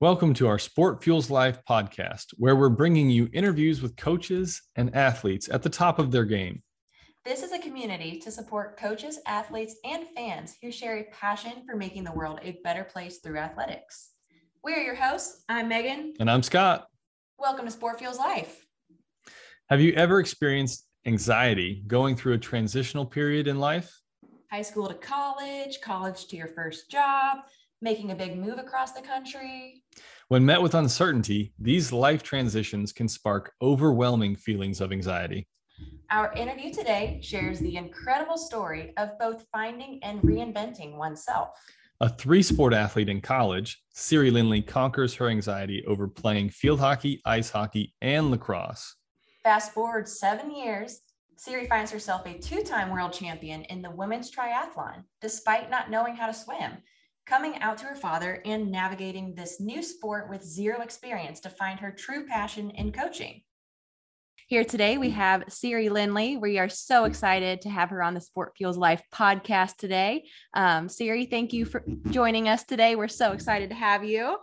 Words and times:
Welcome 0.00 0.32
to 0.34 0.46
our 0.46 0.60
Sport 0.60 1.02
Fuels 1.02 1.28
Life 1.28 1.58
podcast, 1.68 2.26
where 2.36 2.54
we're 2.54 2.68
bringing 2.68 3.10
you 3.10 3.28
interviews 3.32 3.82
with 3.82 3.96
coaches 3.96 4.62
and 4.76 4.94
athletes 4.94 5.48
at 5.48 5.64
the 5.64 5.68
top 5.68 5.98
of 5.98 6.12
their 6.12 6.24
game. 6.24 6.62
This 7.24 7.42
is 7.42 7.50
a 7.50 7.58
community 7.58 8.20
to 8.20 8.30
support 8.30 8.78
coaches, 8.78 9.18
athletes, 9.26 9.74
and 9.84 10.06
fans 10.14 10.54
who 10.62 10.70
share 10.70 10.98
a 10.98 11.10
passion 11.10 11.64
for 11.66 11.74
making 11.74 12.04
the 12.04 12.12
world 12.12 12.38
a 12.44 12.60
better 12.62 12.84
place 12.84 13.18
through 13.18 13.38
athletics. 13.38 14.10
We 14.62 14.72
are 14.74 14.82
your 14.82 14.94
hosts. 14.94 15.42
I'm 15.48 15.66
Megan. 15.66 16.14
And 16.20 16.30
I'm 16.30 16.44
Scott. 16.44 16.86
Welcome 17.36 17.64
to 17.64 17.72
Sport 17.72 17.98
Fuels 17.98 18.18
Life. 18.18 18.68
Have 19.68 19.80
you 19.80 19.94
ever 19.94 20.20
experienced 20.20 20.86
anxiety 21.06 21.82
going 21.88 22.14
through 22.14 22.34
a 22.34 22.38
transitional 22.38 23.04
period 23.04 23.48
in 23.48 23.58
life? 23.58 24.00
High 24.52 24.62
school 24.62 24.86
to 24.86 24.94
college, 24.94 25.80
college 25.82 26.28
to 26.28 26.36
your 26.36 26.46
first 26.46 26.88
job, 26.88 27.38
making 27.80 28.10
a 28.10 28.14
big 28.14 28.36
move 28.36 28.58
across 28.58 28.92
the 28.92 29.02
country. 29.02 29.82
When 30.28 30.44
met 30.44 30.60
with 30.60 30.74
uncertainty, 30.74 31.52
these 31.58 31.92
life 31.92 32.22
transitions 32.22 32.92
can 32.92 33.08
spark 33.08 33.52
overwhelming 33.62 34.36
feelings 34.36 34.80
of 34.80 34.92
anxiety. 34.92 35.46
Our 36.10 36.32
interview 36.32 36.72
today 36.72 37.20
shares 37.22 37.60
the 37.60 37.76
incredible 37.76 38.36
story 38.36 38.92
of 38.96 39.18
both 39.18 39.46
finding 39.52 40.00
and 40.02 40.20
reinventing 40.22 40.96
oneself. 40.96 41.50
A 42.00 42.08
three 42.08 42.42
sport 42.42 42.74
athlete 42.74 43.08
in 43.08 43.20
college, 43.20 43.82
Siri 43.92 44.30
Lindley 44.30 44.62
conquers 44.62 45.14
her 45.14 45.28
anxiety 45.28 45.84
over 45.86 46.08
playing 46.08 46.50
field 46.50 46.80
hockey, 46.80 47.20
ice 47.24 47.50
hockey, 47.50 47.94
and 48.00 48.30
lacrosse. 48.30 48.96
Fast 49.42 49.72
forward 49.72 50.08
seven 50.08 50.54
years, 50.54 51.00
Siri 51.36 51.66
finds 51.66 51.90
herself 51.90 52.26
a 52.26 52.38
two 52.38 52.62
time 52.62 52.90
world 52.90 53.12
champion 53.12 53.62
in 53.64 53.82
the 53.82 53.90
women's 53.90 54.30
triathlon, 54.30 55.04
despite 55.20 55.70
not 55.70 55.90
knowing 55.90 56.16
how 56.16 56.26
to 56.26 56.34
swim 56.34 56.78
coming 57.28 57.60
out 57.60 57.76
to 57.78 57.84
her 57.84 57.94
father 57.94 58.40
and 58.46 58.70
navigating 58.70 59.34
this 59.34 59.60
new 59.60 59.82
sport 59.82 60.30
with 60.30 60.42
zero 60.42 60.80
experience 60.80 61.40
to 61.40 61.50
find 61.50 61.78
her 61.78 61.90
true 61.90 62.26
passion 62.26 62.70
in 62.70 62.90
coaching. 62.90 63.42
Here 64.46 64.64
today, 64.64 64.96
we 64.96 65.10
have 65.10 65.44
Siri 65.48 65.90
Lindley. 65.90 66.38
We 66.38 66.58
are 66.58 66.70
so 66.70 67.04
excited 67.04 67.60
to 67.62 67.68
have 67.68 67.90
her 67.90 68.02
on 68.02 68.14
the 68.14 68.20
Sport 68.22 68.52
Fuels 68.56 68.78
Life 68.78 69.02
podcast 69.14 69.76
today. 69.76 70.24
Um, 70.54 70.88
Siri, 70.88 71.26
thank 71.26 71.52
you 71.52 71.66
for 71.66 71.84
joining 72.08 72.48
us 72.48 72.64
today. 72.64 72.96
We're 72.96 73.08
so 73.08 73.32
excited 73.32 73.68
to 73.68 73.76
have 73.76 74.04
you. 74.04 74.38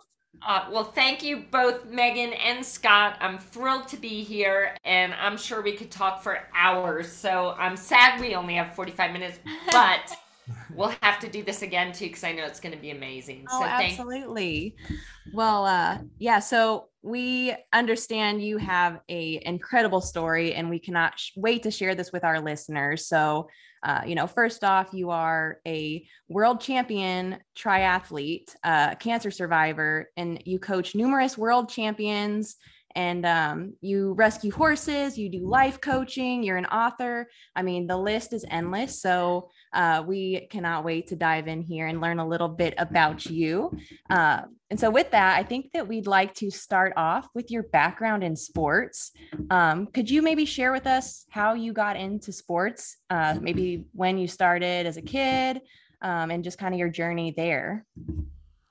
Uh, 0.45 0.67
well, 0.71 0.83
thank 0.83 1.23
you 1.23 1.45
both, 1.49 1.85
Megan 1.85 2.33
and 2.33 2.63
Scott. 2.63 3.17
I'm 3.19 3.39
thrilled 3.39 3.87
to 3.87 3.97
be 3.97 4.23
here, 4.23 4.77
and 4.83 5.15
I'm 5.15 5.37
sure 5.37 5.63
we 5.63 5.71
could 5.71 5.89
talk 5.89 6.21
for 6.21 6.39
hours. 6.53 7.11
So 7.11 7.55
I'm 7.57 7.75
sad 7.75 8.21
we 8.21 8.35
only 8.35 8.55
have 8.55 8.75
45 8.75 9.11
minutes, 9.11 9.39
but 9.71 10.15
we'll 10.73 10.93
have 11.01 11.19
to 11.19 11.29
do 11.29 11.43
this 11.43 11.61
again 11.61 11.91
too 11.91 12.05
because 12.05 12.23
I 12.23 12.31
know 12.31 12.45
it's 12.45 12.59
going 12.59 12.75
to 12.75 12.81
be 12.81 12.91
amazing. 12.91 13.47
Oh, 13.49 13.59
so 13.59 13.65
absolutely. 13.65 14.75
Well, 15.33 15.65
uh, 15.65 15.99
yeah. 16.19 16.39
So 16.39 16.89
we 17.01 17.55
understand 17.73 18.43
you 18.43 18.57
have 18.57 18.99
a 19.09 19.41
incredible 19.45 20.01
story, 20.01 20.53
and 20.53 20.69
we 20.69 20.79
cannot 20.79 21.19
sh- 21.19 21.31
wait 21.35 21.63
to 21.63 21.71
share 21.71 21.95
this 21.95 22.11
with 22.11 22.23
our 22.23 22.39
listeners. 22.39 23.07
So, 23.07 23.47
uh, 23.83 24.01
you 24.05 24.15
know, 24.15 24.27
first 24.27 24.63
off, 24.63 24.89
you 24.93 25.11
are 25.11 25.59
a 25.67 26.05
world 26.29 26.61
champion 26.61 27.37
triathlete, 27.57 28.55
uh, 28.63 28.95
cancer 28.95 29.31
survivor, 29.31 30.09
and 30.17 30.41
you 30.45 30.59
coach 30.59 30.95
numerous 30.95 31.37
world 31.37 31.69
champions 31.69 32.55
and 32.95 33.25
um, 33.25 33.73
you 33.81 34.13
rescue 34.13 34.51
horses, 34.51 35.17
you 35.17 35.29
do 35.29 35.47
life 35.47 35.81
coaching, 35.81 36.43
you're 36.43 36.57
an 36.57 36.65
author. 36.67 37.27
I 37.55 37.61
mean, 37.61 37.87
the 37.87 37.97
list 37.97 38.31
is 38.31 38.45
endless. 38.49 39.01
So 39.01 39.49
uh, 39.75 40.03
we 40.05 40.47
cannot 40.49 40.83
wait 40.83 41.07
to 41.07 41.15
dive 41.15 41.47
in 41.47 41.61
here 41.61 41.87
and 41.87 42.01
learn 42.01 42.19
a 42.19 42.27
little 42.27 42.47
bit 42.47 42.73
about 42.77 43.25
you. 43.25 43.71
Uh, 44.09 44.41
and 44.69 44.79
so, 44.79 44.89
with 44.89 45.11
that, 45.11 45.37
I 45.37 45.43
think 45.43 45.71
that 45.73 45.87
we'd 45.87 46.07
like 46.07 46.33
to 46.35 46.49
start 46.49 46.93
off 46.95 47.27
with 47.35 47.51
your 47.51 47.63
background 47.63 48.23
in 48.23 48.35
sports. 48.35 49.11
Um, 49.51 49.87
could 49.87 50.09
you 50.09 50.21
maybe 50.21 50.45
share 50.45 50.71
with 50.71 50.87
us 50.87 51.25
how 51.29 51.53
you 51.53 51.73
got 51.73 51.97
into 51.97 52.31
sports, 52.31 52.97
uh, 53.09 53.37
maybe 53.39 53.85
when 53.91 54.17
you 54.17 54.27
started 54.27 54.87
as 54.87 54.97
a 54.97 55.01
kid, 55.01 55.61
um, 56.01 56.31
and 56.31 56.43
just 56.43 56.57
kind 56.57 56.73
of 56.73 56.79
your 56.79 56.89
journey 56.89 57.33
there? 57.35 57.85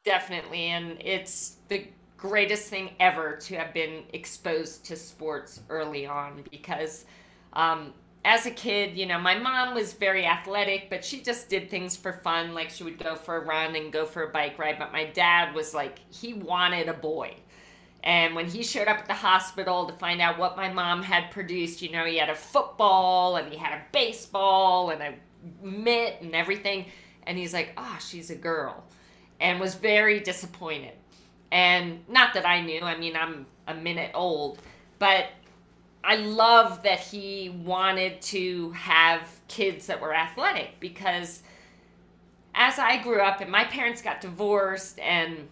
Definitely. 0.05 0.67
And 0.67 0.97
it's 1.01 1.59
the 1.69 1.87
greatest 2.17 2.69
thing 2.69 2.91
ever 3.01 3.37
to 3.37 3.55
have 3.55 3.75
been 3.75 4.05
exposed 4.15 4.85
to 4.87 4.97
sports 4.97 5.61
early 5.69 6.07
on 6.07 6.43
because 6.51 7.05
um, 7.53 7.93
as 8.25 8.47
a 8.47 8.51
kid, 8.51 8.97
you 8.97 9.05
know, 9.05 9.19
my 9.19 9.39
mom 9.39 9.75
was 9.75 9.93
very 9.93 10.25
athletic, 10.25 10.89
but 10.89 11.05
she 11.05 11.21
just 11.21 11.51
did 11.51 11.69
things 11.69 11.95
for 11.95 12.15
fun. 12.25 12.55
Like 12.55 12.71
she 12.71 12.83
would 12.83 12.99
go 12.99 13.15
for 13.17 13.37
a 13.37 13.45
run 13.45 13.77
and 13.77 13.93
go 13.93 14.07
for 14.07 14.23
a 14.23 14.33
bike 14.33 14.59
ride. 14.59 14.79
But 14.79 14.93
my 14.93 15.05
dad 15.05 15.55
was 15.55 15.75
like, 15.75 15.99
he 16.11 16.33
wanted 16.33 16.89
a 16.89 16.95
boy. 16.95 17.35
And 18.03 18.35
when 18.35 18.47
he 18.47 18.63
showed 18.63 18.89
up 18.89 18.99
at 18.99 19.07
the 19.07 19.15
hospital 19.15 19.87
to 19.87 19.93
find 19.95 20.21
out 20.21 20.39
what 20.39 20.57
my 20.57 20.73
mom 20.73 21.03
had 21.03 21.31
produced, 21.31 21.83
you 21.83 21.91
know, 21.91 22.05
he 22.05 22.17
had 22.17 22.31
a 22.31 22.35
football 22.35 23.37
and 23.37 23.51
he 23.53 23.59
had 23.59 23.73
a 23.73 23.83
baseball 23.93 24.91
and 24.91 25.03
a 25.03 25.15
mitt 25.63 26.19
and 26.21 26.35
everything. 26.35 26.87
And 27.27 27.37
he's 27.37 27.53
like, 27.53 27.73
oh, 27.77 27.99
she's 28.01 28.31
a 28.31 28.37
girl. 28.37 28.85
And 29.41 29.61
was 29.61 29.75
very 29.75 30.21
disappointed. 30.21 30.93
And 31.51 32.01
not 32.09 32.35
that 32.35 32.47
I 32.47 32.61
knew, 32.63 32.81
I 32.83 32.97
mean, 32.97 33.17
I'm 33.17 33.47
a 33.69 33.75
minute 33.75 34.13
old, 34.15 34.59
but 34.99 35.27
I 36.05 36.17
love 36.17 36.83
that 36.83 37.01
he 37.01 37.49
wanted 37.65 38.21
to 38.23 38.71
have 38.73 39.23
kids 39.49 39.87
that 39.87 40.01
were 40.01 40.15
athletic 40.15 40.79
because 40.79 41.43
as 42.55 42.79
I 42.79 43.03
grew 43.03 43.21
up 43.21 43.41
and 43.41 43.51
my 43.51 43.65
parents 43.65 44.03
got 44.03 44.21
divorced 44.21 44.99
and 44.99 45.49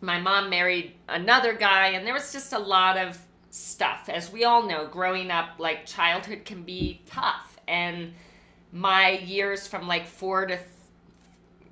my 0.00 0.18
mom 0.18 0.48
married 0.48 0.94
another 1.08 1.52
guy 1.52 1.88
and 1.88 2.06
there 2.06 2.14
was 2.14 2.32
just 2.32 2.52
a 2.54 2.58
lot 2.58 2.96
of 2.96 3.18
stuff. 3.50 4.08
As 4.08 4.32
we 4.32 4.44
all 4.44 4.66
know 4.66 4.86
growing 4.86 5.30
up 5.30 5.50
like 5.58 5.84
childhood 5.84 6.44
can 6.46 6.62
be 6.62 7.02
tough. 7.06 7.58
And 7.68 8.14
my 8.72 9.10
years 9.18 9.66
from 9.66 9.86
like 9.86 10.06
4 10.06 10.46
to 10.46 10.58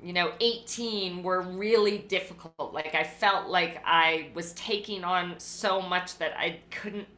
you 0.02 0.12
know 0.12 0.32
18 0.40 1.22
were 1.22 1.40
really 1.40 1.98
difficult. 1.98 2.74
Like 2.74 2.94
i 2.94 3.04
felt 3.04 3.48
like 3.48 3.80
i 3.84 4.28
was 4.34 4.52
taking 4.52 5.04
on 5.04 5.34
so 5.38 5.80
much 5.80 6.18
that 6.18 6.32
i 6.38 6.58
couldn't 6.70 7.08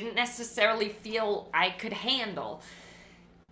didn't 0.00 0.14
necessarily 0.14 0.90
feel 0.90 1.48
i 1.54 1.70
could 1.70 1.92
handle. 1.92 2.60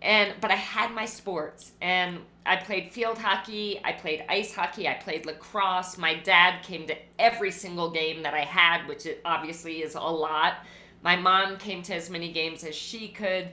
And 0.01 0.33
but 0.41 0.51
i 0.51 0.55
had 0.55 0.91
my 0.91 1.05
sports 1.05 1.71
and 1.81 2.19
i 2.45 2.55
played 2.55 2.91
field 2.91 3.17
hockey 3.17 3.79
i 3.83 3.91
played 3.91 4.23
ice 4.29 4.53
hockey 4.53 4.87
i 4.87 4.93
played 4.93 5.25
lacrosse. 5.25 5.97
My 5.97 6.13
dad 6.15 6.61
came 6.63 6.85
to 6.87 6.95
every 7.17 7.51
single 7.51 7.89
game 7.89 8.21
that 8.23 8.35
i 8.35 8.45
had 8.59 8.87
which 8.87 9.07
obviously 9.23 9.81
is 9.81 9.95
a 9.95 9.99
lot. 10.01 10.53
My 11.01 11.15
mom 11.15 11.57
came 11.57 11.81
to 11.83 11.95
as 11.95 12.09
many 12.09 12.31
games 12.31 12.63
as 12.63 12.75
she 12.75 13.07
could. 13.07 13.49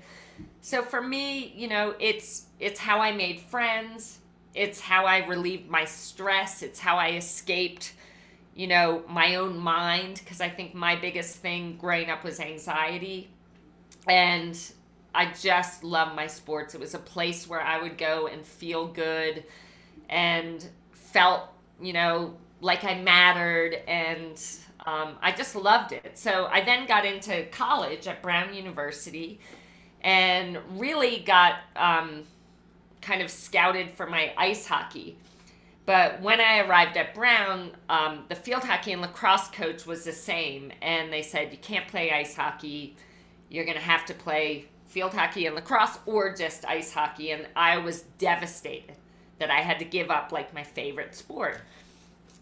So 0.61 0.83
for 0.83 1.01
me 1.01 1.55
you 1.57 1.69
know 1.69 1.95
it's 1.99 2.47
it's 2.61 2.79
how 2.79 3.01
i 3.01 3.11
made 3.13 3.41
friends. 3.41 4.19
It's 4.55 4.81
how 4.81 5.07
I 5.07 5.27
relieved 5.27 5.71
my 5.71 5.87
stress. 5.87 6.63
It's 6.63 6.79
how 6.79 6.97
I 6.99 7.13
escaped, 7.13 7.95
you 8.55 8.67
know, 8.67 9.03
my 9.09 9.37
own 9.37 9.59
mind. 9.59 10.21
Because 10.23 10.41
I 10.41 10.49
think 10.49 10.75
my 10.75 10.97
biggest 10.97 11.37
thing 11.37 11.77
growing 11.77 12.11
up 12.11 12.25
was 12.25 12.41
anxiety. 12.41 13.31
And 14.09 14.59
I 15.15 15.33
just 15.33 15.85
love 15.85 16.15
my 16.15 16.27
sports. 16.27 16.75
It 16.75 16.81
was 16.81 16.95
a 16.95 16.99
place 16.99 17.49
where 17.49 17.61
I 17.61 17.81
would 17.81 17.99
go 17.99 18.27
and 18.27 18.45
feel 18.45 18.87
good 18.87 19.45
and 20.09 20.67
felt, 20.93 21.43
you 21.81 21.93
know, 21.93 22.37
like 22.61 22.85
I 22.85 23.01
mattered. 23.01 23.75
And 23.87 24.43
um, 24.87 25.17
I 25.23 25.33
just 25.33 25.55
loved 25.55 25.93
it. 25.93 26.19
So 26.19 26.47
I 26.47 26.63
then 26.65 26.87
got 26.87 27.05
into 27.05 27.45
college 27.47 28.07
at 28.07 28.23
Brown 28.23 28.55
University 28.55 29.41
and 30.03 30.59
really 30.77 31.21
got. 31.21 31.57
Um, 31.77 32.25
kind 33.03 33.21
of 33.21 33.31
scouted 33.31 33.91
for 33.91 34.07
my 34.07 34.33
ice 34.39 34.67
hockey. 34.67 35.19
But 35.85 36.21
when 36.21 36.41
I 36.41 36.61
arrived 36.61 36.97
at 36.97 37.15
Brown, 37.15 37.73
um, 37.89 38.25
the 38.29 38.37
field 38.37 38.63
hockey 38.63 38.93
and 38.93 39.03
lacrosse 39.03 39.49
coach 39.49 39.85
was 39.85 40.05
the 40.05 40.13
same. 40.13 40.73
And 40.81 41.13
they 41.13 41.23
said, 41.23 41.51
you 41.51 41.59
can't 41.59 41.89
play 41.89 42.13
ice 42.13 42.37
hockey. 42.37 42.97
You're 43.49 43.65
going 43.65 43.77
to 43.77 43.83
have 43.83 44.07
to 44.07 44.15
play 44.15 44.67
field 44.87 45.13
hockey 45.13 45.47
and 45.47 45.57
lacrosse 45.57 45.99
or 46.07 46.35
just 46.35 46.65
ice 46.67 46.93
hockey. 46.93 47.33
And 47.33 47.49
I 47.57 47.79
was 47.79 48.03
devastated 48.19 48.95
that 49.39 49.51
I 49.51 49.61
had 49.61 49.81
to 49.81 49.85
give 49.85 50.11
up 50.11 50.31
like 50.31 50.55
my 50.55 50.63
favorite 50.63 51.17
sport. 51.17 51.61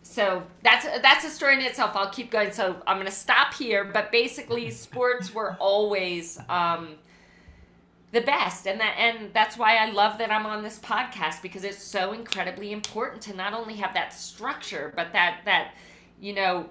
So 0.02 0.43
that's 0.62 0.84
that's 1.00 1.25
a 1.25 1.31
story 1.31 1.54
in 1.54 1.60
itself. 1.60 1.93
I'll 1.94 2.10
keep 2.10 2.31
going. 2.31 2.52
So 2.52 2.82
I'm 2.86 2.96
going 2.96 3.06
to 3.06 3.12
stop 3.12 3.54
here. 3.54 3.84
But 3.84 4.10
basically, 4.10 4.70
sports 4.70 5.32
were 5.32 5.56
always 5.60 6.38
um, 6.48 6.96
the 8.12 8.20
best 8.20 8.66
and 8.66 8.80
that 8.80 8.96
and 8.98 9.32
that's 9.32 9.56
why 9.56 9.76
I 9.76 9.90
love 9.90 10.18
that 10.18 10.32
I'm 10.32 10.44
on 10.44 10.62
this 10.62 10.78
podcast 10.78 11.42
because 11.42 11.62
it's 11.62 11.82
so 11.82 12.12
incredibly 12.12 12.72
important 12.72 13.22
to 13.22 13.36
not 13.36 13.54
only 13.54 13.74
have 13.76 13.94
that 13.94 14.12
structure 14.12 14.92
but 14.96 15.12
that 15.12 15.42
that 15.44 15.74
you 16.20 16.34
know 16.34 16.68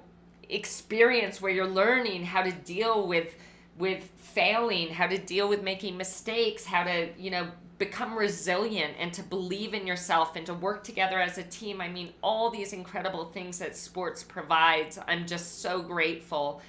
experience 0.50 1.42
where 1.42 1.52
you're 1.52 1.68
learning 1.68 2.26
how 2.26 2.42
to 2.42 2.52
deal 2.52 3.08
with 3.08 3.36
with 3.78 4.10
failing, 4.18 4.90
how 4.90 5.08
to 5.08 5.18
deal 5.18 5.50
with 5.50 5.64
making 5.64 5.98
mistakes, 5.98 6.66
how 6.66 6.84
to, 6.84 7.10
you 7.18 7.32
know, 7.32 7.48
become 7.80 8.18
resilient 8.18 8.94
and 9.00 9.14
to 9.14 9.24
believe 9.24 9.74
in 9.74 9.88
yourself 9.88 10.36
and 10.36 10.46
to 10.46 10.54
work 10.54 10.84
together 10.84 11.18
as 11.20 11.38
a 11.38 11.44
team. 11.44 11.80
I 11.80 11.88
mean, 11.88 12.12
all 12.22 12.50
these 12.50 12.74
incredible 12.74 13.26
things 13.26 13.58
that 13.60 13.76
sports 13.76 14.22
provides. 14.22 15.00
I'm 15.08 15.26
just 15.26 15.62
so 15.62 15.82
grateful 15.82 16.62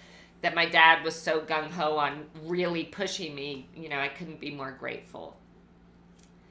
that 0.43 0.55
my 0.55 0.67
dad 0.67 1.05
was 1.05 1.15
so 1.15 1.41
gung 1.41 1.71
ho 1.71 1.97
on 1.97 2.27
really 2.45 2.85
pushing 2.85 3.35
me. 3.35 3.69
You 3.75 3.89
know, 3.89 3.99
I 3.99 4.09
couldn't 4.09 4.41
be 4.41 4.51
more 4.51 4.73
grateful. 4.73 5.37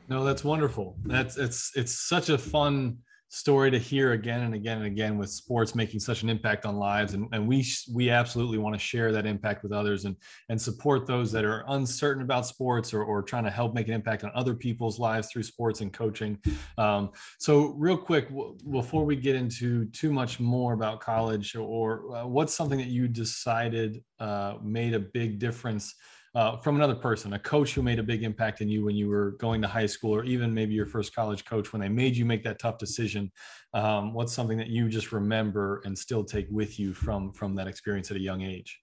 No, 0.08 0.24
that's 0.24 0.44
wonderful. 0.44 0.96
That's 1.06 1.38
it's 1.38 1.72
it's 1.76 1.94
such 1.94 2.30
a 2.30 2.38
fun 2.38 3.00
story 3.30 3.70
to 3.70 3.78
hear 3.78 4.14
again 4.14 4.42
and 4.42 4.56
again 4.56 4.80
and 4.80 4.88
again 4.88 5.18
with 5.18 5.30
sports 5.30 5.76
making 5.76 6.00
such 6.00 6.24
an 6.24 6.30
impact 6.30 6.66
on 6.66 6.76
lives. 6.76 7.14
And, 7.14 7.28
and 7.32 7.48
we 7.48 7.66
we 7.94 8.10
absolutely 8.10 8.58
want 8.58 8.76
to 8.76 8.80
share 8.80 9.12
that 9.12 9.26
impact 9.26 9.64
with 9.64 9.72
others 9.72 10.06
and 10.06 10.16
and 10.50 10.60
support 10.60 11.06
those 11.06 11.32
that 11.32 11.46
are 11.46 11.64
uncertain 11.70 12.24
about 12.24 12.48
sports 12.48 12.94
or, 12.94 13.04
or 13.04 13.22
trying 13.22 13.44
to 13.44 13.52
help 13.52 13.74
make 13.74 13.88
an 13.88 13.94
impact 13.94 14.24
on 14.24 14.32
other 14.34 14.56
people's 14.56 15.00
lives 15.00 15.30
through 15.32 15.44
sports 15.44 15.82
and 15.82 15.94
coaching. 15.94 16.40
Um, 16.78 17.12
so 17.38 17.76
real 17.78 17.98
quick 17.98 18.30
w- 18.30 18.58
before 18.72 19.06
we 19.06 19.16
get 19.16 19.36
into 19.36 19.86
too 19.86 20.12
much 20.12 20.40
more 20.40 20.74
about 20.74 21.00
college 21.00 21.56
or 21.56 22.16
uh, 22.16 22.26
what's 22.26 22.54
something 22.56 22.80
that 22.80 22.88
you 22.88 23.08
decided 23.08 24.04
uh, 24.20 24.56
made 24.64 24.96
a 24.96 25.00
big 25.00 25.40
difference 25.40 25.94
uh, 26.36 26.58
from 26.58 26.76
another 26.76 26.96
person, 26.96 27.34
a 27.34 27.40
coach 27.40 27.74
who 27.74 27.82
made 27.82 28.00
a 28.00 28.04
big 28.04 28.24
impact 28.24 28.62
in 28.62 28.70
you 28.70 28.86
when 28.86 28.96
you 28.96 29.08
were 29.08 29.32
going 29.32 29.62
to 29.62 29.68
high 29.68 29.86
school, 29.86 30.14
or 30.14 30.24
even 30.24 30.54
maybe 30.54 30.74
your 30.74 30.86
first 30.86 31.16
college 31.16 31.46
coach 31.46 31.74
when 31.74 31.82
they 31.82 31.90
made 31.90 32.16
you 32.16 32.26
make 32.26 32.44
that 32.44 32.60
tough 32.60 32.78
decision? 32.78 33.32
Um, 33.74 34.14
what's 34.14 34.34
something 34.34 34.58
that 34.58 34.68
you 34.68 34.90
just 34.90 35.12
remember 35.12 35.82
and 35.86 35.98
still 35.98 36.24
take 36.24 36.48
with 36.50 36.80
you 36.80 36.94
from 36.94 37.32
from 37.32 37.56
that 37.56 37.68
experience 37.68 38.12
at 38.12 38.18
a 38.18 38.22
young 38.22 38.42
age? 38.42 38.82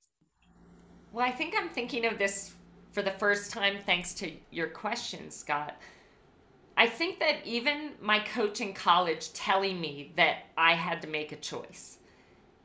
Well, 1.12 1.24
I 1.24 1.30
think 1.30 1.54
I'm 1.56 1.68
thinking 1.68 2.04
of 2.04 2.18
this 2.18 2.54
for 2.92 3.02
the 3.02 3.12
first 3.12 3.52
time 3.52 3.78
thanks 3.84 4.12
to 4.14 4.32
your 4.50 4.68
question, 4.68 5.30
Scott. 5.30 5.76
I 6.78 6.86
think 6.86 7.20
that 7.20 7.36
even 7.44 7.92
my 8.02 8.18
coach 8.18 8.60
in 8.60 8.74
college 8.74 9.32
telling 9.32 9.80
me 9.80 10.12
that 10.16 10.46
I 10.58 10.74
had 10.74 11.00
to 11.02 11.08
make 11.08 11.32
a 11.32 11.36
choice 11.36 11.98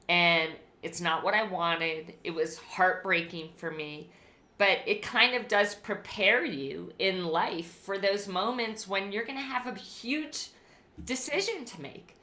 and 0.10 0.52
it's 0.84 1.00
not 1.00 1.24
what 1.24 1.34
I 1.34 1.44
wanted, 1.44 2.16
it 2.24 2.32
was 2.32 2.58
heartbreaking 2.58 3.52
for 3.56 3.72
me 3.72 4.10
but 4.62 4.78
it 4.86 5.02
kind 5.02 5.34
of 5.34 5.48
does 5.48 5.74
prepare 5.74 6.46
you 6.46 6.94
in 7.00 7.26
life 7.26 7.80
for 7.84 7.98
those 7.98 8.28
moments 8.28 8.88
when 8.88 9.12
you're 9.12 9.26
going 9.26 9.40
to 9.40 9.44
have 9.44 9.66
a 9.66 9.74
huge 9.74 10.50
decision 11.04 11.66
to 11.66 11.82
make. 11.82 12.16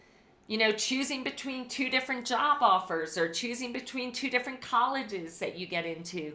You 0.46 0.58
know, 0.58 0.70
choosing 0.70 1.25
between 1.25 1.69
two 1.69 1.90
different 1.90 2.25
job 2.25 2.58
offers 2.61 3.19
or 3.19 3.29
choosing 3.29 3.73
between 3.73 4.12
two 4.12 4.31
different 4.31 4.61
colleges 4.61 5.40
that 5.40 5.58
you 5.58 5.67
get 5.67 5.85
into. 5.85 6.35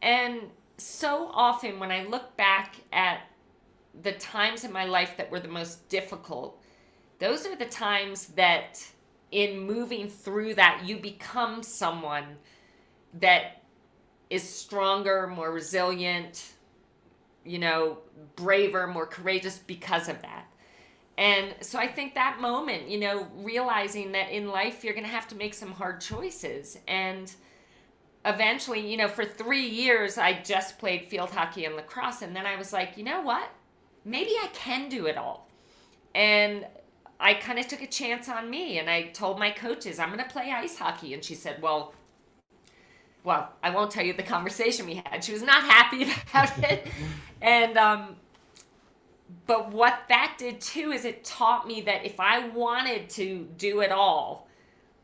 And 0.00 0.42
so 0.76 1.32
often 1.34 1.80
when 1.80 1.90
I 1.90 2.04
look 2.04 2.36
back 2.36 2.76
at 2.92 3.22
the 4.00 4.12
times 4.12 4.62
in 4.62 4.70
my 4.70 4.84
life 4.84 5.16
that 5.16 5.28
were 5.28 5.40
the 5.40 5.48
most 5.48 5.88
difficult, 5.88 6.62
those 7.18 7.46
are 7.46 7.56
the 7.56 7.66
times 7.66 8.26
that 8.36 8.80
in 9.32 9.58
moving 9.58 10.08
through 10.08 10.54
that, 10.54 10.82
you 10.86 10.98
become 10.98 11.64
someone 11.64 12.36
that 13.14 13.61
is 14.32 14.42
stronger, 14.42 15.26
more 15.26 15.52
resilient, 15.52 16.52
you 17.44 17.58
know, 17.58 17.98
braver, 18.34 18.86
more 18.86 19.06
courageous 19.06 19.58
because 19.58 20.08
of 20.08 20.22
that. 20.22 20.46
And 21.18 21.54
so 21.60 21.78
I 21.78 21.86
think 21.86 22.14
that 22.14 22.40
moment, 22.40 22.88
you 22.88 22.98
know, 22.98 23.28
realizing 23.36 24.12
that 24.12 24.30
in 24.30 24.48
life 24.48 24.82
you're 24.82 24.94
going 24.94 25.04
to 25.04 25.10
have 25.10 25.28
to 25.28 25.34
make 25.34 25.52
some 25.52 25.72
hard 25.72 26.00
choices. 26.00 26.78
And 26.88 27.30
eventually, 28.24 28.90
you 28.90 28.96
know, 28.96 29.06
for 29.06 29.26
three 29.26 29.66
years, 29.68 30.16
I 30.16 30.40
just 30.42 30.78
played 30.78 31.10
field 31.10 31.30
hockey 31.30 31.66
and 31.66 31.76
lacrosse. 31.76 32.22
And 32.22 32.34
then 32.34 32.46
I 32.46 32.56
was 32.56 32.72
like, 32.72 32.96
you 32.96 33.04
know 33.04 33.20
what? 33.20 33.50
Maybe 34.06 34.30
I 34.30 34.48
can 34.54 34.88
do 34.88 35.04
it 35.04 35.18
all. 35.18 35.46
And 36.14 36.66
I 37.20 37.34
kind 37.34 37.58
of 37.58 37.68
took 37.68 37.82
a 37.82 37.86
chance 37.86 38.30
on 38.30 38.48
me 38.48 38.78
and 38.78 38.88
I 38.88 39.08
told 39.08 39.38
my 39.38 39.50
coaches, 39.50 39.98
I'm 39.98 40.08
going 40.08 40.24
to 40.24 40.32
play 40.32 40.50
ice 40.50 40.78
hockey. 40.78 41.12
And 41.12 41.22
she 41.22 41.34
said, 41.34 41.60
well, 41.60 41.92
well, 43.24 43.50
I 43.62 43.70
won't 43.70 43.90
tell 43.90 44.04
you 44.04 44.12
the 44.12 44.22
conversation 44.22 44.86
we 44.86 45.02
had. 45.04 45.22
She 45.24 45.32
was 45.32 45.42
not 45.42 45.62
happy 45.62 46.02
about 46.30 46.58
it. 46.58 46.88
and, 47.40 47.76
um, 47.76 48.16
but 49.46 49.72
what 49.72 50.00
that 50.08 50.34
did 50.38 50.60
too 50.60 50.92
is 50.92 51.04
it 51.04 51.24
taught 51.24 51.66
me 51.66 51.80
that 51.82 52.04
if 52.04 52.20
I 52.20 52.48
wanted 52.48 53.08
to 53.10 53.48
do 53.56 53.80
it 53.80 53.90
all, 53.90 54.48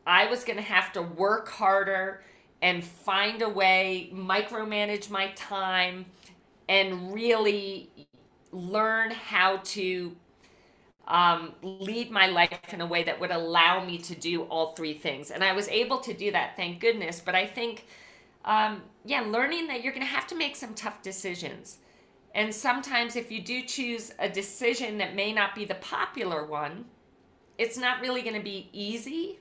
I 0.05 0.27
was 0.27 0.43
going 0.43 0.57
to 0.57 0.63
have 0.63 0.91
to 0.93 1.01
work 1.01 1.49
harder 1.49 2.23
and 2.61 2.83
find 2.83 3.41
a 3.41 3.49
way, 3.49 4.11
micromanage 4.13 5.09
my 5.09 5.29
time, 5.35 6.05
and 6.67 7.13
really 7.13 7.89
learn 8.51 9.11
how 9.11 9.57
to 9.57 10.15
um, 11.07 11.53
lead 11.61 12.11
my 12.11 12.27
life 12.27 12.73
in 12.73 12.81
a 12.81 12.85
way 12.85 13.03
that 13.03 13.19
would 13.19 13.31
allow 13.31 13.83
me 13.83 13.97
to 13.97 14.15
do 14.15 14.43
all 14.43 14.73
three 14.73 14.93
things. 14.93 15.31
And 15.31 15.43
I 15.43 15.53
was 15.53 15.67
able 15.69 15.99
to 15.99 16.13
do 16.13 16.31
that, 16.31 16.55
thank 16.55 16.79
goodness. 16.79 17.19
But 17.23 17.35
I 17.35 17.45
think 17.45 17.85
um, 18.49 18.81
yeah, 19.05 19.21
learning 19.21 19.67
that 19.67 19.83
you're 19.83 19.93
going 19.93 20.05
to 20.05 20.11
have 20.11 20.25
to 20.27 20.35
make 20.35 20.55
some 20.55 20.73
tough 20.73 21.03
decisions. 21.03 21.77
And 22.33 22.53
sometimes, 22.53 23.15
if 23.15 23.31
you 23.31 23.41
do 23.41 23.61
choose 23.61 24.11
a 24.17 24.27
decision 24.27 24.97
that 24.97 25.15
may 25.15 25.31
not 25.31 25.53
be 25.53 25.65
the 25.65 25.75
popular 25.75 26.43
one, 26.43 26.85
it's 27.59 27.77
not 27.77 28.01
really 28.01 28.23
going 28.23 28.35
to 28.35 28.43
be 28.43 28.69
easy. 28.73 29.37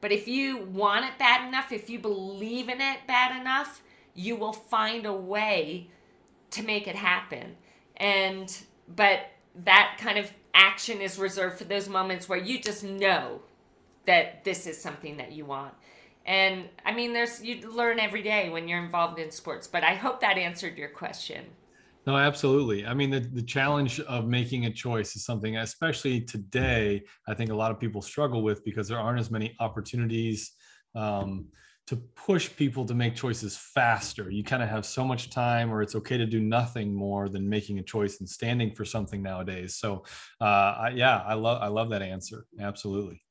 But 0.00 0.12
if 0.12 0.28
you 0.28 0.58
want 0.58 1.04
it 1.04 1.18
bad 1.18 1.48
enough, 1.48 1.72
if 1.72 1.90
you 1.90 1.98
believe 1.98 2.68
in 2.68 2.80
it 2.80 2.98
bad 3.08 3.40
enough, 3.40 3.82
you 4.14 4.36
will 4.36 4.52
find 4.52 5.04
a 5.04 5.12
way 5.12 5.88
to 6.52 6.62
make 6.62 6.86
it 6.86 6.94
happen. 6.94 7.56
And, 7.96 8.56
but 8.94 9.26
that 9.64 9.96
kind 9.98 10.18
of 10.18 10.30
action 10.52 11.00
is 11.00 11.18
reserved 11.18 11.58
for 11.58 11.64
those 11.64 11.88
moments 11.88 12.28
where 12.28 12.38
you 12.38 12.60
just 12.60 12.84
know 12.84 13.40
that 14.06 14.44
this 14.44 14.68
is 14.68 14.80
something 14.80 15.16
that 15.16 15.32
you 15.32 15.44
want. 15.44 15.74
And 16.26 16.68
I 16.84 16.92
mean, 16.92 17.12
there's 17.12 17.42
you 17.42 17.60
learn 17.70 18.00
every 18.00 18.22
day 18.22 18.48
when 18.48 18.66
you're 18.66 18.82
involved 18.82 19.18
in 19.18 19.30
sports. 19.30 19.66
But 19.66 19.84
I 19.84 19.94
hope 19.94 20.20
that 20.20 20.38
answered 20.38 20.78
your 20.78 20.88
question. 20.88 21.44
No, 22.06 22.16
absolutely. 22.16 22.86
I 22.86 22.92
mean, 22.92 23.10
the, 23.10 23.20
the 23.20 23.42
challenge 23.42 23.98
of 24.00 24.26
making 24.26 24.66
a 24.66 24.72
choice 24.72 25.16
is 25.16 25.24
something, 25.24 25.56
especially 25.56 26.20
today, 26.20 27.02
I 27.26 27.34
think 27.34 27.50
a 27.50 27.54
lot 27.54 27.70
of 27.70 27.80
people 27.80 28.02
struggle 28.02 28.42
with 28.42 28.62
because 28.64 28.88
there 28.88 28.98
aren't 28.98 29.20
as 29.20 29.30
many 29.30 29.56
opportunities 29.58 30.52
um, 30.94 31.46
to 31.86 31.96
push 31.96 32.54
people 32.56 32.84
to 32.86 32.94
make 32.94 33.14
choices 33.14 33.56
faster. 33.56 34.30
You 34.30 34.44
kind 34.44 34.62
of 34.62 34.68
have 34.68 34.84
so 34.84 35.02
much 35.02 35.30
time, 35.30 35.72
or 35.72 35.80
it's 35.80 35.94
okay 35.94 36.18
to 36.18 36.26
do 36.26 36.40
nothing 36.40 36.94
more 36.94 37.30
than 37.30 37.48
making 37.48 37.78
a 37.78 37.82
choice 37.82 38.20
and 38.20 38.28
standing 38.28 38.74
for 38.74 38.84
something 38.84 39.22
nowadays. 39.22 39.76
So, 39.76 40.04
uh, 40.40 40.44
I, 40.44 40.92
yeah, 40.94 41.22
I 41.26 41.34
love 41.34 41.62
I 41.62 41.68
love 41.68 41.90
that 41.90 42.02
answer. 42.02 42.46
Absolutely. 42.60 43.22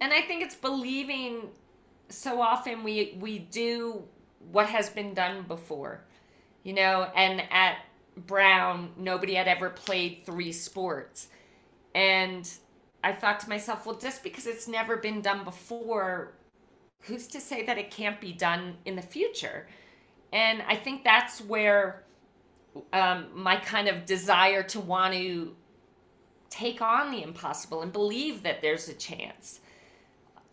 And 0.00 0.12
I 0.12 0.22
think 0.22 0.42
it's 0.42 0.54
believing 0.54 1.48
so 2.10 2.40
often 2.40 2.82
we 2.82 3.16
we 3.20 3.38
do 3.38 4.02
what 4.52 4.68
has 4.68 4.90
been 4.90 5.14
done 5.14 5.42
before 5.46 6.04
you 6.62 6.72
know 6.72 7.10
and 7.14 7.42
at 7.50 7.78
brown 8.16 8.90
nobody 8.96 9.34
had 9.34 9.48
ever 9.48 9.70
played 9.70 10.22
three 10.26 10.52
sports. 10.52 11.28
And 11.94 12.48
i 13.02 13.12
thought 13.12 13.40
to 13.40 13.48
myself 13.48 13.86
well 13.86 13.96
just 13.96 14.22
because 14.22 14.46
it's 14.46 14.68
never 14.68 14.96
been 14.96 15.22
done 15.22 15.44
before 15.44 16.34
who's 17.02 17.26
to 17.28 17.40
say 17.40 17.64
that 17.64 17.78
it 17.78 17.90
can't 17.90 18.20
be 18.20 18.32
done 18.32 18.76
in 18.84 18.96
the 18.96 19.02
future? 19.02 19.66
And 20.32 20.62
i 20.68 20.76
think 20.76 21.04
that's 21.04 21.40
where 21.40 22.04
um, 22.92 23.26
my 23.34 23.56
kind 23.56 23.88
of 23.88 24.06
desire 24.06 24.62
to 24.62 24.80
want 24.80 25.14
to 25.14 25.56
take 26.50 26.82
on 26.82 27.10
the 27.10 27.22
impossible 27.22 27.82
and 27.82 27.92
believe 27.92 28.42
that 28.42 28.60
there's 28.60 28.88
a 28.88 28.94
chance 28.94 29.60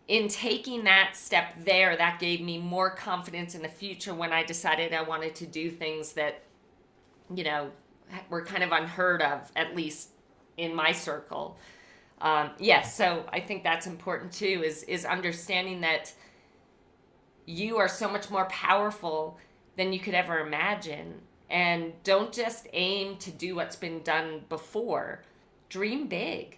in 0.08 0.26
taking 0.28 0.84
that 0.84 1.14
step 1.14 1.54
there, 1.64 1.96
that 1.96 2.18
gave 2.18 2.40
me 2.40 2.56
more 2.58 2.90
confidence 2.90 3.54
in 3.54 3.60
the 3.60 3.68
future 3.68 4.14
when 4.14 4.32
I 4.32 4.42
decided 4.42 4.94
I 4.94 5.02
wanted 5.02 5.34
to 5.36 5.46
do 5.46 5.70
things 5.70 6.12
that, 6.14 6.42
you 7.34 7.44
know, 7.44 7.70
were 8.30 8.42
kind 8.42 8.62
of 8.62 8.72
unheard 8.72 9.20
of, 9.20 9.52
at 9.54 9.76
least 9.76 10.10
in 10.56 10.74
my 10.74 10.92
circle. 10.92 11.58
Um, 12.22 12.50
yes, 12.58 12.96
so 12.96 13.24
I 13.30 13.40
think 13.40 13.62
that's 13.62 13.86
important 13.86 14.32
too. 14.32 14.62
Is 14.64 14.82
is 14.84 15.04
understanding 15.04 15.82
that 15.82 16.12
you 17.46 17.76
are 17.76 17.86
so 17.88 18.08
much 18.10 18.30
more 18.30 18.46
powerful 18.46 19.38
than 19.76 19.92
you 19.92 20.00
could 20.00 20.14
ever 20.14 20.40
imagine, 20.40 21.20
and 21.48 21.92
don't 22.02 22.32
just 22.32 22.66
aim 22.72 23.18
to 23.18 23.30
do 23.30 23.54
what's 23.54 23.76
been 23.76 24.02
done 24.02 24.40
before. 24.48 25.22
Dream 25.68 26.08
big 26.08 26.57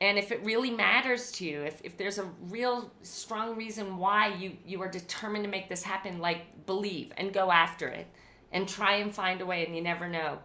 and 0.00 0.18
if 0.18 0.30
it 0.30 0.44
really 0.44 0.70
matters 0.70 1.32
to 1.32 1.44
you 1.44 1.62
if, 1.62 1.80
if 1.82 1.96
there's 1.96 2.18
a 2.18 2.24
real 2.48 2.90
strong 3.02 3.56
reason 3.56 3.96
why 3.96 4.34
you 4.34 4.56
you 4.64 4.80
are 4.82 4.90
determined 4.90 5.44
to 5.44 5.50
make 5.50 5.68
this 5.68 5.82
happen 5.82 6.18
like 6.18 6.66
believe 6.66 7.12
and 7.16 7.32
go 7.32 7.50
after 7.50 7.88
it 7.88 8.06
and 8.52 8.68
try 8.68 8.96
and 8.96 9.14
find 9.14 9.40
a 9.40 9.46
way 9.46 9.64
and 9.64 9.74
you 9.74 9.82
never 9.82 10.08
know 10.08 10.38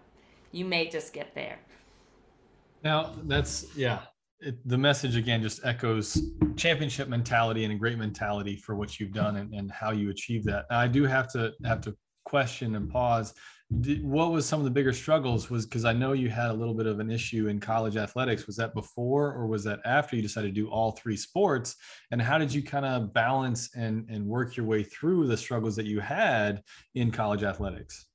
you 0.52 0.66
may 0.66 0.90
just 0.90 1.14
get 1.14 1.34
there. 1.34 1.60
Now 2.84 3.14
that's 3.24 3.76
yeah 3.76 4.00
it, 4.42 4.68
the 4.68 4.78
message 4.78 5.16
again 5.16 5.42
just 5.42 5.64
echoes 5.64 6.22
championship 6.56 7.08
mentality 7.08 7.64
and 7.64 7.74
a 7.74 7.76
great 7.76 7.98
mentality 7.98 8.56
for 8.56 8.76
what 8.76 9.00
you've 9.00 9.14
done 9.14 9.38
and, 9.38 9.54
and 9.54 9.72
how 9.72 9.92
you 9.92 10.10
achieve 10.10 10.44
that. 10.46 10.66
Now, 10.70 10.80
i 10.80 10.88
do 10.88 11.06
have 11.06 11.32
to 11.34 11.54
have 11.64 11.82
to 11.82 11.96
question 12.32 12.76
and 12.76 12.90
pause. 12.90 13.34
Did, 13.82 14.04
what 14.04 14.32
was 14.32 14.46
some 14.46 14.60
of 14.60 14.64
the 14.64 14.72
bigger 14.72 14.92
struggles 14.92 15.50
was 15.50 15.66
because 15.66 15.86
i 15.86 15.94
know 15.94 16.12
you 16.12 16.30
had 16.30 16.50
a 16.50 16.54
little 16.54 16.74
bit 16.74 16.88
of 16.88 17.00
an 17.00 17.10
issue 17.12 17.48
in 17.48 17.60
college 17.60 17.98
athletics. 17.98 18.48
Was 18.48 18.56
that 18.56 18.74
before 18.74 19.34
or 19.34 19.48
was 19.48 19.64
that 19.66 19.80
after 19.86 20.16
you 20.16 20.22
decided 20.22 20.56
to 20.56 20.62
do 20.62 20.70
all 20.70 20.92
three 20.92 21.18
sports? 21.18 21.76
And 22.12 22.22
how 22.22 22.38
did 22.38 22.54
you 22.54 22.64
kind 22.64 22.86
of 22.86 23.14
balance 23.14 23.62
and 23.76 24.10
and 24.10 24.26
work 24.26 24.56
your 24.58 24.66
way 24.66 24.82
through 24.84 25.28
the 25.28 25.38
struggles 25.38 25.76
that 25.76 25.86
you 25.86 26.00
had 26.00 26.64
in 26.96 27.12
college 27.12 27.44
athletics? 27.44 28.08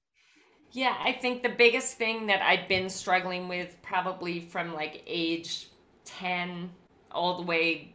Yeah 0.73 0.97
i 1.09 1.13
think 1.13 1.43
the 1.43 1.55
biggest 1.65 1.97
thing 2.03 2.27
that 2.27 2.41
i'd 2.51 2.67
been 2.69 2.89
struggling 2.89 3.49
with 3.49 3.71
probably 3.83 4.41
from 4.41 4.75
like 4.75 5.03
age 5.07 5.69
10 6.05 6.71
all 7.13 7.37
the 7.37 7.47
way 7.53 7.95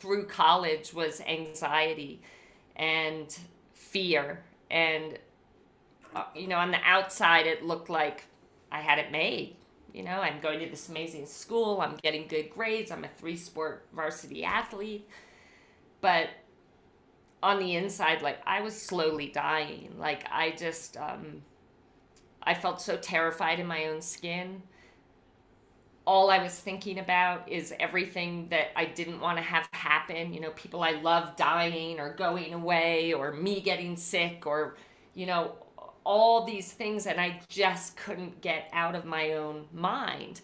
through 0.00 0.26
college 0.26 0.92
was 0.92 1.20
anxiety 1.22 2.20
and 2.76 3.38
fear. 3.92 4.42
And 4.70 5.18
you 6.34 6.48
know, 6.48 6.56
on 6.56 6.70
the 6.70 6.80
outside, 6.84 7.46
it 7.46 7.64
looked 7.64 7.90
like 7.90 8.24
I 8.70 8.80
had 8.80 8.98
it 8.98 9.10
made. 9.12 9.56
You 9.92 10.02
know, 10.02 10.20
I'm 10.20 10.40
going 10.40 10.58
to 10.60 10.66
this 10.66 10.88
amazing 10.88 11.26
school, 11.26 11.80
I'm 11.80 11.96
getting 12.02 12.26
good 12.26 12.50
grades, 12.50 12.90
I'm 12.90 13.04
a 13.04 13.08
three 13.08 13.36
sport 13.36 13.86
varsity 13.94 14.42
athlete. 14.42 15.06
But 16.00 16.30
on 17.42 17.58
the 17.58 17.76
inside, 17.76 18.22
like 18.22 18.38
I 18.46 18.62
was 18.62 18.80
slowly 18.80 19.28
dying. 19.28 19.94
Like 19.98 20.24
I 20.30 20.52
just, 20.52 20.96
um, 20.96 21.42
I 22.42 22.54
felt 22.54 22.80
so 22.80 22.96
terrified 22.96 23.60
in 23.60 23.66
my 23.66 23.86
own 23.86 24.00
skin. 24.00 24.62
All 26.04 26.30
I 26.30 26.42
was 26.42 26.58
thinking 26.58 26.98
about 26.98 27.48
is 27.48 27.72
everything 27.78 28.48
that 28.48 28.68
I 28.76 28.86
didn't 28.86 29.20
want 29.20 29.38
to 29.38 29.42
have 29.42 29.68
happen. 29.72 30.32
You 30.32 30.40
know, 30.40 30.50
people 30.50 30.82
I 30.82 30.92
love 30.92 31.36
dying 31.36 32.00
or 32.00 32.14
going 32.14 32.54
away 32.54 33.12
or 33.12 33.32
me 33.32 33.60
getting 33.60 33.96
sick 33.96 34.46
or, 34.46 34.76
you 35.14 35.26
know, 35.26 35.52
all 36.04 36.44
these 36.44 36.72
things 36.72 37.06
and 37.06 37.20
I 37.20 37.40
just 37.48 37.96
couldn't 37.96 38.40
get 38.40 38.68
out 38.72 38.94
of 38.94 39.04
my 39.04 39.32
own 39.32 39.66
mind. 39.72 40.40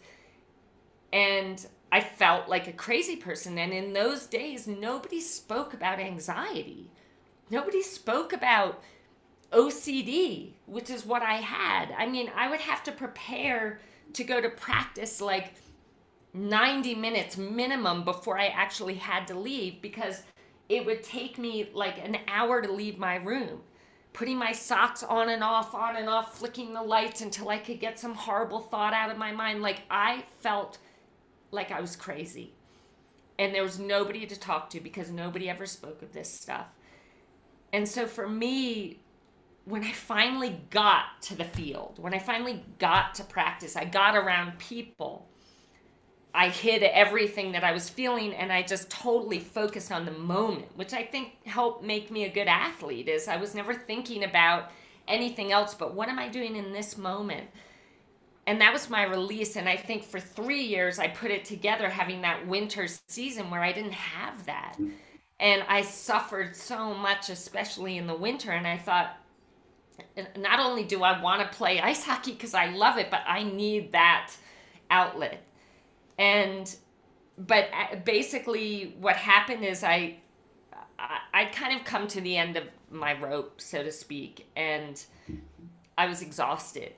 And 1.12 1.64
I 1.90 2.00
felt 2.00 2.48
like 2.48 2.66
a 2.66 2.72
crazy 2.72 3.16
person. 3.16 3.58
And 3.58 3.72
in 3.72 3.92
those 3.92 4.26
days, 4.26 4.66
nobody 4.66 5.20
spoke 5.20 5.74
about 5.74 5.98
anxiety. 5.98 6.90
Nobody 7.50 7.82
spoke 7.82 8.32
about 8.32 8.82
OCD, 9.52 10.52
which 10.66 10.90
is 10.90 11.06
what 11.06 11.22
I 11.22 11.36
had. 11.36 11.94
I 11.96 12.06
mean, 12.06 12.30
I 12.36 12.50
would 12.50 12.60
have 12.60 12.82
to 12.84 12.92
prepare 12.92 13.80
to 14.12 14.24
go 14.24 14.40
to 14.40 14.50
practice 14.50 15.20
like 15.20 15.54
90 16.34 16.94
minutes 16.94 17.38
minimum 17.38 18.04
before 18.04 18.38
I 18.38 18.48
actually 18.48 18.94
had 18.94 19.26
to 19.28 19.38
leave 19.38 19.80
because 19.80 20.22
it 20.68 20.84
would 20.84 21.02
take 21.02 21.38
me 21.38 21.70
like 21.72 21.98
an 21.98 22.18
hour 22.28 22.60
to 22.60 22.70
leave 22.70 22.98
my 22.98 23.16
room 23.16 23.60
putting 24.18 24.36
my 24.36 24.50
socks 24.50 25.04
on 25.04 25.28
and 25.28 25.44
off, 25.44 25.76
on 25.76 25.94
and 25.94 26.08
off, 26.08 26.36
flicking 26.36 26.74
the 26.74 26.82
lights 26.82 27.20
until 27.20 27.48
I 27.50 27.58
could 27.58 27.78
get 27.78 28.00
some 28.00 28.14
horrible 28.14 28.58
thought 28.58 28.92
out 28.92 29.12
of 29.12 29.16
my 29.16 29.30
mind. 29.30 29.62
Like 29.62 29.82
I 29.88 30.24
felt 30.40 30.78
like 31.52 31.70
I 31.70 31.80
was 31.80 31.94
crazy. 31.94 32.52
And 33.38 33.54
there 33.54 33.62
was 33.62 33.78
nobody 33.78 34.26
to 34.26 34.36
talk 34.36 34.70
to 34.70 34.80
because 34.80 35.12
nobody 35.12 35.48
ever 35.48 35.66
spoke 35.66 36.02
of 36.02 36.12
this 36.12 36.28
stuff. 36.28 36.66
And 37.72 37.88
so 37.88 38.06
for 38.06 38.28
me, 38.28 38.98
when 39.66 39.84
I 39.84 39.92
finally 39.92 40.62
got 40.70 41.22
to 41.22 41.36
the 41.36 41.44
field, 41.44 42.00
when 42.00 42.12
I 42.12 42.18
finally 42.18 42.64
got 42.80 43.14
to 43.16 43.24
practice, 43.24 43.76
I 43.76 43.84
got 43.84 44.16
around 44.16 44.58
people 44.58 45.28
I 46.34 46.50
hid 46.50 46.82
everything 46.82 47.52
that 47.52 47.64
I 47.64 47.72
was 47.72 47.88
feeling 47.88 48.34
and 48.34 48.52
I 48.52 48.62
just 48.62 48.90
totally 48.90 49.38
focused 49.38 49.90
on 49.90 50.04
the 50.04 50.12
moment, 50.12 50.66
which 50.76 50.92
I 50.92 51.02
think 51.02 51.46
helped 51.46 51.82
make 51.82 52.10
me 52.10 52.24
a 52.24 52.32
good 52.32 52.48
athlete 52.48 53.08
is 53.08 53.28
I 53.28 53.36
was 53.36 53.54
never 53.54 53.74
thinking 53.74 54.24
about 54.24 54.70
anything 55.06 55.52
else 55.52 55.74
but 55.74 55.94
what 55.94 56.08
am 56.08 56.18
I 56.18 56.28
doing 56.28 56.56
in 56.56 56.72
this 56.72 56.98
moment? 56.98 57.48
And 58.46 58.60
that 58.60 58.72
was 58.72 58.90
my 58.90 59.04
release 59.04 59.56
and 59.56 59.68
I 59.68 59.76
think 59.76 60.04
for 60.04 60.20
3 60.20 60.60
years 60.60 60.98
I 60.98 61.08
put 61.08 61.30
it 61.30 61.44
together 61.44 61.88
having 61.88 62.20
that 62.22 62.46
winter 62.46 62.86
season 63.08 63.50
where 63.50 63.62
I 63.62 63.72
didn't 63.72 63.92
have 63.92 64.44
that. 64.46 64.74
Mm-hmm. 64.74 64.90
And 65.40 65.64
I 65.68 65.82
suffered 65.82 66.54
so 66.54 66.94
much 66.94 67.30
especially 67.30 67.96
in 67.96 68.06
the 68.06 68.14
winter 68.14 68.52
and 68.52 68.66
I 68.66 68.76
thought 68.76 69.16
not 70.36 70.60
only 70.60 70.84
do 70.84 71.02
I 71.02 71.20
want 71.20 71.40
to 71.40 71.56
play 71.56 71.80
ice 71.80 72.04
hockey 72.04 72.34
cuz 72.34 72.54
I 72.54 72.66
love 72.66 72.98
it, 72.98 73.10
but 73.10 73.22
I 73.26 73.42
need 73.42 73.92
that 73.92 74.32
outlet 74.90 75.42
and 76.18 76.76
but 77.38 77.68
uh, 77.72 77.96
basically 78.04 78.96
what 79.00 79.16
happened 79.16 79.64
is 79.64 79.84
I, 79.84 80.16
I 80.98 81.18
i 81.32 81.44
kind 81.46 81.78
of 81.78 81.84
come 81.84 82.06
to 82.08 82.20
the 82.20 82.36
end 82.36 82.56
of 82.56 82.64
my 82.90 83.18
rope 83.18 83.60
so 83.60 83.82
to 83.82 83.92
speak 83.92 84.48
and 84.56 85.02
i 85.96 86.06
was 86.06 86.22
exhausted. 86.22 86.92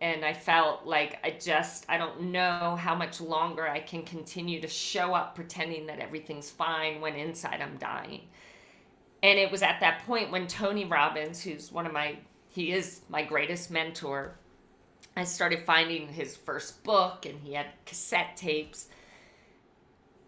And 0.00 0.24
i 0.24 0.34
felt 0.34 0.84
like 0.84 1.18
i 1.24 1.30
just 1.30 1.86
i 1.88 1.96
don't 1.96 2.20
know 2.20 2.76
how 2.78 2.94
much 2.94 3.20
longer 3.20 3.66
i 3.66 3.80
can 3.80 4.02
continue 4.02 4.60
to 4.60 4.68
show 4.68 5.14
up 5.14 5.34
pretending 5.34 5.86
that 5.86 5.98
everything's 6.00 6.50
fine 6.50 7.00
when 7.00 7.14
inside 7.14 7.60
i'm 7.62 7.76
dying. 7.78 8.22
And 9.22 9.38
it 9.38 9.50
was 9.50 9.62
at 9.62 9.80
that 9.80 10.02
point 10.04 10.30
when 10.30 10.46
tony 10.46 10.84
robbins 10.84 11.42
who's 11.42 11.72
one 11.72 11.86
of 11.86 11.92
my 11.92 12.18
he 12.48 12.72
is 12.72 13.00
my 13.08 13.22
greatest 13.22 13.70
mentor 13.70 14.36
I 15.16 15.24
started 15.24 15.64
finding 15.64 16.08
his 16.08 16.36
first 16.36 16.82
book 16.82 17.26
and 17.26 17.40
he 17.40 17.54
had 17.54 17.66
cassette 17.86 18.36
tapes. 18.36 18.88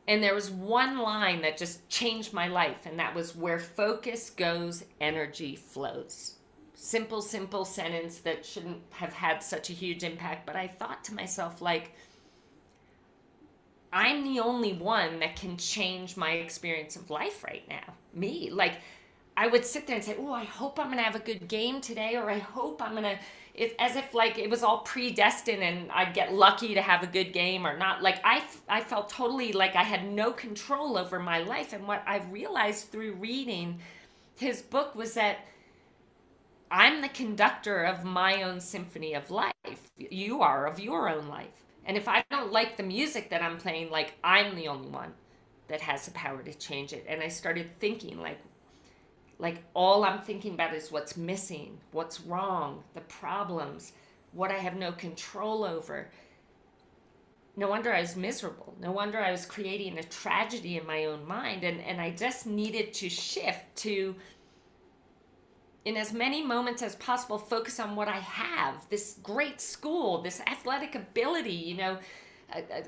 And 0.09 0.23
there 0.23 0.35
was 0.35 0.51
one 0.51 0.99
line 0.99 1.43
that 1.43 1.59
just 1.59 1.89
changed 1.89 2.33
my 2.33 2.47
life, 2.47 2.87
and 2.87 2.97
that 3.01 3.15
was 3.15 3.35
where 3.35 3.59
focus 3.59 4.31
goes, 4.31 4.85
energy 5.01 5.57
flows. 5.57 6.37
Simple, 6.75 7.21
simple 7.21 7.65
sentence 7.65 8.19
that 8.19 8.47
shouldn't 8.47 8.83
have 8.91 9.13
had 9.13 9.43
such 9.43 9.69
a 9.69 9.73
huge 9.73 10.05
impact, 10.05 10.47
but 10.47 10.55
I 10.55 10.69
thought 10.69 11.03
to 11.05 11.15
myself, 11.15 11.61
like, 11.61 11.97
I'm 13.93 14.23
the 14.23 14.41
only 14.41 14.75
one 14.75 15.19
that 15.21 15.37
can 15.37 15.57
change 15.57 16.17
my 16.17 16.33
experience 16.33 16.95
of 16.95 17.11
life 17.11 17.43
right 17.43 17.67
now. 17.69 17.95
Me. 18.13 18.51
Like, 18.51 18.79
I 19.37 19.47
would 19.49 19.65
sit 19.65 19.87
there 19.87 19.97
and 19.97 20.05
say, 20.05 20.17
Oh, 20.19 20.33
I 20.33 20.45
hope 20.45 20.79
I'm 20.79 20.87
going 20.87 20.99
to 20.99 21.05
have 21.05 21.15
a 21.15 21.21
good 21.21 21.49
game 21.49 21.81
today, 21.81 22.17
or 22.17 22.31
I 22.31 22.39
hope 22.39 22.81
I'm 22.81 22.93
going 22.93 23.05
to 23.05 23.19
as 23.79 23.97
if 23.97 24.13
like 24.13 24.39
it 24.39 24.51
was 24.51 24.63
all 24.63 24.79
predestined 24.79 25.63
and 25.63 25.91
I'd 25.91 26.13
get 26.13 26.35
lucky 26.35 26.75
to 26.75 26.83
have 26.83 27.03
a 27.03 27.07
good 27.07 27.33
game 27.33 27.67
or 27.67 27.77
not. 27.77 28.03
Like 28.03 28.21
I, 28.23 28.45
I 28.69 28.83
felt 28.83 29.09
totally 29.09 29.53
like 29.53 29.75
I 29.75 29.83
had 29.83 30.11
no 30.11 30.33
control 30.33 30.99
over 30.99 31.19
my 31.19 31.39
life. 31.39 31.73
And 31.73 31.87
what 31.87 32.03
I 32.07 32.19
realized 32.31 32.89
through 32.89 33.15
reading 33.15 33.79
his 34.37 34.61
book 34.61 34.95
was 34.95 35.15
that 35.15 35.39
I'm 36.71 37.01
the 37.01 37.09
conductor 37.09 37.83
of 37.85 38.05
my 38.05 38.43
own 38.43 38.61
symphony 38.61 39.15
of 39.15 39.31
life. 39.31 39.55
You 39.97 40.43
are 40.43 40.67
of 40.67 40.79
your 40.79 41.09
own 41.09 41.29
life. 41.29 41.63
And 41.87 41.97
if 41.97 42.09
I 42.09 42.25
don't 42.31 42.53
like 42.53 42.77
the 42.77 42.83
music 42.83 43.31
that 43.31 43.43
I'm 43.43 43.57
playing, 43.57 43.91
like 43.91 44.15
I'm 44.23 44.57
the 44.57 44.69
only 44.69 44.89
one 44.89 45.15
that 45.69 45.81
has 45.81 46.05
the 46.05 46.11
power 46.11 46.43
to 46.43 46.53
change 46.55 46.93
it. 46.93 47.07
And 47.09 47.23
I 47.23 47.29
started 47.29 47.71
thinking 47.79 48.21
like, 48.21 48.39
like 49.39 49.63
all 49.75 50.05
I'm 50.05 50.21
thinking 50.21 50.55
about 50.55 50.75
is 50.75 50.91
what's 50.91 51.17
missing, 51.17 51.79
what's 51.93 52.21
wrong, 52.21 52.83
the 52.95 53.03
problems, 53.03 53.93
what 54.33 54.51
I 54.51 54.59
have 54.59 54.77
no 54.77 54.93
control 54.93 55.65
over. 55.65 56.11
No 57.57 57.69
wonder 57.69 57.93
I 57.93 58.01
was 58.01 58.17
miserable. 58.17 58.75
No 58.81 58.93
wonder 58.93 59.19
I 59.19 59.31
was 59.31 59.47
creating 59.47 59.99
a 59.99 60.03
tragedy 60.03 60.77
in 60.77 60.87
my 60.87 61.07
own 61.07 61.27
mind. 61.27 61.65
And, 61.65 61.81
and 61.81 62.01
I 62.01 62.11
just 62.11 62.47
needed 62.47 62.93
to 62.95 63.09
shift 63.09 63.77
to, 63.77 64.15
in 65.85 65.97
as 65.97 66.13
many 66.13 66.45
moments 66.45 66.83
as 66.83 66.97
possible, 66.97 67.39
focus 67.39 67.81
on 67.81 67.97
what 67.97 68.09
I 68.09 68.19
have 68.19 68.87
this 68.91 69.19
great 69.23 69.61
school, 69.61 70.21
this 70.21 70.41
athletic 70.47 70.95
ability, 70.95 71.53
you 71.53 71.77
know, 71.77 71.99
uh, 72.55 72.61
uh, 72.73 72.83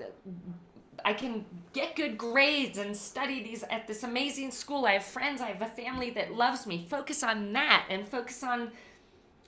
I 1.05 1.13
can 1.13 1.45
get 1.73 1.97
good 1.97 2.19
grades 2.19 2.79
and 2.79 2.97
study 2.97 3.43
these 3.43 3.63
at 3.65 3.87
this 3.87 4.03
amazing 4.03 4.51
school. 4.51 4.87
I 4.87 4.93
have 4.93 5.05
friends, 5.05 5.41
I 5.41 5.47
have 5.47 5.63
a 5.63 5.67
family 5.67 6.11
that 6.11 6.35
loves 6.35 6.67
me. 6.67 6.87
Focus 6.89 7.23
on 7.23 7.53
that 7.53 7.87
and 7.89 8.09
focus 8.09 8.43
on 8.43 8.73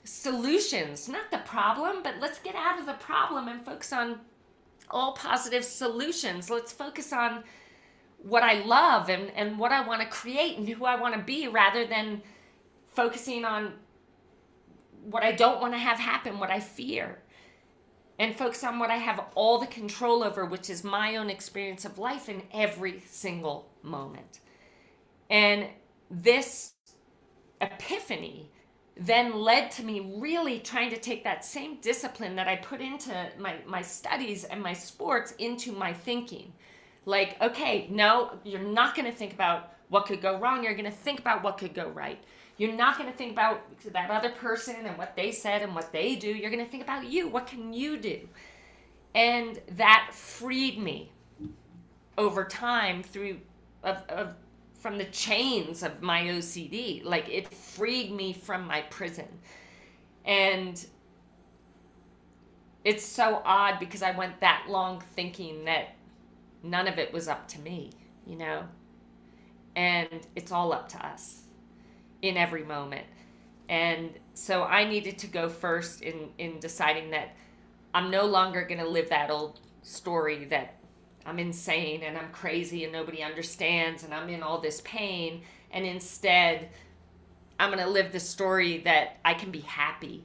solutions, 0.04 1.08
not 1.08 1.30
the 1.30 1.38
problem, 1.38 2.02
but 2.02 2.14
let's 2.20 2.38
get 2.38 2.54
out 2.54 2.78
of 2.78 2.86
the 2.86 2.94
problem 2.94 3.48
and 3.48 3.64
focus 3.64 3.92
on 3.92 4.20
all 4.90 5.12
positive 5.12 5.64
solutions. 5.64 6.50
Let's 6.50 6.72
focus 6.72 7.12
on 7.12 7.44
what 8.22 8.42
I 8.42 8.62
love 8.64 9.08
and, 9.08 9.30
and 9.30 9.58
what 9.58 9.72
I 9.72 9.86
want 9.86 10.02
to 10.02 10.08
create 10.08 10.58
and 10.58 10.68
who 10.68 10.84
I 10.84 11.00
want 11.00 11.14
to 11.14 11.20
be 11.20 11.48
rather 11.48 11.86
than 11.86 12.22
focusing 12.88 13.44
on 13.44 13.74
what 15.04 15.22
I 15.22 15.32
don't 15.32 15.60
want 15.60 15.72
to 15.74 15.78
have 15.78 15.98
happen, 15.98 16.38
what 16.38 16.50
I 16.50 16.60
fear 16.60 17.22
and 18.20 18.36
focus 18.36 18.62
on 18.62 18.78
what 18.78 18.90
I 18.90 18.96
have 18.96 19.24
all 19.34 19.56
the 19.58 19.66
control 19.66 20.22
over, 20.22 20.44
which 20.44 20.68
is 20.68 20.84
my 20.84 21.16
own 21.16 21.30
experience 21.30 21.86
of 21.86 21.96
life 21.96 22.28
in 22.28 22.42
every 22.52 23.02
single 23.08 23.70
moment. 23.82 24.40
And 25.30 25.68
this 26.10 26.74
epiphany 27.62 28.50
then 28.94 29.34
led 29.34 29.70
to 29.70 29.82
me 29.82 30.12
really 30.18 30.58
trying 30.58 30.90
to 30.90 30.98
take 30.98 31.24
that 31.24 31.46
same 31.46 31.80
discipline 31.80 32.36
that 32.36 32.46
I 32.46 32.56
put 32.56 32.82
into 32.82 33.30
my, 33.38 33.54
my 33.66 33.80
studies 33.80 34.44
and 34.44 34.62
my 34.62 34.74
sports 34.74 35.32
into 35.38 35.72
my 35.72 35.94
thinking. 35.94 36.52
Like, 37.06 37.40
okay, 37.40 37.86
no, 37.88 38.38
you're 38.44 38.60
not 38.60 38.94
going 38.94 39.10
to 39.10 39.16
think 39.16 39.32
about 39.32 39.72
what 39.88 40.04
could 40.04 40.20
go 40.20 40.38
wrong. 40.38 40.62
You're 40.62 40.74
going 40.74 40.84
to 40.84 40.90
think 40.90 41.20
about 41.20 41.42
what 41.42 41.56
could 41.56 41.72
go 41.72 41.88
right. 41.88 42.22
You're 42.60 42.74
not 42.74 42.98
going 42.98 43.10
to 43.10 43.16
think 43.16 43.32
about 43.32 43.62
that 43.90 44.10
other 44.10 44.32
person 44.32 44.76
and 44.84 44.98
what 44.98 45.16
they 45.16 45.32
said 45.32 45.62
and 45.62 45.74
what 45.74 45.92
they 45.92 46.14
do. 46.14 46.28
You're 46.28 46.50
going 46.50 46.62
to 46.62 46.70
think 46.70 46.82
about 46.82 47.10
you. 47.10 47.26
What 47.26 47.46
can 47.46 47.72
you 47.72 47.96
do? 47.96 48.28
And 49.14 49.58
that 49.76 50.10
freed 50.12 50.78
me 50.78 51.10
over 52.18 52.44
time 52.44 53.02
through 53.02 53.38
of, 53.82 54.04
of 54.10 54.34
from 54.78 54.98
the 54.98 55.06
chains 55.06 55.82
of 55.82 56.02
my 56.02 56.24
OCD. 56.24 57.02
Like 57.02 57.30
it 57.30 57.48
freed 57.48 58.12
me 58.12 58.34
from 58.34 58.66
my 58.66 58.82
prison. 58.82 59.28
And 60.26 60.84
it's 62.84 63.06
so 63.06 63.40
odd 63.42 63.80
because 63.80 64.02
I 64.02 64.10
went 64.10 64.38
that 64.40 64.66
long 64.68 65.02
thinking 65.16 65.64
that 65.64 65.96
none 66.62 66.88
of 66.88 66.98
it 66.98 67.10
was 67.10 67.26
up 67.26 67.48
to 67.48 67.60
me, 67.60 67.88
you 68.26 68.36
know? 68.36 68.64
And 69.74 70.26
it's 70.36 70.52
all 70.52 70.74
up 70.74 70.90
to 70.90 71.06
us 71.06 71.44
in 72.22 72.36
every 72.36 72.64
moment. 72.64 73.06
And 73.68 74.10
so 74.34 74.64
I 74.64 74.84
needed 74.84 75.18
to 75.18 75.26
go 75.26 75.48
first 75.48 76.02
in, 76.02 76.30
in 76.38 76.58
deciding 76.58 77.10
that 77.10 77.36
I'm 77.94 78.10
no 78.10 78.26
longer 78.26 78.64
going 78.64 78.80
to 78.80 78.88
live 78.88 79.08
that 79.10 79.30
old 79.30 79.60
story 79.82 80.44
that 80.46 80.74
I'm 81.26 81.38
insane 81.38 82.02
and 82.02 82.16
I'm 82.16 82.30
crazy 82.32 82.84
and 82.84 82.92
nobody 82.92 83.22
understands 83.22 84.02
and 84.02 84.12
I'm 84.12 84.28
in 84.28 84.42
all 84.42 84.60
this 84.60 84.80
pain. 84.82 85.42
And 85.70 85.84
instead, 85.86 86.70
I'm 87.58 87.70
going 87.70 87.84
to 87.84 87.90
live 87.90 88.10
the 88.10 88.20
story 88.20 88.78
that 88.78 89.18
I 89.24 89.34
can 89.34 89.50
be 89.50 89.60
happy. 89.60 90.24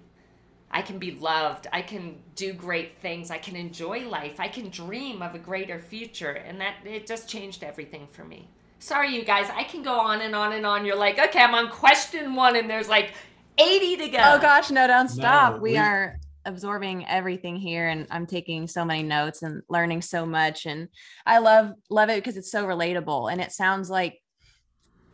I 0.72 0.82
can 0.82 0.98
be 0.98 1.12
loved. 1.12 1.68
I 1.72 1.82
can 1.82 2.18
do 2.36 2.54
great 2.54 2.98
things. 3.00 3.30
I 3.30 3.38
can 3.38 3.56
enjoy 3.56 4.08
life. 4.08 4.40
I 4.40 4.48
can 4.48 4.70
dream 4.70 5.22
of 5.22 5.36
a 5.36 5.40
greater 5.40 5.80
future. 5.80 6.32
And 6.32 6.60
that 6.62 6.76
it 6.84 7.06
just 7.06 7.30
changed 7.30 7.64
everything 7.64 8.08
for 8.12 8.24
me. 8.24 8.50
Sorry, 8.86 9.16
you 9.16 9.26
guys. 9.26 9.50
I 9.52 9.64
can 9.64 9.82
go 9.82 10.00
on 10.00 10.22
and 10.22 10.36
on 10.36 10.54
and 10.54 10.64
on. 10.64 10.86
You're 10.86 10.96
like, 10.96 11.18
okay, 11.18 11.42
I'm 11.42 11.56
on 11.56 11.70
question 11.70 12.36
one, 12.36 12.56
and 12.56 12.70
there's 12.70 12.88
like 12.88 13.14
80 13.58 13.98
to 13.98 14.10
go. 14.10 14.18
Oh 14.22 14.40
gosh, 14.40 14.70
no, 14.70 14.86
don't 14.86 15.10
stop. 15.10 15.54
No, 15.54 15.58
we, 15.60 15.72
we 15.72 15.78
are 15.78 16.20
absorbing 16.46 17.04
everything 17.08 17.56
here 17.56 17.90
and 17.90 18.06
I'm 18.12 18.28
taking 18.28 18.68
so 18.68 18.86
many 18.86 19.02
notes 19.02 19.42
and 19.42 19.64
learning 19.68 20.04
so 20.04 20.28
much 20.28 20.68
and 20.68 20.90
I 21.26 21.40
love 21.40 21.72
love 21.90 22.10
it 22.10 22.18
because 22.18 22.38
it's 22.38 22.52
so 22.52 22.68
relatable 22.68 23.32
and 23.32 23.42
it 23.42 23.52
sounds 23.52 23.90
like 23.90 24.22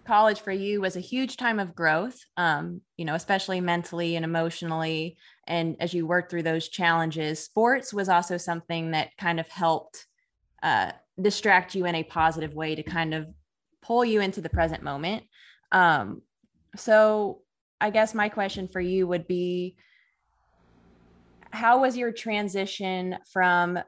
college 0.05 0.41
for 0.41 0.51
you 0.51 0.81
was 0.81 0.97
a 0.97 0.99
huge 0.99 1.37
time 1.37 1.57
of 1.57 1.73
growth 1.73 2.19
um 2.35 2.81
you 2.97 3.05
know 3.05 3.15
especially 3.15 3.61
mentally 3.61 4.17
and 4.17 4.25
emotionally 4.25 5.15
and 5.47 5.77
as 5.79 5.93
you 5.93 6.05
worked 6.05 6.29
through 6.29 6.43
those 6.43 6.67
challenges 6.67 7.39
sports 7.39 7.93
was 7.93 8.09
also 8.09 8.35
something 8.35 8.91
that 8.91 9.15
kind 9.17 9.39
of 9.39 9.47
helped 9.47 10.07
uh 10.63 10.91
distract 11.21 11.75
you 11.75 11.85
in 11.85 11.95
a 11.95 12.03
positive 12.03 12.53
way 12.53 12.75
to 12.75 12.83
kind 12.83 13.13
of 13.13 13.25
pull 13.81 14.05
you 14.05 14.21
into 14.21 14.41
the 14.41 14.49
present 14.49 14.83
moment. 14.83 15.23
Um 15.71 16.21
so 16.75 17.41
I 17.79 17.89
guess 17.89 18.13
my 18.13 18.29
question 18.29 18.67
for 18.67 18.79
you 18.79 19.07
would 19.07 19.27
be 19.27 19.75
how 21.51 21.81
was 21.81 21.97
your 21.97 22.11
transition 22.11 23.17
from 23.31 23.79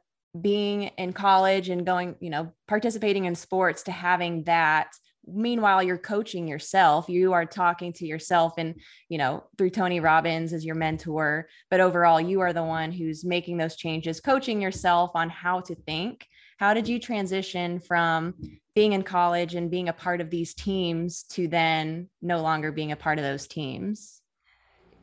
being 0.42 0.84
in 0.98 1.14
college 1.14 1.70
and 1.70 1.86
going, 1.86 2.16
you 2.20 2.30
know, 2.30 2.52
participating 2.68 3.26
in 3.26 3.36
sports 3.36 3.84
to 3.84 3.92
having 3.92 4.44
that? 4.44 4.90
Meanwhile 5.26 5.84
you're 5.84 5.98
coaching 5.98 6.48
yourself. 6.48 7.08
You 7.08 7.32
are 7.34 7.46
talking 7.46 7.94
to 7.94 8.06
yourself 8.06 8.54
and 8.58 8.76
you 9.08 9.18
know 9.18 9.44
through 9.58 9.70
tony 9.70 10.02
robbins 10.02 10.52
as 10.52 10.66
your 10.66 10.76
mentor 10.76 11.48
but 11.70 11.80
overall 11.80 12.20
you 12.20 12.42
are 12.42 12.52
the 12.52 12.64
one 12.64 12.92
who's 12.92 13.24
making 13.24 13.58
those 13.58 13.78
changes 13.78 14.20
coaching 14.20 14.62
yourself 14.62 15.12
on 15.16 15.30
how 15.30 15.62
to 15.62 15.76
think 15.76 16.28
how 16.64 16.74
did 16.74 16.88
you 16.88 16.98
transition 17.00 17.80
from 17.80 18.34
being 18.74 18.94
in 18.94 19.04
college 19.04 19.56
and 19.56 19.70
being 19.70 19.90
a 19.90 19.94
part 19.94 20.22
of 20.22 20.30
these 20.30 20.54
teams 20.54 21.24
to 21.24 21.48
then 21.48 22.10
no 22.22 22.42
longer 22.42 22.72
being 22.72 22.92
a 22.92 22.96
part 22.96 23.20
of 23.20 23.24
those 23.24 23.48
teams 23.48 24.22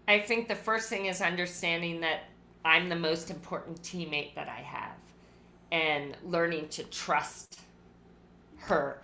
i 0.09 0.19
think 0.19 0.49
the 0.49 0.55
first 0.55 0.88
thing 0.88 1.07
is 1.07 1.21
understanding 1.21 2.00
that 2.00 2.21
I'm 2.64 2.88
the 2.88 2.97
most 2.97 3.31
important 3.31 3.83
teammate 3.83 4.35
that 4.35 4.49
I 4.49 4.61
have. 4.61 4.97
And 5.73 6.17
learning 6.25 6.69
to 6.71 6.85
trust 6.85 7.61
her 8.57 9.02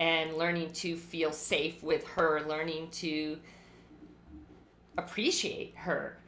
and 0.00 0.36
learning 0.36 0.72
to 0.72 0.96
feel 0.96 1.32
safe 1.32 1.82
with 1.82 2.06
her, 2.08 2.42
learning 2.48 2.88
to 2.90 3.38
appreciate 4.98 5.74
her. 5.76 6.18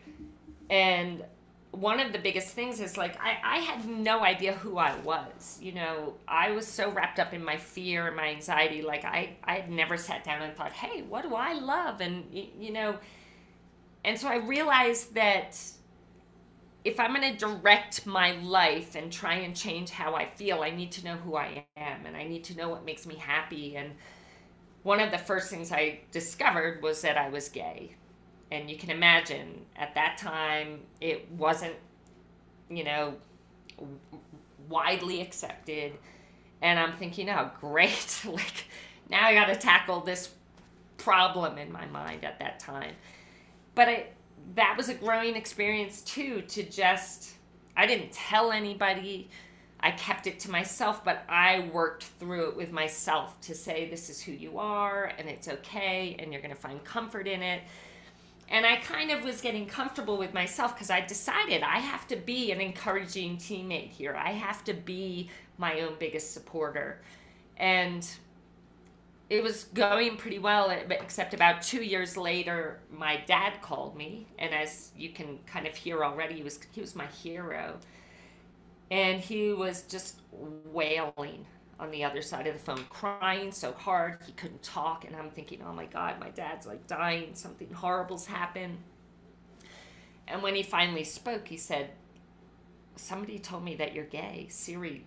And 0.71 1.25
one 1.75 2.01
of 2.01 2.13
the 2.13 2.19
biggest 2.19 2.49
things 2.49 2.81
is 2.81 2.97
like 2.97 3.19
I, 3.21 3.39
I 3.43 3.59
had 3.59 3.87
no 3.87 4.23
idea 4.23 4.53
who 4.55 4.79
I 4.79 4.97
was. 5.01 5.59
You 5.61 5.73
know, 5.73 6.15
I 6.29 6.51
was 6.53 6.67
so 6.67 6.91
wrapped 6.91 7.19
up 7.19 7.35
in 7.35 7.45
my 7.45 7.57
fear 7.57 8.07
and 8.07 8.17
my 8.17 8.29
anxiety. 8.29 8.83
Like 8.83 9.05
I, 9.05 9.37
I 9.45 9.57
had 9.57 9.71
never 9.71 9.97
sat 9.97 10.25
down 10.25 10.43
and 10.43 10.57
thought, 10.57 10.73
hey, 10.73 11.03
what 11.03 11.23
do 11.23 11.35
I 11.35 11.55
love? 11.55 12.01
And 12.01 12.25
you 12.33 12.73
know, 12.73 12.99
and 14.05 14.19
so 14.19 14.29
I 14.29 14.37
realized 14.37 15.15
that 15.15 15.59
if 16.85 17.01
I'm 17.01 17.15
going 17.15 17.33
to 17.33 17.39
direct 17.39 18.07
my 18.07 18.33
life 18.33 18.95
and 18.95 19.11
try 19.11 19.37
and 19.37 19.57
change 19.57 19.91
how 19.91 20.15
I 20.15 20.27
feel, 20.27 20.63
I 20.63 20.71
need 20.71 20.93
to 20.93 21.05
know 21.05 21.17
who 21.17 21.37
I 21.37 21.65
am 21.77 22.05
and 22.05 22.17
I 22.17 22.25
need 22.25 22.45
to 22.45 22.57
know 22.57 22.69
what 22.69 22.85
makes 22.85 23.07
me 23.07 23.15
happy. 23.17 23.77
And 23.77 23.93
one 24.83 25.01
of 25.01 25.11
the 25.11 25.19
first 25.19 25.49
things 25.49 25.73
I 25.73 26.01
discovered 26.13 26.83
was 26.83 27.01
that 27.03 27.17
I 27.17 27.31
was 27.31 27.49
gay. 27.49 27.95
And 28.51 28.71
you 28.71 28.77
can 28.77 28.91
imagine 28.91 29.65
at 29.77 29.95
that 29.95 30.19
time, 30.19 30.81
it 31.01 31.31
wasn't, 31.33 31.75
you 32.69 32.85
know, 32.85 33.15
widely 34.69 35.21
accepted. 35.21 35.93
And 36.63 36.79
I'm 36.79 36.97
thinking, 36.97 37.29
oh, 37.31 37.51
great. 37.61 38.21
like, 38.29 38.65
now 39.09 39.27
I 39.27 39.35
got 39.35 39.47
to 39.47 39.57
tackle 39.57 40.01
this 40.01 40.31
problem 40.97 41.59
in 41.59 41.71
my 41.73 41.87
mind 41.87 42.25
at 42.25 42.39
that 42.39 42.61
time. 42.61 42.95
But 43.75 44.13
that 44.55 44.75
was 44.77 44.89
a 44.89 44.95
growing 44.95 45.37
experience 45.37 46.03
too 46.03 46.43
to 46.43 46.63
just 46.63 47.35
I 47.77 47.87
didn't 47.87 48.13
tell 48.13 48.53
anybody. 48.53 49.29
I 49.81 49.91
kept 49.91 50.27
it 50.27 50.39
to 50.41 50.51
myself, 50.51 51.05
but 51.05 51.25
I 51.29 51.69
worked 51.73 52.05
through 52.05 52.51
it 52.51 52.57
with 52.57 52.73
myself 52.73 53.39
to 53.43 53.55
say 53.55 53.91
this 53.91 54.09
is 54.09 54.21
who 54.21 54.33
you 54.33 54.59
are 54.59 55.13
and 55.19 55.29
it's 55.29 55.49
okay 55.49 56.17
and 56.19 56.33
you're 56.33 56.41
going 56.41 56.55
to 56.55 56.61
find 56.61 56.83
comfort 56.85 57.27
in 57.27 57.43
it. 57.43 57.63
And 58.49 58.67
I 58.67 58.77
kind 58.77 59.11
of 59.11 59.25
was 59.25 59.41
getting 59.41 59.67
comfortable 59.67 60.17
with 60.19 60.35
myself 60.35 60.75
because 60.75 60.91
I 60.91 61.01
decided 61.01 61.63
I 61.63 61.79
have 61.79 62.07
to 62.09 62.17
be 62.17 62.53
an 62.53 62.61
encouraging 62.61 63.37
teammate 63.39 63.91
here. 63.91 64.15
I 64.15 64.33
have 64.33 64.65
to 64.65 64.75
be 64.75 65.31
my 65.59 65.81
own 65.81 65.97
biggest 65.99 66.33
supporter. 66.35 67.01
And 67.57 68.07
it 69.31 69.43
was 69.43 69.65
going 69.75 70.17
pretty 70.17 70.39
well, 70.39 70.71
except 70.71 71.33
about 71.33 71.63
two 71.63 71.83
years 71.83 72.17
later, 72.17 72.81
my 72.93 73.23
dad 73.27 73.61
called 73.63 73.97
me, 73.97 74.27
and 74.39 74.55
as 74.55 74.91
you 74.97 75.11
can 75.11 75.39
kind 75.47 75.67
of 75.67 75.75
hear 75.75 76.05
already, 76.05 76.35
he 76.35 76.43
was 76.43 76.61
he 76.73 76.81
was 76.81 76.95
my 76.95 77.07
hero, 77.07 77.79
and 78.91 79.21
he 79.21 79.53
was 79.53 79.83
just 79.83 80.21
wailing 80.33 81.47
on 81.85 81.91
the 81.91 82.03
other 82.03 82.23
side 82.23 82.47
of 82.47 82.55
the 82.55 82.59
phone, 82.61 82.85
crying 82.89 83.53
so 83.53 83.73
hard 83.73 84.19
he 84.27 84.33
couldn't 84.33 84.63
talk, 84.63 85.05
and 85.05 85.15
I'm 85.15 85.31
thinking, 85.31 85.61
oh 85.65 85.73
my 85.73 85.85
God, 85.85 86.19
my 86.19 86.31
dad's 86.31 86.67
like 86.67 86.87
dying, 86.87 87.35
something 87.35 87.71
horrible's 87.71 88.27
happened. 88.27 88.79
And 90.27 90.43
when 90.43 90.55
he 90.55 90.63
finally 90.63 91.05
spoke, 91.05 91.47
he 91.47 91.59
said, 91.59 91.91
"Somebody 92.97 93.39
told 93.39 93.63
me 93.63 93.75
that 93.77 93.95
you're 93.95 94.07
gay, 94.07 94.47
Siri." 94.49 95.07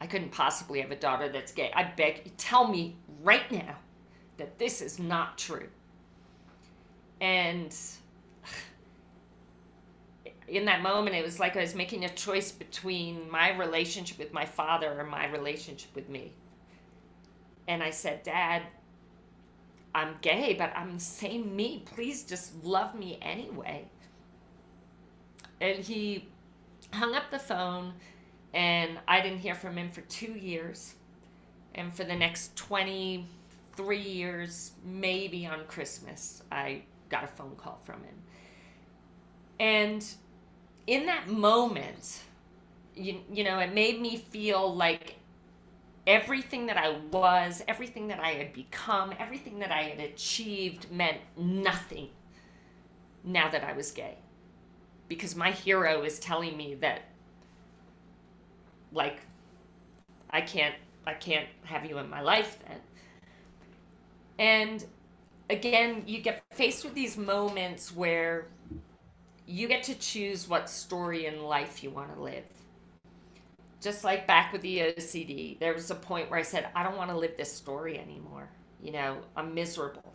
I 0.00 0.06
couldn't 0.06 0.32
possibly 0.32 0.80
have 0.80 0.90
a 0.90 0.96
daughter 0.96 1.28
that's 1.28 1.52
gay. 1.52 1.72
I 1.74 1.84
beg 1.84 2.22
you, 2.24 2.32
tell 2.36 2.68
me 2.68 2.96
right 3.22 3.50
now 3.50 3.76
that 4.36 4.58
this 4.58 4.82
is 4.82 4.98
not 4.98 5.38
true. 5.38 5.68
And 7.20 7.74
in 10.52 10.66
that 10.66 10.82
moment, 10.82 11.16
it 11.16 11.24
was 11.24 11.40
like 11.40 11.56
I 11.56 11.62
was 11.62 11.74
making 11.74 12.04
a 12.04 12.10
choice 12.10 12.52
between 12.52 13.30
my 13.30 13.56
relationship 13.56 14.18
with 14.18 14.34
my 14.34 14.44
father 14.44 15.00
or 15.00 15.04
my 15.04 15.26
relationship 15.28 15.94
with 15.94 16.10
me. 16.10 16.30
And 17.68 17.82
I 17.82 17.88
said, 17.88 18.22
Dad, 18.22 18.62
I'm 19.94 20.16
gay, 20.20 20.54
but 20.58 20.70
I'm 20.76 20.94
the 20.94 21.00
same 21.00 21.56
me. 21.56 21.84
Please 21.86 22.24
just 22.24 22.62
love 22.62 22.94
me 22.94 23.18
anyway. 23.22 23.88
And 25.62 25.78
he 25.78 26.28
hung 26.92 27.14
up 27.14 27.30
the 27.30 27.38
phone 27.38 27.94
and 28.52 28.98
I 29.08 29.22
didn't 29.22 29.38
hear 29.38 29.54
from 29.54 29.78
him 29.78 29.90
for 29.90 30.02
two 30.02 30.32
years. 30.32 30.96
And 31.74 31.94
for 31.94 32.04
the 32.04 32.14
next 32.14 32.54
23 32.56 33.98
years, 33.98 34.72
maybe 34.84 35.46
on 35.46 35.64
Christmas, 35.64 36.42
I 36.52 36.82
got 37.08 37.24
a 37.24 37.28
phone 37.28 37.56
call 37.56 37.80
from 37.84 38.02
him. 38.02 38.14
And 39.58 40.04
in 40.86 41.06
that 41.06 41.28
moment, 41.28 42.22
you, 42.94 43.20
you 43.32 43.44
know, 43.44 43.58
it 43.58 43.72
made 43.72 44.00
me 44.00 44.16
feel 44.16 44.74
like 44.74 45.16
everything 46.06 46.66
that 46.66 46.76
I 46.76 46.96
was, 47.10 47.62
everything 47.68 48.08
that 48.08 48.20
I 48.20 48.30
had 48.30 48.52
become, 48.52 49.14
everything 49.18 49.58
that 49.60 49.70
I 49.70 49.82
had 49.82 50.00
achieved 50.00 50.90
meant 50.90 51.18
nothing 51.36 52.08
now 53.24 53.48
that 53.50 53.64
I 53.64 53.72
was 53.72 53.90
gay. 53.92 54.16
Because 55.08 55.36
my 55.36 55.50
hero 55.50 56.02
is 56.02 56.18
telling 56.18 56.56
me 56.56 56.74
that 56.76 57.02
like 58.92 59.20
I 60.30 60.40
can't 60.40 60.74
I 61.06 61.14
can't 61.14 61.48
have 61.64 61.84
you 61.84 61.98
in 61.98 62.08
my 62.08 62.20
life 62.20 62.58
then. 62.66 62.78
And 64.38 64.84
again, 65.50 66.04
you 66.06 66.20
get 66.20 66.42
faced 66.52 66.84
with 66.84 66.94
these 66.94 67.16
moments 67.16 67.94
where 67.94 68.46
you 69.46 69.68
get 69.68 69.82
to 69.84 69.94
choose 69.94 70.48
what 70.48 70.70
story 70.70 71.26
in 71.26 71.42
life 71.42 71.82
you 71.82 71.90
want 71.90 72.14
to 72.14 72.20
live. 72.22 72.44
Just 73.80 74.04
like 74.04 74.26
back 74.26 74.52
with 74.52 74.62
the 74.62 74.78
OCD, 74.78 75.58
there 75.58 75.74
was 75.74 75.90
a 75.90 75.94
point 75.94 76.30
where 76.30 76.38
I 76.38 76.42
said, 76.42 76.68
I 76.74 76.82
don't 76.82 76.96
want 76.96 77.10
to 77.10 77.16
live 77.16 77.36
this 77.36 77.52
story 77.52 77.98
anymore. 77.98 78.48
You 78.80 78.92
know, 78.92 79.18
I'm 79.36 79.54
miserable. 79.54 80.14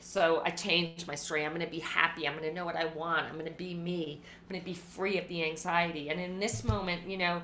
So 0.00 0.42
I 0.44 0.50
changed 0.50 1.06
my 1.06 1.14
story. 1.14 1.44
I'm 1.44 1.52
going 1.52 1.64
to 1.64 1.70
be 1.70 1.78
happy. 1.78 2.26
I'm 2.26 2.36
going 2.36 2.48
to 2.48 2.54
know 2.54 2.64
what 2.64 2.76
I 2.76 2.86
want. 2.86 3.26
I'm 3.26 3.34
going 3.34 3.46
to 3.46 3.52
be 3.52 3.74
me. 3.74 4.20
I'm 4.42 4.48
going 4.48 4.60
to 4.60 4.64
be 4.64 4.74
free 4.74 5.18
of 5.18 5.28
the 5.28 5.44
anxiety. 5.44 6.08
And 6.08 6.18
in 6.20 6.40
this 6.40 6.64
moment, 6.64 7.08
you 7.08 7.18
know, 7.18 7.42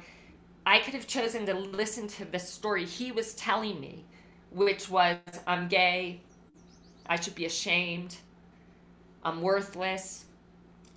I 0.66 0.80
could 0.80 0.94
have 0.94 1.06
chosen 1.06 1.46
to 1.46 1.54
listen 1.54 2.08
to 2.08 2.24
the 2.24 2.38
story 2.38 2.84
he 2.84 3.12
was 3.12 3.34
telling 3.34 3.78
me, 3.80 4.04
which 4.50 4.90
was 4.90 5.16
I'm 5.46 5.68
gay. 5.68 6.20
I 7.06 7.18
should 7.20 7.34
be 7.34 7.46
ashamed. 7.46 8.16
I'm 9.22 9.40
worthless. 9.40 10.24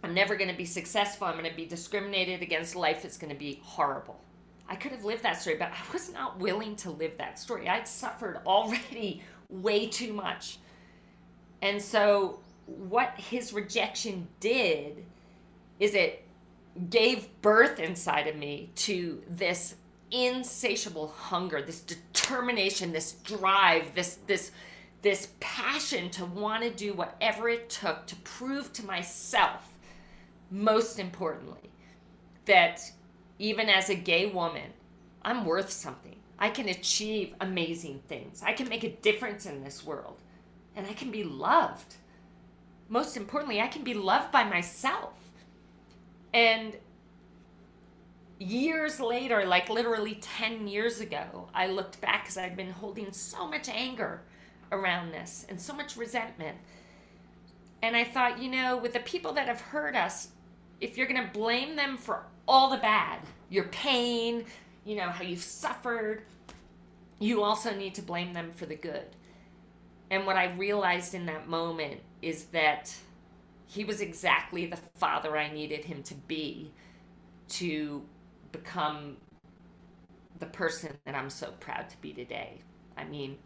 I'm 0.03 0.13
never 0.13 0.35
going 0.35 0.49
to 0.49 0.57
be 0.57 0.65
successful. 0.65 1.27
I'm 1.27 1.37
going 1.37 1.49
to 1.49 1.55
be 1.55 1.65
discriminated 1.65 2.41
against. 2.41 2.75
Life 2.75 3.05
is 3.05 3.17
going 3.17 3.31
to 3.31 3.37
be 3.37 3.59
horrible. 3.63 4.19
I 4.67 4.75
could 4.75 4.91
have 4.91 5.03
lived 5.03 5.23
that 5.23 5.41
story, 5.41 5.57
but 5.57 5.69
I 5.69 5.93
was 5.93 6.11
not 6.11 6.39
willing 6.39 6.75
to 6.77 6.91
live 6.91 7.17
that 7.17 7.37
story. 7.37 7.67
I'd 7.67 7.87
suffered 7.87 8.41
already 8.45 9.21
way 9.49 9.87
too 9.87 10.13
much. 10.13 10.57
And 11.61 11.81
so, 11.81 12.39
what 12.65 13.13
his 13.17 13.53
rejection 13.53 14.27
did 14.39 15.05
is 15.79 15.93
it 15.93 16.25
gave 16.89 17.27
birth 17.41 17.79
inside 17.79 18.27
of 18.27 18.35
me 18.35 18.71
to 18.75 19.21
this 19.27 19.75
insatiable 20.09 21.09
hunger, 21.09 21.61
this 21.61 21.81
determination, 21.81 22.91
this 22.91 23.13
drive, 23.23 23.93
this 23.93 24.19
this 24.27 24.51
this 25.01 25.29
passion 25.39 26.09
to 26.11 26.25
want 26.25 26.63
to 26.63 26.69
do 26.69 26.93
whatever 26.93 27.49
it 27.49 27.69
took 27.69 28.05
to 28.07 28.15
prove 28.17 28.71
to 28.73 28.85
myself 28.85 29.70
most 30.51 30.99
importantly 30.99 31.71
that 32.45 32.91
even 33.39 33.69
as 33.69 33.89
a 33.89 33.95
gay 33.95 34.27
woman, 34.27 34.71
I'm 35.23 35.45
worth 35.45 35.71
something. 35.71 36.15
I 36.37 36.49
can 36.49 36.69
achieve 36.69 37.33
amazing 37.39 38.01
things. 38.07 38.43
I 38.45 38.53
can 38.53 38.67
make 38.67 38.83
a 38.83 38.89
difference 38.89 39.45
in 39.45 39.63
this 39.63 39.85
world 39.85 40.17
and 40.75 40.85
I 40.85 40.93
can 40.93 41.11
be 41.11 41.23
loved. 41.23 41.95
Most 42.89 43.15
importantly, 43.15 43.61
I 43.61 43.67
can 43.67 43.83
be 43.83 43.93
loved 43.93 44.31
by 44.31 44.43
myself. 44.43 45.13
And 46.33 46.75
years 48.39 48.99
later, 48.99 49.45
like 49.45 49.69
literally 49.69 50.15
10 50.15 50.67
years 50.67 50.99
ago, 50.99 51.47
I 51.53 51.67
looked 51.67 52.01
back 52.01 52.23
because 52.23 52.37
I'd 52.37 52.57
been 52.57 52.71
holding 52.71 53.11
so 53.11 53.47
much 53.47 53.69
anger 53.69 54.21
around 54.71 55.11
this 55.11 55.45
and 55.47 55.59
so 55.59 55.73
much 55.73 55.95
resentment. 55.95 56.57
And 57.83 57.95
I 57.95 58.03
thought, 58.03 58.41
you 58.41 58.49
know, 58.49 58.77
with 58.77 58.93
the 58.93 58.99
people 58.99 59.33
that 59.33 59.47
have 59.47 59.61
hurt 59.61 59.95
us, 59.95 60.29
if 60.81 60.97
you're 60.97 61.07
going 61.07 61.23
to 61.23 61.31
blame 61.31 61.75
them 61.75 61.95
for 61.95 62.23
all 62.47 62.71
the 62.71 62.77
bad, 62.77 63.19
your 63.49 63.65
pain, 63.65 64.43
you 64.83 64.95
know, 64.95 65.09
how 65.09 65.23
you've 65.23 65.41
suffered, 65.41 66.23
you 67.19 67.43
also 67.43 67.73
need 67.73 67.95
to 67.95 68.01
blame 68.01 68.33
them 68.33 68.51
for 68.51 68.65
the 68.65 68.75
good. 68.75 69.05
And 70.09 70.25
what 70.25 70.35
I 70.35 70.51
realized 70.55 71.13
in 71.13 71.27
that 71.27 71.47
moment 71.47 72.01
is 72.21 72.45
that 72.45 72.93
he 73.67 73.85
was 73.85 74.01
exactly 74.01 74.65
the 74.65 74.79
father 74.95 75.37
I 75.37 75.53
needed 75.53 75.85
him 75.85 76.03
to 76.03 76.15
be 76.27 76.71
to 77.49 78.01
become 78.51 79.17
the 80.39 80.47
person 80.47 80.97
that 81.05 81.15
I'm 81.15 81.29
so 81.29 81.51
proud 81.59 81.89
to 81.89 81.97
be 82.01 82.11
today. 82.11 82.59
I 82.97 83.05
mean, 83.05 83.37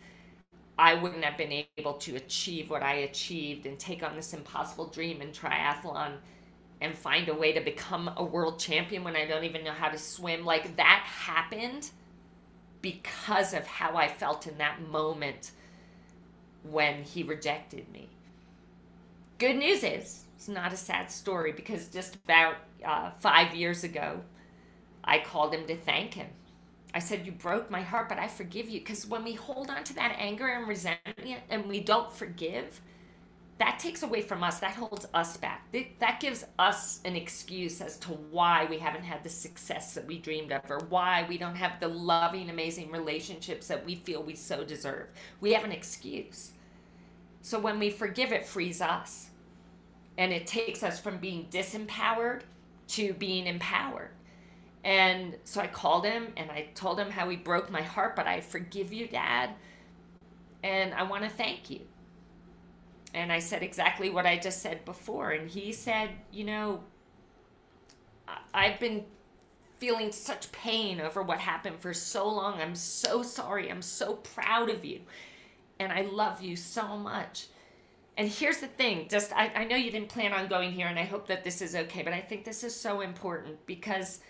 I 0.78 0.96
wouldn't 0.96 1.24
have 1.24 1.38
been 1.38 1.66
able 1.78 1.94
to 1.94 2.16
achieve 2.16 2.70
what 2.70 2.82
I 2.82 2.94
achieved 2.94 3.66
and 3.66 3.78
take 3.78 4.04
on 4.04 4.16
this 4.16 4.34
impossible 4.34 4.88
dream 4.88 5.22
in 5.22 5.30
triathlon 5.30 6.14
and 6.86 6.96
find 6.96 7.28
a 7.30 7.34
way 7.34 7.52
to 7.52 7.62
become 7.62 8.12
a 8.16 8.24
world 8.24 8.60
champion 8.60 9.04
when 9.04 9.16
I 9.16 9.26
don't 9.26 9.44
even 9.44 9.64
know 9.64 9.72
how 9.72 9.90
to 9.90 9.98
swim. 9.98 10.46
Like 10.46 10.78
that 10.78 11.04
happened 11.06 11.90
because 12.82 13.54
of 13.54 13.66
how 13.66 13.98
I 13.98 14.08
felt 14.08 14.46
in 14.48 14.60
that 14.60 14.82
moment 14.90 15.52
when 16.64 17.04
he 17.04 17.24
rejected 17.24 17.92
me. 17.92 18.10
Good 19.40 19.56
news 19.58 19.84
is, 19.84 20.26
it's 20.36 20.48
not 20.48 20.72
a 20.72 20.78
sad 20.78 21.12
story 21.12 21.52
because 21.52 21.88
just 21.88 22.16
about 22.16 22.56
uh, 22.86 23.10
five 23.20 23.56
years 23.56 23.84
ago, 23.84 24.22
I 25.04 25.20
called 25.20 25.54
him 25.54 25.66
to 25.68 25.76
thank 25.76 26.14
him. 26.14 26.28
I 26.94 27.00
said, 27.00 27.26
You 27.26 27.32
broke 27.32 27.70
my 27.70 27.82
heart, 27.82 28.08
but 28.08 28.20
I 28.20 28.28
forgive 28.28 28.70
you. 28.70 28.80
Because 28.80 29.06
when 29.06 29.24
we 29.24 29.34
hold 29.34 29.70
on 29.70 29.84
to 29.84 29.96
that 29.96 30.16
anger 30.18 30.48
and 30.48 30.68
resentment 30.68 31.42
and 31.50 31.66
we 31.66 31.82
don't 31.82 32.12
forgive, 32.12 32.80
that 33.58 33.80
takes 33.80 34.04
away 34.04 34.22
from 34.22 34.44
us. 34.44 34.60
That 34.60 34.74
holds 34.74 35.08
us 35.14 35.38
back. 35.38 35.66
That 36.00 36.20
gives 36.20 36.46
us 36.60 37.00
an 37.06 37.16
excuse 37.16 37.80
as 37.80 37.98
to 38.00 38.10
why 38.10 38.66
we 38.70 38.78
haven't 38.78 39.04
had 39.04 39.24
the 39.24 39.30
success 39.30 39.94
that 39.94 40.06
we 40.06 40.20
dreamed 40.20 40.52
of 40.52 40.70
or 40.70 40.80
why 40.90 41.26
we 41.30 41.38
don't 41.38 41.56
have 41.56 41.80
the 41.80 41.88
loving, 41.88 42.50
amazing 42.50 42.92
relationships 42.92 43.68
that 43.68 43.86
we 43.86 43.96
feel 43.96 44.22
we 44.22 44.36
so 44.36 44.66
deserve. 44.66 45.08
We 45.40 45.54
have 45.54 45.64
an 45.64 45.72
excuse. 45.72 46.52
So 47.42 47.58
when 47.58 47.80
we 47.80 47.90
forgive, 47.90 48.34
it 48.34 48.46
frees 48.46 48.82
us. 48.82 49.30
And 50.18 50.34
it 50.34 50.48
takes 50.48 50.84
us 50.84 51.00
from 51.00 51.18
being 51.18 51.48
disempowered 51.50 52.42
to 52.90 53.14
being 53.14 53.48
empowered. 53.48 54.12
And 54.84 55.36
so 55.46 55.62
I 55.62 55.68
called 55.68 56.06
him 56.06 56.28
and 56.38 56.52
I 56.52 56.68
told 56.76 57.00
him 57.00 57.10
how 57.10 57.30
he 57.30 57.38
broke 57.38 57.72
my 57.72 57.82
heart, 57.82 58.16
but 58.16 58.28
I 58.28 58.42
forgive 58.42 58.92
you, 58.92 59.08
Dad. 59.08 59.52
And 60.64 60.94
I 60.94 61.04
want 61.04 61.24
to 61.24 61.30
thank 61.30 61.70
you. 61.70 61.82
And 63.16 63.32
I 63.32 63.40
said 63.40 63.64
exactly 63.64 64.10
what 64.10 64.26
I 64.26 64.38
just 64.38 64.62
said 64.62 64.86
before. 64.86 65.32
And 65.32 65.50
he 65.50 65.72
said, 65.72 66.10
You 66.32 66.44
know, 66.44 66.84
I've 68.54 68.80
been 68.80 69.06
feeling 69.80 70.12
such 70.12 70.52
pain 70.52 71.02
over 71.02 71.22
what 71.22 71.40
happened 71.40 71.80
for 71.80 71.94
so 71.94 72.28
long. 72.28 72.62
I'm 72.62 72.76
so 72.76 73.24
sorry. 73.24 73.70
I'm 73.70 73.82
so 73.82 74.16
proud 74.16 74.70
of 74.70 74.86
you 74.86 75.02
and 75.80 75.92
I 75.92 76.02
love 76.02 76.42
you 76.42 76.56
so 76.56 76.98
much. 76.98 77.48
And 78.18 78.30
here's 78.30 78.60
the 78.60 78.68
thing 78.68 79.08
just, 79.10 79.34
I, 79.34 79.52
I 79.56 79.66
know 79.66 79.76
you 79.76 79.92
didn't 79.92 80.10
plan 80.10 80.32
on 80.34 80.48
going 80.48 80.72
here, 80.72 80.88
and 80.88 80.98
I 80.98 81.04
hope 81.04 81.28
that 81.28 81.44
this 81.44 81.62
is 81.62 81.76
okay, 81.76 82.02
but 82.02 82.14
I 82.14 82.22
think 82.22 82.46
this 82.46 82.64
is 82.64 82.80
so 82.80 83.02
important 83.02 83.66
because 83.66 84.22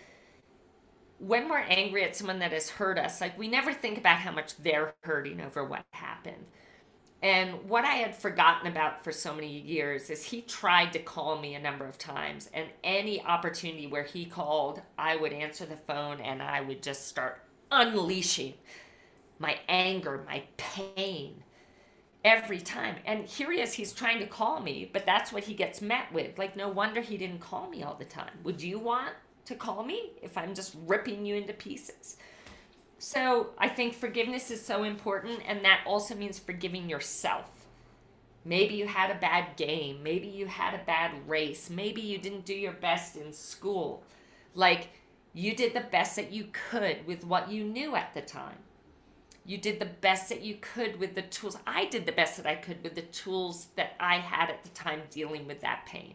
when 1.18 1.48
we're 1.48 1.58
angry 1.58 2.04
at 2.04 2.16
someone 2.16 2.40
that 2.40 2.52
has 2.52 2.68
hurt 2.68 2.98
us, 2.98 3.20
like 3.20 3.38
we 3.38 3.48
never 3.48 3.72
think 3.72 3.96
about 3.96 4.18
how 4.18 4.32
much 4.32 4.56
they're 4.56 4.94
hurting 5.02 5.40
over 5.40 5.64
what 5.64 5.84
happened. 5.92 6.44
And 7.26 7.68
what 7.68 7.84
I 7.84 7.94
had 7.94 8.14
forgotten 8.14 8.68
about 8.68 9.02
for 9.02 9.10
so 9.10 9.34
many 9.34 9.48
years 9.48 10.10
is 10.10 10.22
he 10.22 10.42
tried 10.42 10.92
to 10.92 11.00
call 11.00 11.40
me 11.40 11.56
a 11.56 11.60
number 11.60 11.84
of 11.84 11.98
times, 11.98 12.48
and 12.54 12.68
any 12.84 13.20
opportunity 13.20 13.88
where 13.88 14.04
he 14.04 14.26
called, 14.26 14.80
I 14.96 15.16
would 15.16 15.32
answer 15.32 15.66
the 15.66 15.74
phone 15.74 16.20
and 16.20 16.40
I 16.40 16.60
would 16.60 16.84
just 16.84 17.08
start 17.08 17.42
unleashing 17.72 18.54
my 19.40 19.58
anger, 19.68 20.24
my 20.24 20.44
pain 20.56 21.42
every 22.24 22.60
time. 22.60 22.94
And 23.04 23.24
here 23.24 23.50
he 23.50 23.60
is, 23.60 23.72
he's 23.72 23.92
trying 23.92 24.20
to 24.20 24.26
call 24.26 24.60
me, 24.60 24.88
but 24.92 25.04
that's 25.04 25.32
what 25.32 25.42
he 25.42 25.54
gets 25.54 25.82
met 25.82 26.12
with. 26.12 26.38
Like, 26.38 26.56
no 26.56 26.68
wonder 26.68 27.00
he 27.00 27.16
didn't 27.16 27.40
call 27.40 27.68
me 27.68 27.82
all 27.82 27.96
the 27.96 28.04
time. 28.04 28.38
Would 28.44 28.62
you 28.62 28.78
want 28.78 29.14
to 29.46 29.56
call 29.56 29.82
me 29.82 30.12
if 30.22 30.38
I'm 30.38 30.54
just 30.54 30.76
ripping 30.86 31.26
you 31.26 31.34
into 31.34 31.54
pieces? 31.54 32.18
So 33.06 33.50
I 33.56 33.68
think 33.68 33.94
forgiveness 33.94 34.50
is 34.50 34.60
so 34.60 34.82
important, 34.82 35.40
and 35.46 35.64
that 35.64 35.84
also 35.86 36.16
means 36.16 36.40
forgiving 36.40 36.90
yourself. 36.90 37.48
Maybe 38.44 38.74
you 38.74 38.88
had 38.88 39.12
a 39.12 39.20
bad 39.20 39.56
game. 39.56 40.02
Maybe 40.02 40.26
you 40.26 40.46
had 40.46 40.74
a 40.74 40.84
bad 40.84 41.12
race. 41.28 41.70
Maybe 41.70 42.00
you 42.00 42.18
didn't 42.18 42.44
do 42.44 42.52
your 42.52 42.72
best 42.72 43.14
in 43.14 43.32
school. 43.32 44.02
Like, 44.56 44.88
you 45.34 45.54
did 45.54 45.72
the 45.72 45.86
best 45.88 46.16
that 46.16 46.32
you 46.32 46.48
could 46.50 47.06
with 47.06 47.24
what 47.24 47.48
you 47.48 47.62
knew 47.62 47.94
at 47.94 48.12
the 48.12 48.22
time 48.22 48.58
you 49.44 49.56
did 49.56 49.78
the 49.78 49.86
best 49.86 50.28
that 50.28 50.42
you 50.42 50.56
could 50.60 50.98
with 50.98 51.14
the 51.14 51.22
tools. 51.22 51.56
I 51.64 51.84
did 51.84 52.04
the 52.04 52.10
best 52.10 52.36
that 52.36 52.46
I 52.46 52.56
could 52.56 52.82
with 52.82 52.96
the 52.96 53.02
tools 53.02 53.68
that 53.76 53.94
I 54.00 54.16
had 54.16 54.50
at 54.50 54.64
the 54.64 54.70
time 54.70 55.02
dealing 55.10 55.46
with 55.46 55.60
that 55.60 55.86
pain. 55.86 56.14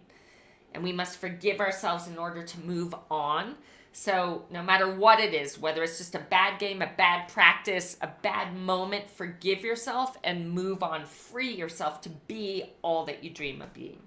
And 0.74 0.84
we 0.84 0.92
must 0.92 1.18
forgive 1.18 1.62
ourselves 1.62 2.10
in 2.10 2.18
order 2.18 2.44
to 2.44 2.60
move 2.60 2.94
on. 3.10 3.56
So, 3.94 4.46
no 4.50 4.64
matter 4.64 4.96
what 4.96 5.20
it 5.20 5.34
is, 5.34 5.60
whether 5.60 5.84
it's 5.84 5.98
just 5.98 6.16
a 6.16 6.20
bad 6.20 6.60
game, 6.60 6.82
a 6.82 6.90
bad 6.98 7.28
practice, 7.28 7.98
a 8.02 8.10
bad 8.22 8.56
moment, 8.56 9.10
forgive 9.10 9.64
yourself 9.64 10.18
and 10.24 10.50
move 10.50 10.82
on. 10.82 11.06
Free 11.06 11.54
yourself 11.54 12.00
to 12.02 12.10
be 12.10 12.72
all 12.82 13.06
that 13.06 13.22
you 13.24 13.30
dream 13.30 13.62
of 13.62 13.74
being. 13.74 14.02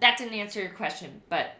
That 0.00 0.16
didn't 0.16 0.34
answer 0.34 0.60
your 0.60 0.70
question, 0.70 1.22
but 1.28 1.54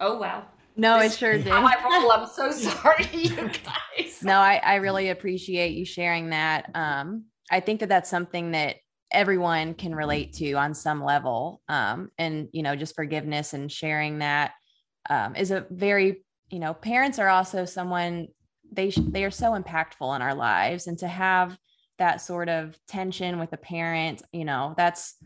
oh 0.00 0.18
well. 0.18 0.44
No, 0.76 0.98
this 0.98 1.14
it 1.14 1.18
sure 1.18 1.32
did. 1.34 1.46
How 1.46 1.66
I 1.66 1.82
roll. 1.82 2.12
I'm 2.12 2.28
so 2.28 2.50
sorry, 2.52 3.08
you 3.12 3.34
guys. 3.34 4.22
no, 4.22 4.38
I, 4.38 4.56
I 4.56 4.74
really 4.76 5.08
appreciate 5.08 5.72
you 5.72 5.86
sharing 5.86 6.30
that. 6.30 6.70
Um, 6.74 7.24
I 7.50 7.60
think 7.60 7.80
that 7.80 7.88
that's 7.88 8.10
something 8.10 8.52
that 8.52 8.76
everyone 9.10 9.74
can 9.74 9.94
relate 9.94 10.32
to 10.34 10.52
on 10.54 10.74
some 10.74 11.02
level. 11.02 11.62
Um, 11.68 12.10
and 12.18 12.48
you 12.52 12.62
know, 12.62 12.76
just 12.76 12.94
forgiveness 12.94 13.54
and 13.54 13.72
sharing 13.72 14.18
that 14.18 14.52
um, 15.08 15.36
is 15.36 15.50
a 15.50 15.66
very, 15.70 16.24
you 16.50 16.58
know, 16.58 16.74
parents 16.74 17.18
are 17.18 17.28
also 17.28 17.64
someone 17.64 18.28
they 18.70 18.90
they 18.90 19.24
are 19.24 19.30
so 19.30 19.52
impactful 19.52 20.16
in 20.16 20.22
our 20.22 20.34
lives, 20.34 20.86
and 20.86 20.98
to 20.98 21.08
have 21.08 21.56
that 21.98 22.20
sort 22.20 22.48
of 22.48 22.78
tension 22.88 23.38
with 23.38 23.52
a 23.52 23.56
parent, 23.56 24.22
you 24.32 24.44
know, 24.44 24.74
that's 24.76 25.16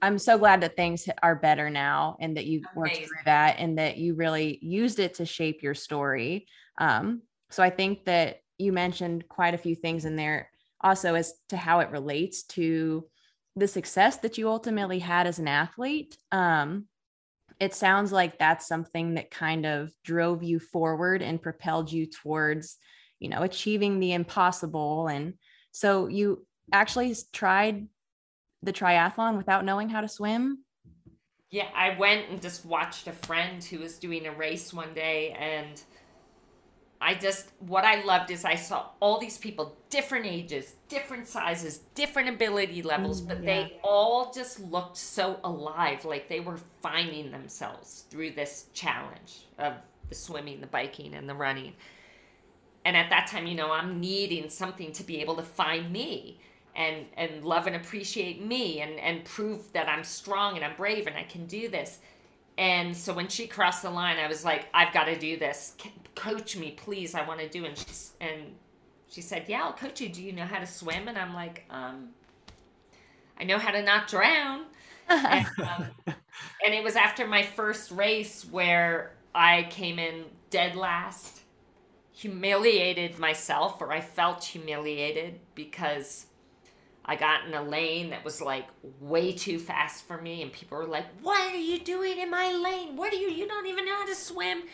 I'm 0.00 0.18
so 0.18 0.38
glad 0.38 0.60
that 0.60 0.76
things 0.76 1.08
are 1.22 1.34
better 1.34 1.70
now 1.70 2.16
and 2.20 2.36
that 2.36 2.46
you 2.46 2.62
worked 2.74 2.96
through 2.96 3.24
that 3.24 3.56
and 3.58 3.78
that 3.78 3.98
you 3.98 4.14
really 4.14 4.58
used 4.62 5.00
it 5.00 5.14
to 5.14 5.26
shape 5.26 5.62
your 5.62 5.74
story. 5.74 6.46
Um, 6.78 7.22
so 7.50 7.62
I 7.62 7.70
think 7.70 8.04
that 8.04 8.38
you 8.58 8.72
mentioned 8.72 9.28
quite 9.28 9.54
a 9.54 9.58
few 9.58 9.74
things 9.74 10.04
in 10.04 10.16
there 10.16 10.50
also 10.80 11.14
as 11.14 11.32
to 11.48 11.56
how 11.56 11.80
it 11.80 11.90
relates 11.90 12.44
to 12.44 13.06
the 13.56 13.66
success 13.66 14.18
that 14.18 14.38
you 14.38 14.48
ultimately 14.48 15.00
had 15.00 15.26
as 15.26 15.38
an 15.38 15.48
athlete. 15.48 16.16
Um, 16.30 16.86
it 17.60 17.74
sounds 17.74 18.12
like 18.12 18.38
that's 18.38 18.66
something 18.66 19.14
that 19.14 19.30
kind 19.30 19.66
of 19.66 19.92
drove 20.04 20.42
you 20.42 20.60
forward 20.60 21.22
and 21.22 21.42
propelled 21.42 21.90
you 21.90 22.06
towards, 22.06 22.76
you 23.18 23.28
know, 23.28 23.42
achieving 23.42 23.98
the 23.98 24.12
impossible. 24.12 25.08
And 25.08 25.34
so 25.72 26.06
you 26.06 26.46
actually 26.72 27.16
tried 27.32 27.88
the 28.62 28.72
triathlon 28.72 29.36
without 29.36 29.64
knowing 29.64 29.88
how 29.88 30.00
to 30.00 30.08
swim? 30.08 30.64
Yeah, 31.50 31.68
I 31.74 31.96
went 31.98 32.28
and 32.28 32.42
just 32.42 32.64
watched 32.66 33.06
a 33.06 33.12
friend 33.12 33.62
who 33.64 33.78
was 33.78 33.98
doing 33.98 34.26
a 34.26 34.32
race 34.32 34.72
one 34.72 34.92
day 34.92 35.30
and 35.38 35.80
I 37.00 37.14
just 37.14 37.50
what 37.60 37.84
I 37.84 38.02
loved 38.02 38.30
is 38.30 38.44
I 38.44 38.56
saw 38.56 38.86
all 39.00 39.18
these 39.18 39.38
people, 39.38 39.76
different 39.88 40.26
ages, 40.26 40.74
different 40.88 41.28
sizes, 41.28 41.78
different 41.94 42.28
ability 42.28 42.82
levels, 42.82 43.22
mm, 43.22 43.28
but 43.28 43.42
yeah. 43.42 43.46
they 43.46 43.80
all 43.84 44.32
just 44.32 44.58
looked 44.60 44.96
so 44.96 45.38
alive, 45.44 46.04
like 46.04 46.28
they 46.28 46.40
were 46.40 46.58
finding 46.82 47.30
themselves 47.30 48.04
through 48.10 48.32
this 48.32 48.66
challenge 48.72 49.46
of 49.58 49.74
the 50.08 50.14
swimming, 50.14 50.60
the 50.60 50.66
biking, 50.66 51.14
and 51.14 51.28
the 51.28 51.34
running. 51.34 51.74
And 52.84 52.96
at 52.96 53.10
that 53.10 53.28
time, 53.28 53.46
you 53.46 53.54
know, 53.54 53.70
I'm 53.70 54.00
needing 54.00 54.48
something 54.48 54.92
to 54.92 55.04
be 55.04 55.20
able 55.20 55.36
to 55.36 55.42
find 55.42 55.92
me 55.92 56.40
and 56.74 57.06
and 57.16 57.44
love 57.44 57.66
and 57.66 57.76
appreciate 57.76 58.42
me 58.42 58.80
and 58.80 58.98
and 58.98 59.24
prove 59.24 59.72
that 59.72 59.88
I'm 59.88 60.02
strong 60.04 60.56
and 60.56 60.64
I'm 60.64 60.76
brave 60.76 61.06
and 61.06 61.16
I 61.16 61.24
can 61.24 61.46
do 61.46 61.68
this. 61.68 61.98
And 62.58 62.94
so 62.94 63.14
when 63.14 63.28
she 63.28 63.46
crossed 63.46 63.82
the 63.82 63.90
line, 63.90 64.18
I 64.18 64.26
was 64.26 64.44
like, 64.44 64.66
I've 64.74 64.92
got 64.92 65.04
to 65.04 65.16
do 65.16 65.38
this. 65.38 65.76
Coach 66.16 66.56
me, 66.56 66.72
please. 66.72 67.14
I 67.14 67.24
want 67.24 67.38
to 67.38 67.48
do. 67.48 67.64
It. 67.64 67.68
And 67.68 67.78
she 67.78 67.84
and 68.20 68.54
she 69.08 69.20
said, 69.20 69.44
Yeah, 69.46 69.62
I'll 69.62 69.72
coach 69.72 70.00
you. 70.00 70.08
Do 70.08 70.20
you 70.20 70.32
know 70.32 70.44
how 70.44 70.58
to 70.58 70.66
swim? 70.66 71.06
And 71.06 71.16
I'm 71.16 71.32
like, 71.34 71.64
um, 71.70 72.08
I 73.38 73.44
know 73.44 73.58
how 73.58 73.70
to 73.70 73.80
not 73.80 74.08
drown. 74.08 74.64
and, 75.08 75.46
um, 75.62 75.86
and 76.06 76.74
it 76.74 76.82
was 76.82 76.96
after 76.96 77.28
my 77.28 77.44
first 77.44 77.92
race 77.92 78.44
where 78.44 79.12
I 79.34 79.68
came 79.70 80.00
in 80.00 80.24
dead 80.50 80.74
last, 80.74 81.42
humiliated 82.12 83.20
myself, 83.20 83.80
or 83.80 83.92
I 83.92 84.00
felt 84.00 84.42
humiliated 84.42 85.38
because 85.54 86.26
I 87.08 87.16
got 87.16 87.46
in 87.46 87.54
a 87.54 87.62
lane 87.62 88.10
that 88.10 88.22
was 88.22 88.42
like 88.42 88.68
way 89.00 89.32
too 89.32 89.58
fast 89.58 90.06
for 90.06 90.20
me, 90.20 90.42
and 90.42 90.52
people 90.52 90.76
were 90.76 90.86
like, 90.86 91.06
What 91.22 91.52
are 91.52 91.56
you 91.56 91.78
doing 91.78 92.18
in 92.18 92.30
my 92.30 92.52
lane? 92.52 92.96
What 92.96 93.12
are 93.12 93.16
you? 93.16 93.30
You 93.30 93.48
don't 93.48 93.66
even 93.66 93.86
know 93.86 93.96
how 93.96 94.06
to 94.06 94.14
swim. 94.14 94.64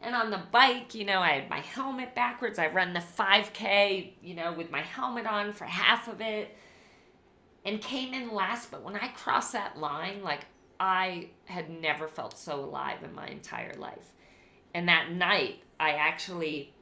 And 0.00 0.14
on 0.14 0.30
the 0.30 0.42
bike, 0.52 0.94
you 0.94 1.04
know, 1.04 1.20
I 1.20 1.30
had 1.30 1.50
my 1.50 1.60
helmet 1.60 2.14
backwards. 2.14 2.58
I 2.58 2.68
run 2.68 2.92
the 2.92 3.00
5K, 3.00 4.12
you 4.22 4.34
know, 4.34 4.52
with 4.52 4.70
my 4.70 4.82
helmet 4.82 5.26
on 5.26 5.52
for 5.52 5.64
half 5.64 6.06
of 6.06 6.20
it 6.20 6.56
and 7.64 7.80
came 7.80 8.14
in 8.14 8.32
last. 8.32 8.70
But 8.70 8.84
when 8.84 8.94
I 8.94 9.08
crossed 9.08 9.54
that 9.54 9.78
line, 9.78 10.22
like 10.22 10.46
I 10.78 11.30
had 11.46 11.68
never 11.68 12.06
felt 12.06 12.38
so 12.38 12.60
alive 12.60 13.02
in 13.02 13.12
my 13.12 13.26
entire 13.26 13.74
life. 13.74 14.12
And 14.72 14.88
that 14.88 15.10
night, 15.10 15.64
I 15.80 15.92
actually 15.92 16.74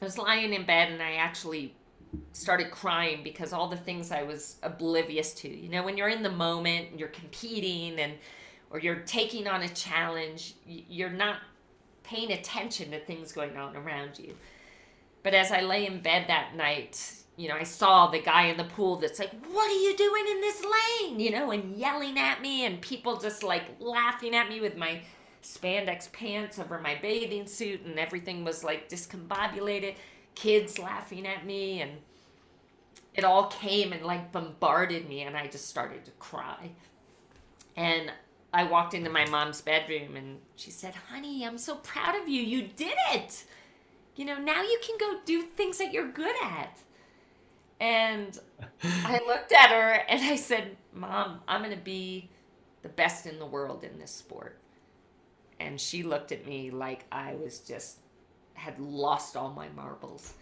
I 0.00 0.04
was 0.04 0.18
lying 0.18 0.52
in 0.52 0.66
bed 0.66 0.92
and 0.92 1.02
I 1.02 1.14
actually 1.14 1.74
started 2.32 2.70
crying 2.70 3.22
because 3.22 3.52
all 3.52 3.68
the 3.68 3.76
things 3.76 4.10
I 4.10 4.22
was 4.22 4.56
oblivious 4.62 5.32
to. 5.34 5.48
You 5.48 5.68
know, 5.68 5.82
when 5.82 5.96
you're 5.96 6.08
in 6.08 6.22
the 6.22 6.30
moment, 6.30 6.98
you're 6.98 7.08
competing 7.08 7.98
and 7.98 8.14
or 8.70 8.80
you're 8.80 9.00
taking 9.00 9.46
on 9.46 9.62
a 9.62 9.68
challenge, 9.68 10.54
you're 10.66 11.10
not 11.10 11.36
paying 12.02 12.32
attention 12.32 12.90
to 12.90 12.98
things 13.00 13.32
going 13.32 13.56
on 13.56 13.76
around 13.76 14.18
you. 14.18 14.34
But 15.22 15.32
as 15.34 15.52
I 15.52 15.60
lay 15.60 15.86
in 15.86 16.00
bed 16.00 16.26
that 16.28 16.54
night, 16.56 17.24
you 17.36 17.48
know, 17.48 17.54
I 17.54 17.62
saw 17.62 18.08
the 18.08 18.20
guy 18.20 18.46
in 18.46 18.56
the 18.56 18.64
pool 18.64 18.96
that's 18.96 19.18
like, 19.18 19.30
What 19.46 19.70
are 19.70 19.80
you 19.80 19.96
doing 19.96 20.24
in 20.28 20.40
this 20.40 20.62
lane? 20.64 21.20
You 21.20 21.30
know, 21.30 21.50
and 21.50 21.76
yelling 21.76 22.18
at 22.18 22.40
me, 22.42 22.64
and 22.66 22.80
people 22.80 23.16
just 23.16 23.42
like 23.42 23.64
laughing 23.80 24.34
at 24.34 24.48
me 24.48 24.60
with 24.60 24.76
my 24.76 25.00
spandex 25.42 26.10
pants 26.12 26.58
over 26.58 26.80
my 26.80 26.96
bathing 27.00 27.46
suit, 27.46 27.82
and 27.84 27.98
everything 27.98 28.44
was 28.44 28.62
like 28.62 28.88
discombobulated 28.88 29.94
kids 30.34 30.78
laughing 30.78 31.26
at 31.26 31.46
me 31.46 31.80
and 31.80 31.92
it 33.14 33.24
all 33.24 33.46
came 33.46 33.92
and 33.92 34.04
like 34.04 34.32
bombarded 34.32 35.08
me 35.08 35.22
and 35.22 35.36
I 35.36 35.46
just 35.46 35.68
started 35.68 36.04
to 36.04 36.10
cry. 36.12 36.70
And 37.76 38.12
I 38.52 38.64
walked 38.64 38.94
into 38.94 39.10
my 39.10 39.26
mom's 39.26 39.60
bedroom 39.60 40.16
and 40.16 40.38
she 40.56 40.70
said, 40.70 40.94
"Honey, 40.94 41.44
I'm 41.44 41.58
so 41.58 41.76
proud 41.76 42.14
of 42.20 42.28
you. 42.28 42.42
You 42.42 42.68
did 42.76 42.96
it. 43.12 43.44
You 44.16 44.24
know, 44.24 44.38
now 44.38 44.62
you 44.62 44.78
can 44.84 44.96
go 44.98 45.18
do 45.24 45.42
things 45.42 45.78
that 45.78 45.92
you're 45.92 46.10
good 46.10 46.36
at." 46.42 46.78
And 47.80 48.38
I 48.82 49.20
looked 49.26 49.52
at 49.52 49.70
her 49.70 50.04
and 50.08 50.22
I 50.22 50.36
said, 50.36 50.76
"Mom, 50.92 51.40
I'm 51.48 51.62
going 51.62 51.76
to 51.76 51.82
be 51.82 52.30
the 52.82 52.88
best 52.88 53.26
in 53.26 53.38
the 53.38 53.46
world 53.46 53.82
in 53.82 53.98
this 53.98 54.12
sport." 54.12 54.58
And 55.58 55.80
she 55.80 56.02
looked 56.02 56.30
at 56.30 56.46
me 56.46 56.70
like 56.70 57.06
I 57.10 57.34
was 57.34 57.58
just 57.58 57.98
had 58.54 58.78
lost 58.78 59.36
all 59.36 59.50
my 59.50 59.68
marbles. 59.70 60.34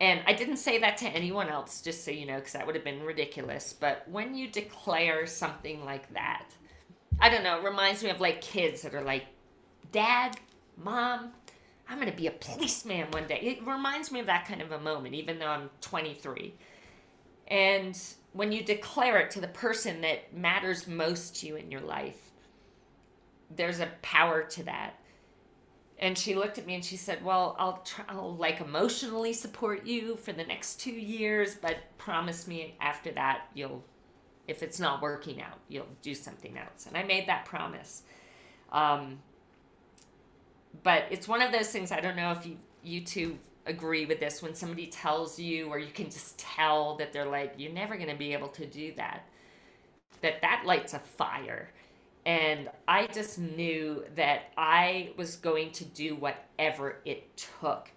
And 0.00 0.20
I 0.26 0.34
didn't 0.34 0.58
say 0.58 0.78
that 0.78 0.98
to 0.98 1.06
anyone 1.06 1.48
else, 1.48 1.80
just 1.80 2.04
so 2.04 2.10
you 2.10 2.26
know, 2.26 2.36
because 2.36 2.52
that 2.52 2.66
would 2.66 2.74
have 2.74 2.84
been 2.84 3.02
ridiculous. 3.02 3.72
But 3.72 4.06
when 4.10 4.34
you 4.34 4.48
declare 4.48 5.26
something 5.26 5.84
like 5.84 6.12
that, 6.12 6.50
I 7.18 7.30
don't 7.30 7.44
know, 7.44 7.58
it 7.58 7.64
reminds 7.64 8.02
me 8.02 8.10
of 8.10 8.20
like 8.20 8.42
kids 8.42 8.82
that 8.82 8.94
are 8.94 9.02
like, 9.02 9.24
Dad, 9.92 10.36
Mom, 10.76 11.30
I'm 11.88 11.98
going 11.98 12.10
to 12.10 12.16
be 12.16 12.26
a 12.26 12.32
policeman 12.32 13.06
one 13.12 13.26
day. 13.26 13.38
It 13.40 13.66
reminds 13.66 14.12
me 14.12 14.20
of 14.20 14.26
that 14.26 14.46
kind 14.46 14.60
of 14.60 14.72
a 14.72 14.80
moment, 14.80 15.14
even 15.14 15.38
though 15.38 15.46
I'm 15.46 15.70
23. 15.80 16.52
And 17.48 17.98
when 18.32 18.52
you 18.52 18.62
declare 18.62 19.18
it 19.18 19.30
to 19.30 19.40
the 19.40 19.48
person 19.48 20.02
that 20.02 20.36
matters 20.36 20.86
most 20.86 21.36
to 21.36 21.46
you 21.46 21.56
in 21.56 21.70
your 21.70 21.80
life, 21.80 22.32
there's 23.54 23.80
a 23.80 23.88
power 24.02 24.42
to 24.42 24.64
that 24.64 25.00
and 25.98 26.16
she 26.16 26.34
looked 26.34 26.58
at 26.58 26.66
me 26.66 26.74
and 26.74 26.84
she 26.84 26.96
said, 26.96 27.24
"Well, 27.24 27.56
I'll 27.58 27.78
try, 27.78 28.04
I'll 28.08 28.36
like 28.36 28.60
emotionally 28.60 29.32
support 29.32 29.86
you 29.86 30.16
for 30.16 30.32
the 30.32 30.44
next 30.44 30.80
2 30.80 30.90
years, 30.90 31.54
but 31.54 31.76
promise 31.98 32.46
me 32.46 32.76
after 32.80 33.12
that 33.12 33.48
you'll 33.54 33.84
if 34.46 34.62
it's 34.62 34.78
not 34.78 35.02
working 35.02 35.42
out, 35.42 35.58
you'll 35.68 35.88
do 36.02 36.14
something 36.14 36.56
else." 36.58 36.86
And 36.86 36.96
I 36.96 37.02
made 37.02 37.28
that 37.28 37.44
promise. 37.46 38.02
Um, 38.72 39.18
but 40.82 41.04
it's 41.10 41.26
one 41.28 41.42
of 41.42 41.52
those 41.52 41.68
things 41.68 41.92
I 41.92 42.00
don't 42.00 42.16
know 42.16 42.32
if 42.32 42.46
you 42.46 42.56
you 42.82 43.00
two 43.00 43.38
agree 43.66 44.06
with 44.06 44.20
this 44.20 44.42
when 44.42 44.54
somebody 44.54 44.86
tells 44.86 45.38
you 45.38 45.68
or 45.68 45.78
you 45.78 45.90
can 45.90 46.06
just 46.06 46.38
tell 46.38 46.96
that 46.96 47.12
they're 47.12 47.26
like 47.26 47.54
you're 47.58 47.72
never 47.72 47.96
going 47.96 48.08
to 48.08 48.14
be 48.16 48.32
able 48.32 48.48
to 48.48 48.64
do 48.64 48.92
that 48.96 49.26
that 50.20 50.40
that 50.40 50.62
lights 50.64 50.94
a 50.94 50.98
fire 50.98 51.68
and 52.26 52.68
I 52.88 53.06
just 53.06 53.38
knew 53.38 54.04
that 54.16 54.50
I 54.58 55.12
was 55.16 55.36
going 55.36 55.70
to 55.72 55.84
do 55.84 56.16
whatever 56.16 56.96
it 57.04 57.36
took 57.60 57.88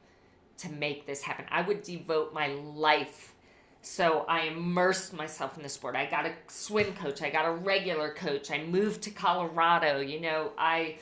to 0.59 0.71
make 0.71 1.07
this 1.07 1.23
happen. 1.23 1.45
I 1.49 1.63
would 1.63 1.81
devote 1.81 2.31
my 2.31 2.47
life. 2.47 3.33
So 3.81 4.25
I 4.27 4.41
immersed 4.41 5.13
myself 5.13 5.57
in 5.57 5.63
the 5.63 5.69
sport. 5.69 5.95
I 5.95 6.05
got 6.05 6.27
a 6.27 6.33
swim 6.47 6.93
coach, 6.93 7.23
I 7.23 7.31
got 7.31 7.45
a 7.45 7.51
regular 7.51 8.13
coach. 8.13 8.51
I 8.51 8.63
moved 8.63 9.01
to 9.03 9.09
Colorado. 9.09 9.99
You 9.99 10.21
know, 10.21 10.51
I 10.59 10.97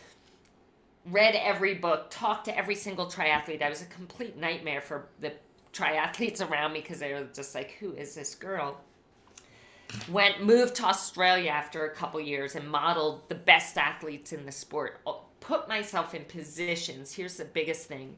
read 1.06 1.36
every 1.36 1.74
book, 1.74 2.08
talked 2.10 2.46
to 2.46 2.58
every 2.58 2.76
single 2.76 3.08
triathlete. 3.08 3.62
I 3.62 3.68
was 3.68 3.82
a 3.82 3.88
complete 3.88 4.38
nightmare 4.38 4.80
for 4.80 5.10
the 5.20 5.34
triathletes 5.74 6.40
around 6.50 6.72
me 6.72 6.80
because 6.80 7.00
they 7.00 7.14
were 7.14 7.28
just 7.34 7.54
like, 7.56 7.72
who 7.72 7.92
is 7.92 8.16
this 8.16 8.36
girl? 8.36 8.80
Went 10.10 10.44
moved 10.44 10.76
to 10.76 10.86
Australia 10.86 11.50
after 11.50 11.86
a 11.86 11.96
couple 11.96 12.20
years 12.20 12.56
and 12.56 12.70
modeled 12.70 13.28
the 13.30 13.36
best 13.36 13.78
athletes 13.78 14.34
in 14.34 14.46
the 14.46 14.52
sport. 14.52 15.00
Oh, 15.06 15.22
put 15.40 15.68
myself 15.68 16.14
in 16.14 16.26
positions. 16.26 17.14
Here's 17.14 17.38
the 17.38 17.46
biggest 17.46 17.88
thing. 17.88 18.18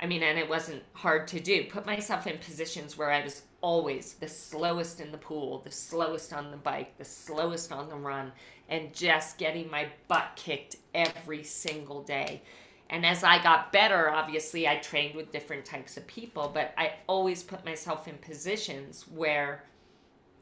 I 0.00 0.06
mean, 0.06 0.22
and 0.22 0.38
it 0.38 0.48
wasn't 0.48 0.82
hard 0.94 1.28
to 1.28 1.40
do. 1.40 1.64
Put 1.64 1.84
myself 1.84 2.26
in 2.26 2.38
positions 2.38 2.96
where 2.96 3.10
I 3.10 3.22
was 3.22 3.42
always 3.60 4.14
the 4.14 4.28
slowest 4.28 5.00
in 5.00 5.12
the 5.12 5.18
pool, 5.18 5.60
the 5.62 5.70
slowest 5.70 6.32
on 6.32 6.50
the 6.50 6.56
bike, 6.56 6.96
the 6.96 7.04
slowest 7.04 7.70
on 7.70 7.88
the 7.88 7.96
run, 7.96 8.32
and 8.68 8.94
just 8.94 9.36
getting 9.36 9.70
my 9.70 9.88
butt 10.08 10.32
kicked 10.36 10.76
every 10.94 11.44
single 11.44 12.02
day. 12.02 12.40
And 12.88 13.04
as 13.06 13.22
I 13.22 13.42
got 13.42 13.72
better, 13.72 14.10
obviously, 14.10 14.66
I 14.66 14.76
trained 14.76 15.14
with 15.14 15.30
different 15.30 15.64
types 15.64 15.96
of 15.96 16.06
people, 16.06 16.50
but 16.52 16.72
I 16.76 16.94
always 17.06 17.42
put 17.42 17.64
myself 17.64 18.08
in 18.08 18.16
positions 18.18 19.04
where 19.14 19.64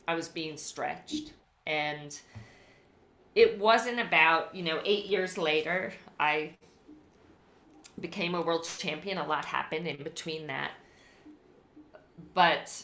I 0.09 0.17
was 0.17 0.29
being 0.29 0.59
stretched. 0.59 1.35
And 1.67 2.19
it 3.35 3.59
wasn't 3.59 4.01
about, 4.01 4.55
you 4.55 4.63
know, 4.65 4.81
eight 4.85 5.07
years 5.07 5.39
later, 5.39 5.93
I 6.21 6.57
became 8.01 8.35
a 8.35 8.43
world 8.43 8.65
champion. 8.79 9.19
A 9.19 9.27
lot 9.27 9.45
happened 9.47 9.87
in 9.89 10.03
between 10.03 10.47
that. 10.49 10.73
but 12.35 12.83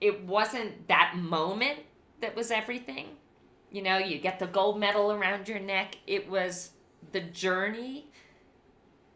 it 0.00 0.24
wasn't 0.24 0.88
that 0.88 1.14
moment 1.16 1.80
that 2.20 2.36
was 2.36 2.50
everything. 2.50 3.18
You 3.70 3.82
know, 3.82 3.98
you 3.98 4.18
get 4.18 4.38
the 4.38 4.46
gold 4.46 4.78
medal 4.80 5.12
around 5.12 5.48
your 5.48 5.60
neck. 5.60 5.96
It 6.06 6.28
was 6.28 6.72
the 7.12 7.20
journey. 7.20 8.12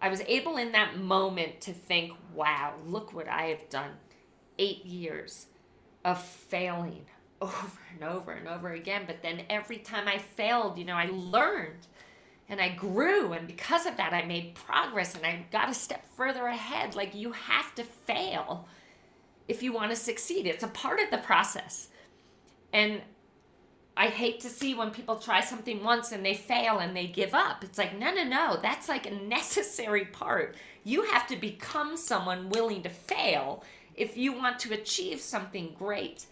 I 0.01 0.09
was 0.09 0.23
able 0.23 0.57
in 0.57 0.73
that 0.73 0.99
moment 0.99 1.61
to 1.63 1.73
think, 1.73 2.13
wow, 2.35 2.75
look 2.85 3.13
what 3.13 3.29
I 3.29 3.45
have 3.47 3.69
done. 3.71 3.93
Eight 4.59 4.85
years 4.85 5.47
of 6.09 6.23
failing 6.23 7.07
over 7.41 7.79
and 7.95 8.05
over 8.05 8.33
and 8.33 8.49
over 8.49 8.73
again. 8.73 9.03
But 9.07 9.23
then 9.23 9.43
every 9.49 9.79
time 9.79 10.09
I 10.09 10.19
failed, 10.19 10.79
you 10.79 10.85
know, 10.85 10.97
I 10.97 11.09
learned 11.13 11.87
and 12.49 12.61
I 12.61 12.71
grew. 12.71 13.33
And 13.33 13.47
because 13.47 13.87
of 13.87 13.97
that, 13.99 14.13
I 14.13 14.25
made 14.25 14.55
progress 14.55 15.15
and 15.15 15.25
I 15.25 15.47
got 15.53 15.69
a 15.69 15.75
step 15.75 16.05
further 16.17 16.47
ahead. 16.47 16.97
Like, 16.97 17.15
you 17.15 17.33
have 17.33 17.75
to 17.77 17.85
fail 17.85 18.67
if 19.49 19.63
you 19.63 19.73
want 19.73 19.91
to 19.91 19.97
succeed, 19.97 20.47
it's 20.47 20.63
a 20.63 20.69
part 20.69 21.01
of 21.01 21.11
the 21.11 21.19
process. 21.19 21.89
And 22.73 23.01
I 23.97 24.09
hate 24.09 24.41
to 24.41 24.49
see 24.49 24.75
when 24.75 24.91
people 24.91 25.17
try 25.17 25.41
something 25.41 25.83
once 25.83 26.13
and 26.13 26.25
they 26.25 26.35
fail 26.35 26.79
and 26.79 26.95
they 26.95 27.07
give 27.07 27.35
up. 27.35 27.65
It's 27.65 27.79
like, 27.79 27.99
no, 27.99 28.13
no, 28.13 28.25
no, 28.25 28.59
that's 28.63 28.89
like 28.89 29.07
a 29.07 29.15
necessary 29.15 30.05
part. 30.05 30.55
You 30.85 31.03
have 31.05 31.27
to 31.29 31.37
become 31.37 31.97
someone 31.97 32.51
willing 32.51 32.83
to 32.83 32.91
fail 32.91 33.65
if 33.99 34.17
you 34.17 34.33
want 34.33 34.59
to 34.61 34.73
achieve 34.73 35.21
something 35.21 35.75
great. 35.79 36.27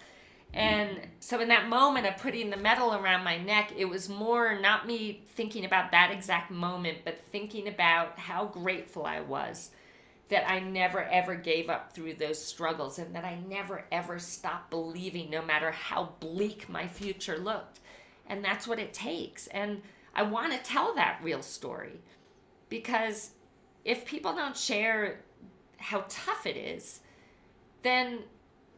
And 0.54 1.00
so, 1.20 1.40
in 1.40 1.48
that 1.48 1.68
moment 1.68 2.06
of 2.06 2.16
putting 2.16 2.48
the 2.48 2.56
medal 2.56 2.94
around 2.94 3.24
my 3.24 3.36
neck, 3.36 3.72
it 3.76 3.84
was 3.84 4.08
more 4.08 4.58
not 4.58 4.86
me 4.86 5.22
thinking 5.34 5.64
about 5.64 5.90
that 5.90 6.10
exact 6.10 6.50
moment, 6.50 6.98
but 7.04 7.20
thinking 7.30 7.68
about 7.68 8.18
how 8.18 8.46
grateful 8.46 9.04
I 9.04 9.20
was 9.20 9.70
that 10.28 10.48
I 10.50 10.60
never 10.60 11.02
ever 11.04 11.34
gave 11.34 11.68
up 11.68 11.92
through 11.92 12.14
those 12.14 12.42
struggles 12.42 12.98
and 12.98 13.14
that 13.14 13.24
I 13.24 13.38
never 13.48 13.84
ever 13.92 14.18
stopped 14.18 14.70
believing, 14.70 15.30
no 15.30 15.42
matter 15.42 15.70
how 15.70 16.14
bleak 16.20 16.68
my 16.68 16.88
future 16.88 17.38
looked. 17.38 17.80
And 18.26 18.44
that's 18.44 18.66
what 18.66 18.78
it 18.78 18.92
takes. 18.92 19.46
And 19.48 19.82
I 20.14 20.22
want 20.22 20.52
to 20.52 20.58
tell 20.58 20.94
that 20.94 21.20
real 21.22 21.42
story 21.42 22.00
because 22.68 23.30
if 23.84 24.04
people 24.04 24.34
don't 24.34 24.56
share 24.56 25.20
how 25.76 26.04
tough 26.08 26.46
it 26.46 26.56
is, 26.56 27.00
then 27.86 28.18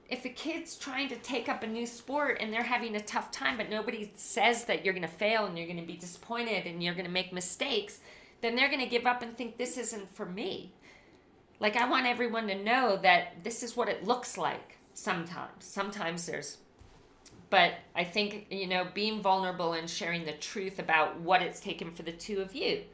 if 0.08 0.24
a 0.24 0.30
kid's 0.30 0.76
trying 0.76 1.08
to 1.08 1.16
take 1.16 1.48
up 1.48 1.62
a 1.62 1.66
new 1.66 1.86
sport 1.86 2.38
and 2.40 2.52
they're 2.52 2.62
having 2.62 2.96
a 2.96 3.00
tough 3.00 3.30
time, 3.30 3.56
but 3.56 3.68
nobody 3.68 4.10
says 4.14 4.64
that 4.64 4.84
you're 4.84 4.94
going 4.94 5.02
to 5.02 5.08
fail 5.08 5.46
and 5.46 5.56
you're 5.56 5.66
going 5.66 5.80
to 5.80 5.86
be 5.86 5.96
disappointed 5.96 6.66
and 6.66 6.82
you're 6.82 6.94
going 6.94 7.04
to 7.04 7.10
make 7.10 7.32
mistakes, 7.32 8.00
then 8.40 8.56
they're 8.56 8.68
going 8.68 8.80
to 8.80 8.86
give 8.86 9.06
up 9.06 9.22
and 9.22 9.36
think 9.36 9.58
this 9.58 9.76
isn't 9.76 10.14
for 10.14 10.24
me. 10.24 10.72
Like, 11.60 11.76
I 11.76 11.88
want 11.88 12.06
everyone 12.06 12.46
to 12.46 12.62
know 12.62 12.98
that 13.02 13.42
this 13.42 13.62
is 13.62 13.76
what 13.76 13.88
it 13.88 14.04
looks 14.04 14.38
like 14.38 14.78
sometimes. 14.94 15.64
Sometimes 15.64 16.24
there's, 16.24 16.58
but 17.50 17.72
I 17.94 18.04
think, 18.04 18.46
you 18.50 18.66
know, 18.66 18.86
being 18.94 19.20
vulnerable 19.20 19.72
and 19.72 19.90
sharing 19.90 20.24
the 20.24 20.32
truth 20.32 20.78
about 20.78 21.20
what 21.20 21.42
it's 21.42 21.60
taken 21.60 21.90
for 21.90 22.02
the 22.02 22.12
two 22.12 22.40
of 22.40 22.54
you 22.54 22.84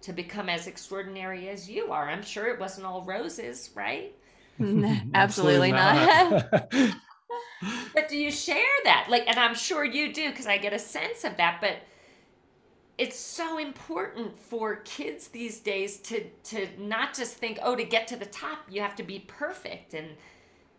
to 0.00 0.12
become 0.12 0.48
as 0.48 0.66
extraordinary 0.66 1.48
as 1.48 1.68
you 1.68 1.92
are. 1.92 2.08
I'm 2.08 2.22
sure 2.22 2.48
it 2.48 2.58
wasn't 2.58 2.86
all 2.86 3.02
roses, 3.02 3.70
right? 3.74 4.14
Absolutely, 4.60 5.10
Absolutely 5.14 5.72
not. 5.72 6.52
not. 6.52 6.70
but 7.94 8.08
do 8.08 8.16
you 8.16 8.30
share 8.30 8.62
that? 8.84 9.08
Like, 9.10 9.26
and 9.26 9.38
I'm 9.38 9.54
sure 9.54 9.84
you 9.84 10.12
do 10.12 10.30
because 10.30 10.46
I 10.46 10.58
get 10.58 10.72
a 10.72 10.78
sense 10.78 11.24
of 11.24 11.36
that. 11.36 11.58
But 11.60 11.78
it's 12.98 13.18
so 13.18 13.58
important 13.58 14.38
for 14.38 14.76
kids 14.76 15.28
these 15.28 15.60
days 15.60 15.98
to 15.98 16.24
to 16.44 16.66
not 16.78 17.14
just 17.14 17.34
think 17.34 17.58
oh 17.62 17.76
to 17.76 17.84
get 17.84 18.06
to 18.08 18.16
the 18.16 18.26
top 18.26 18.58
you 18.70 18.80
have 18.80 18.96
to 18.96 19.02
be 19.02 19.18
perfect 19.26 19.92
and 19.92 20.08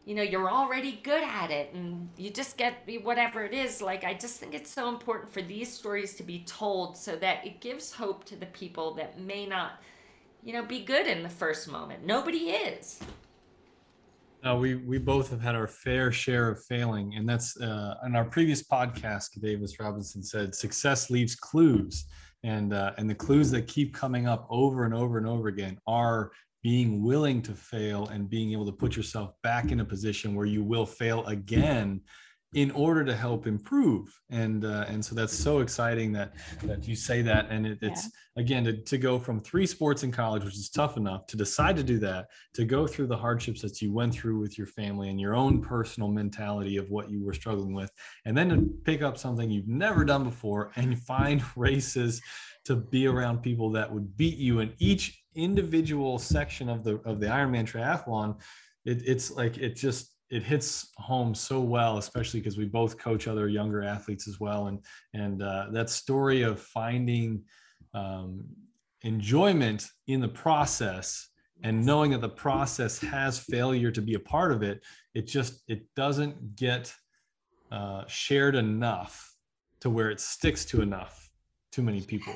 you 0.06 0.16
know 0.16 0.24
you're 0.24 0.50
already 0.50 1.00
good 1.04 1.24
at 1.24 1.52
it 1.52 1.74
and 1.74 2.10
you 2.18 2.30
just 2.30 2.58
get 2.58 2.90
whatever 3.04 3.44
it 3.44 3.54
is 3.54 3.82
like 3.82 4.04
i 4.04 4.14
just 4.14 4.40
think 4.40 4.54
it's 4.54 4.72
so 4.72 4.90
important 4.90 5.32
for 5.32 5.42
these 5.42 5.72
stories 5.72 6.16
to 6.16 6.24
be 6.24 6.40
told 6.48 6.98
so 6.98 7.16
that 7.16 7.46
it 7.46 7.60
gives 7.60 7.92
hope 7.92 8.24
to 8.24 8.36
the 8.36 8.46
people 8.48 8.94
that 8.96 9.20
may 9.20 9.46
not 9.46 9.74
you 10.44 10.54
know 10.54 10.64
be 10.64 10.84
good 10.84 11.06
in 11.06 11.22
the 11.22 11.30
first 11.30 11.68
moment 11.68 12.04
nobody 12.04 12.50
is 12.50 13.00
no, 14.44 14.58
we 14.58 14.76
we 14.76 14.98
both 14.98 15.30
have 15.32 15.42
had 15.42 15.56
our 15.56 15.68
fair 15.68 16.12
share 16.12 16.50
of 16.50 16.64
failing, 16.66 17.16
and 17.16 17.28
that's 17.28 17.60
uh, 17.60 17.96
in 18.06 18.16
our 18.16 18.26
previous 18.26 18.64
podcast. 18.64 19.42
Davis 19.42 19.80
Robinson 19.80 20.24
said, 20.24 20.54
"Success 20.54 21.10
leaves 21.10 21.36
clues," 21.36 22.06
and 22.44 22.74
uh, 22.74 22.94
and 22.98 23.10
the 23.10 23.16
clues 23.16 23.52
that 23.52 23.68
keep 23.68 23.94
coming 23.94 24.28
up 24.28 24.48
over 24.50 24.86
and 24.86 24.94
over 24.94 25.18
and 25.18 25.28
over 25.28 25.48
again 25.48 25.78
are 25.88 26.32
being 26.64 27.04
willing 27.04 27.42
to 27.42 27.54
fail 27.54 28.08
and 28.08 28.30
being 28.30 28.52
able 28.52 28.66
to 28.66 28.72
put 28.72 28.96
yourself 28.96 29.32
back 29.44 29.72
in 29.72 29.80
a 29.80 29.86
position 29.86 30.36
where 30.36 30.46
you 30.46 30.64
will 30.64 30.86
fail 30.86 31.26
again 31.28 32.02
in 32.54 32.72
order 32.72 33.04
to 33.04 33.14
help 33.14 33.46
improve 33.46 34.22
and 34.30 34.64
uh, 34.64 34.86
and 34.88 35.04
so 35.04 35.14
that's 35.14 35.38
so 35.38 35.60
exciting 35.60 36.14
that 36.14 36.34
that 36.64 36.88
you 36.88 36.96
say 36.96 37.22
that 37.22 37.46
and 37.50 37.68
it, 37.68 37.78
it's 37.82 38.06
yeah. 38.06 38.42
again 38.42 38.64
to, 38.64 38.82
to 38.84 38.98
go 38.98 39.20
from 39.20 39.42
three 39.42 39.66
sports 39.66 40.04
in 40.04 40.12
college 40.14 40.46
which 40.46 40.56
is 40.56 40.70
tough 40.70 40.96
enough 40.96 41.28
to 41.28 41.36
decide 41.36 41.76
to 41.76 41.84
do 41.84 42.00
that 42.00 42.28
to 42.54 42.64
go 42.64 42.88
through 42.88 43.06
the 43.06 43.18
hardships 43.18 43.62
that 43.62 43.82
you 43.82 43.92
went 43.92 44.14
through 44.14 44.40
with 44.40 44.58
your 44.58 44.68
family 44.68 45.10
and 45.10 45.20
your 45.20 45.36
own 45.36 45.62
personal 45.62 46.08
mentality 46.08 46.78
of 46.78 46.90
what 46.90 47.12
you 47.12 47.22
were 47.22 47.34
struggling 47.34 47.74
with 47.74 47.92
and 48.24 48.38
then 48.38 48.48
to 48.48 48.62
pick 48.86 49.02
up 49.02 49.18
something 49.18 49.52
you've 49.52 49.68
never 49.68 50.06
done 50.06 50.24
before 50.24 50.72
and 50.78 50.98
find 51.04 51.44
races 51.58 52.22
to 52.64 52.78
be 52.78 53.08
around 53.08 53.42
people 53.42 53.70
that 53.72 53.92
would 53.92 54.16
beat 54.16 54.38
you 54.38 54.60
in 54.62 54.74
each 54.80 55.22
individual 55.36 56.18
section 56.18 56.70
of 56.70 56.86
the 56.86 56.96
of 57.06 57.20
the 57.20 57.28
ironman 57.28 57.70
triathlon 57.70 58.38
it, 58.86 59.02
it's 59.06 59.32
like 59.32 59.58
it 59.58 59.76
just 59.76 60.14
it 60.30 60.44
hits 60.44 60.92
home 60.98 61.34
so 61.34 61.60
well, 61.62 61.98
especially 61.98 62.40
because 62.40 62.58
we 62.58 62.66
both 62.66 62.98
coach 62.98 63.28
other 63.28 63.48
younger 63.48 63.84
athletes 63.84 64.28
as 64.28 64.40
well. 64.40 64.68
And 64.68 64.80
and 65.14 65.42
uh, 65.42 65.68
that 65.72 65.90
story 65.90 66.42
of 66.42 66.60
finding 66.60 67.44
um, 67.94 68.44
enjoyment 69.04 69.88
in 70.08 70.20
the 70.20 70.28
process 70.28 71.30
and 71.64 71.84
knowing 71.86 72.12
that 72.12 72.22
the 72.22 72.30
process 72.30 73.00
has 73.00 73.40
failure 73.40 73.92
to 73.92 74.02
be 74.02 74.14
a 74.14 74.20
part 74.20 74.52
of 74.52 74.64
it, 74.64 74.84
it 75.14 75.28
just 75.28 75.64
it 75.68 75.84
doesn't 75.96 76.56
get 76.56 76.94
uh, 77.72 78.04
shared 78.08 78.56
enough 78.56 79.34
to 79.80 79.90
where 79.90 80.10
it 80.10 80.20
sticks 80.20 80.66
to 80.66 80.82
enough 80.82 81.30
too 81.72 81.82
many 81.82 82.02
people. 82.02 82.34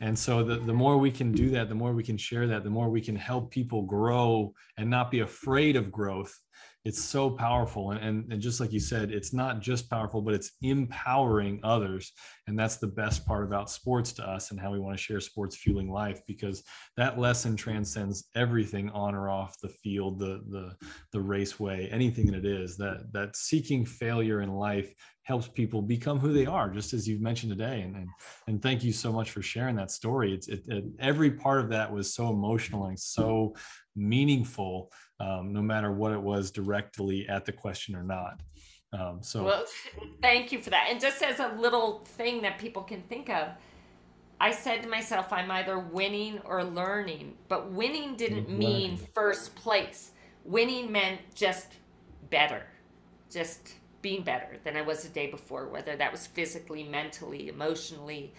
And 0.00 0.18
so 0.18 0.42
the, 0.42 0.56
the 0.56 0.72
more 0.72 0.98
we 0.98 1.10
can 1.10 1.32
do 1.32 1.50
that, 1.50 1.68
the 1.68 1.74
more 1.74 1.92
we 1.92 2.02
can 2.02 2.16
share 2.16 2.46
that, 2.48 2.64
the 2.64 2.70
more 2.70 2.88
we 2.88 3.00
can 3.00 3.16
help 3.16 3.50
people 3.50 3.82
grow 3.82 4.52
and 4.76 4.90
not 4.90 5.10
be 5.10 5.20
afraid 5.20 5.76
of 5.76 5.92
growth 5.92 6.36
it's 6.84 7.02
so 7.02 7.30
powerful. 7.30 7.90
And, 7.90 8.00
and, 8.02 8.32
and 8.32 8.40
just 8.40 8.60
like 8.60 8.72
you 8.72 8.80
said 8.80 9.10
it's 9.10 9.32
not 9.32 9.60
just 9.60 9.90
powerful 9.90 10.22
but 10.22 10.34
it's 10.34 10.52
empowering 10.62 11.60
others. 11.62 12.12
And 12.46 12.58
that's 12.58 12.76
the 12.76 12.86
best 12.86 13.26
part 13.26 13.44
about 13.44 13.70
sports 13.70 14.12
to 14.14 14.28
us 14.28 14.50
and 14.50 14.58
how 14.58 14.72
we 14.72 14.80
want 14.80 14.96
to 14.96 15.02
share 15.02 15.20
sports 15.20 15.56
fueling 15.56 15.90
life 15.90 16.20
because 16.26 16.62
that 16.96 17.18
lesson 17.18 17.56
transcends 17.56 18.28
everything 18.34 18.90
on 18.90 19.14
or 19.14 19.28
off 19.28 19.60
the 19.62 19.68
field 19.68 20.18
the 20.18 20.42
the 20.48 20.74
the 21.12 21.20
raceway 21.20 21.88
anything 21.90 22.26
that 22.26 22.36
it 22.36 22.44
is. 22.44 22.76
That 22.76 23.12
that 23.12 23.36
seeking 23.36 23.84
failure 23.84 24.40
in 24.40 24.52
life 24.52 24.92
helps 25.22 25.46
people 25.46 25.82
become 25.82 26.18
who 26.18 26.32
they 26.32 26.46
are 26.46 26.70
just 26.70 26.92
as 26.92 27.06
you've 27.06 27.20
mentioned 27.20 27.52
today. 27.52 27.82
And 27.82 27.94
and, 27.94 28.08
and 28.48 28.62
thank 28.62 28.82
you 28.82 28.92
so 28.92 29.12
much 29.12 29.30
for 29.30 29.42
sharing 29.42 29.76
that 29.76 29.90
story. 29.90 30.32
It's 30.32 30.48
it, 30.48 30.62
it, 30.66 30.84
every 30.98 31.30
part 31.30 31.60
of 31.60 31.68
that 31.70 31.92
was 31.92 32.14
so 32.14 32.30
emotional 32.30 32.86
and 32.86 32.98
so 32.98 33.54
meaningful 33.94 34.90
um, 35.20 35.52
no 35.52 35.60
matter 35.60 35.92
what 35.92 36.12
it 36.12 36.20
was 36.20 36.50
directly 36.50 37.28
at 37.28 37.44
the 37.44 37.52
question 37.52 37.94
or 37.94 38.02
not. 38.02 38.40
Um, 38.92 39.18
so, 39.22 39.44
well, 39.44 39.64
thank 40.20 40.50
you 40.50 40.58
for 40.58 40.70
that. 40.70 40.88
And 40.90 41.00
just 41.00 41.22
as 41.22 41.38
a 41.38 41.54
little 41.58 42.00
thing 42.04 42.42
that 42.42 42.58
people 42.58 42.82
can 42.82 43.02
think 43.02 43.28
of, 43.28 43.50
I 44.40 44.50
said 44.50 44.82
to 44.82 44.88
myself, 44.88 45.32
I'm 45.32 45.50
either 45.50 45.78
winning 45.78 46.40
or 46.44 46.64
learning. 46.64 47.36
But 47.48 47.70
winning 47.70 48.16
didn't 48.16 48.48
mean 48.50 48.98
first 49.14 49.54
place. 49.54 50.12
Winning 50.44 50.90
meant 50.90 51.20
just 51.34 51.74
better, 52.30 52.62
just 53.30 53.74
being 54.00 54.22
better 54.22 54.58
than 54.64 54.76
I 54.76 54.82
was 54.82 55.02
the 55.02 55.10
day 55.10 55.30
before, 55.30 55.68
whether 55.68 55.94
that 55.94 56.10
was 56.10 56.26
physically, 56.26 56.82
mentally, 56.84 57.48
emotionally, 57.48 58.32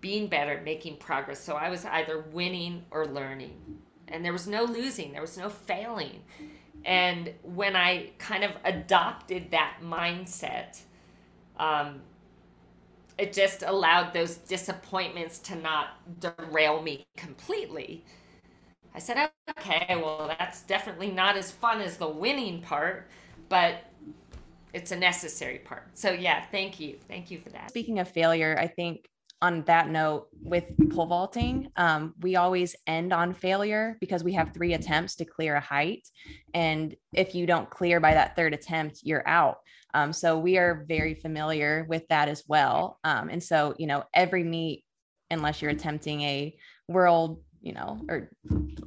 being 0.00 0.26
better, 0.26 0.60
making 0.64 0.96
progress. 0.96 1.40
So 1.40 1.54
I 1.54 1.70
was 1.70 1.84
either 1.84 2.24
winning 2.32 2.84
or 2.90 3.06
learning 3.06 3.54
and 4.10 4.24
there 4.24 4.32
was 4.32 4.46
no 4.46 4.64
losing, 4.64 5.12
there 5.12 5.20
was 5.20 5.36
no 5.36 5.48
failing. 5.48 6.22
And 6.84 7.32
when 7.42 7.76
I 7.76 8.10
kind 8.18 8.44
of 8.44 8.52
adopted 8.64 9.50
that 9.50 9.78
mindset, 9.82 10.80
um, 11.58 12.00
it 13.18 13.32
just 13.32 13.62
allowed 13.62 14.12
those 14.12 14.36
disappointments 14.36 15.40
to 15.40 15.56
not 15.56 15.88
derail 16.20 16.80
me 16.80 17.04
completely. 17.16 18.04
I 18.94 19.00
said, 19.00 19.30
okay, 19.50 20.00
well, 20.02 20.32
that's 20.38 20.62
definitely 20.62 21.10
not 21.10 21.36
as 21.36 21.50
fun 21.50 21.80
as 21.80 21.96
the 21.96 22.08
winning 22.08 22.62
part, 22.62 23.08
but 23.48 23.84
it's 24.72 24.92
a 24.92 24.96
necessary 24.96 25.58
part. 25.58 25.88
So, 25.94 26.10
yeah, 26.10 26.44
thank 26.50 26.78
you. 26.78 26.98
Thank 27.08 27.30
you 27.30 27.38
for 27.38 27.50
that. 27.50 27.70
Speaking 27.70 27.98
of 27.98 28.08
failure, 28.08 28.56
I 28.58 28.68
think 28.68 29.08
on 29.40 29.62
that 29.62 29.88
note, 29.88 30.28
with 30.42 30.64
pole 30.90 31.06
vaulting, 31.06 31.70
um, 31.76 32.14
we 32.20 32.36
always 32.36 32.74
end 32.86 33.12
on 33.12 33.34
failure 33.34 33.96
because 34.00 34.24
we 34.24 34.32
have 34.32 34.52
three 34.52 34.74
attempts 34.74 35.14
to 35.16 35.24
clear 35.24 35.54
a 35.54 35.60
height. 35.60 36.08
And 36.54 36.94
if 37.12 37.34
you 37.34 37.46
don't 37.46 37.70
clear 37.70 38.00
by 38.00 38.14
that 38.14 38.34
third 38.34 38.52
attempt, 38.52 39.00
you're 39.04 39.26
out. 39.28 39.58
Um, 39.94 40.12
so 40.12 40.38
we 40.38 40.58
are 40.58 40.84
very 40.88 41.14
familiar 41.14 41.86
with 41.88 42.06
that 42.08 42.28
as 42.28 42.44
well. 42.48 42.98
Um, 43.04 43.28
and 43.28 43.42
so, 43.42 43.74
you 43.78 43.86
know, 43.86 44.04
every 44.12 44.44
meet, 44.44 44.84
unless 45.30 45.62
you're 45.62 45.70
attempting 45.70 46.22
a 46.22 46.56
world 46.88 47.42
you 47.60 47.72
know, 47.72 48.00
or 48.08 48.30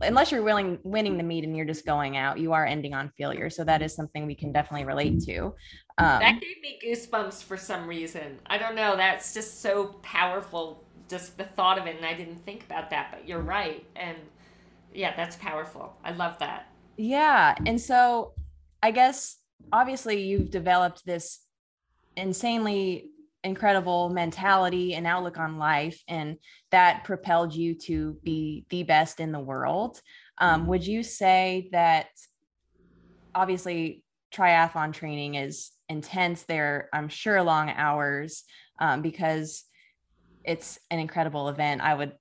unless 0.01 0.31
you're 0.31 0.43
willing 0.43 0.79
winning 0.83 1.17
the 1.17 1.23
meet 1.23 1.43
and 1.43 1.55
you're 1.55 1.65
just 1.65 1.85
going 1.85 2.17
out, 2.17 2.39
you 2.39 2.53
are 2.53 2.65
ending 2.65 2.93
on 2.93 3.11
failure. 3.17 3.49
So 3.49 3.63
that 3.63 3.81
is 3.81 3.95
something 3.95 4.25
we 4.25 4.35
can 4.35 4.51
definitely 4.51 4.85
relate 4.85 5.21
to. 5.25 5.53
Um, 5.97 6.19
that 6.19 6.41
gave 6.41 6.61
me 6.61 6.79
goosebumps 6.83 7.43
for 7.43 7.57
some 7.57 7.87
reason. 7.87 8.39
I 8.47 8.57
don't 8.57 8.75
know. 8.75 8.95
That's 8.95 9.33
just 9.33 9.61
so 9.61 9.95
powerful. 10.01 10.83
Just 11.09 11.37
the 11.37 11.43
thought 11.43 11.77
of 11.77 11.87
it, 11.87 11.97
and 11.97 12.05
I 12.05 12.13
didn't 12.13 12.43
think 12.45 12.63
about 12.63 12.89
that. 12.91 13.09
But 13.11 13.27
you're 13.27 13.41
right, 13.41 13.85
and 13.95 14.17
yeah, 14.93 15.15
that's 15.15 15.35
powerful. 15.35 15.97
I 16.03 16.11
love 16.11 16.39
that. 16.39 16.67
Yeah, 16.97 17.55
and 17.65 17.79
so 17.79 18.33
I 18.81 18.91
guess 18.91 19.37
obviously 19.73 20.21
you've 20.23 20.51
developed 20.51 21.05
this 21.05 21.41
insanely 22.15 23.09
incredible 23.43 24.09
mentality 24.09 24.93
and 24.93 25.07
outlook 25.07 25.37
on 25.37 25.57
life 25.57 26.01
and 26.07 26.37
that 26.69 27.03
propelled 27.03 27.53
you 27.53 27.73
to 27.73 28.17
be 28.23 28.65
the 28.69 28.83
best 28.83 29.19
in 29.19 29.31
the 29.31 29.39
world 29.39 29.99
um, 30.37 30.67
would 30.67 30.85
you 30.85 31.01
say 31.01 31.67
that 31.71 32.07
obviously 33.33 34.03
triathlon 34.33 34.93
training 34.93 35.35
is 35.35 35.71
intense 35.89 36.43
there 36.43 36.87
i'm 36.93 37.09
sure 37.09 37.41
long 37.41 37.69
hours 37.69 38.43
um, 38.79 39.01
because 39.01 39.63
it's 40.43 40.77
an 40.91 40.99
incredible 40.99 41.49
event 41.49 41.81
i 41.81 41.93
would 41.93 42.13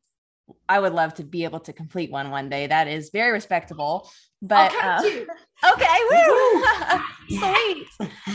I 0.68 0.80
would 0.80 0.92
love 0.92 1.14
to 1.14 1.24
be 1.24 1.44
able 1.44 1.60
to 1.60 1.72
complete 1.72 2.10
one 2.10 2.30
one 2.30 2.48
day. 2.48 2.66
That 2.66 2.88
is 2.88 3.10
very 3.10 3.32
respectable. 3.32 4.10
But 4.42 4.72
uh, 4.82 5.02
okay, 5.72 5.98
woo, 6.10 6.64
sweet. 7.38 7.86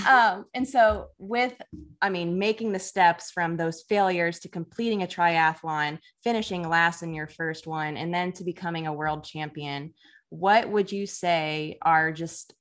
Um, 0.07 0.45
and 0.53 0.67
so 0.67 1.07
with, 1.17 1.53
I 2.01 2.09
mean, 2.09 2.37
making 2.37 2.71
the 2.71 2.79
steps 2.79 3.31
from 3.31 3.57
those 3.57 3.83
failures 3.89 4.39
to 4.39 4.49
completing 4.49 5.01
a 5.03 5.07
triathlon, 5.07 5.99
finishing 6.23 6.67
last 6.67 7.01
in 7.01 7.13
your 7.13 7.27
first 7.27 7.65
one, 7.65 7.97
and 7.97 8.13
then 8.13 8.31
to 8.33 8.43
becoming 8.43 8.85
a 8.85 8.93
world 8.93 9.23
champion, 9.23 9.93
what 10.29 10.69
would 10.69 10.91
you 10.91 11.07
say 11.07 11.77
are 11.81 12.11
just 12.11 12.53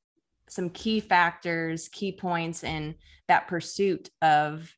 some 0.48 0.70
key 0.70 1.00
factors, 1.00 1.88
key 1.88 2.12
points 2.12 2.64
in 2.64 2.94
that 3.28 3.48
pursuit 3.48 4.10
of 4.22 4.72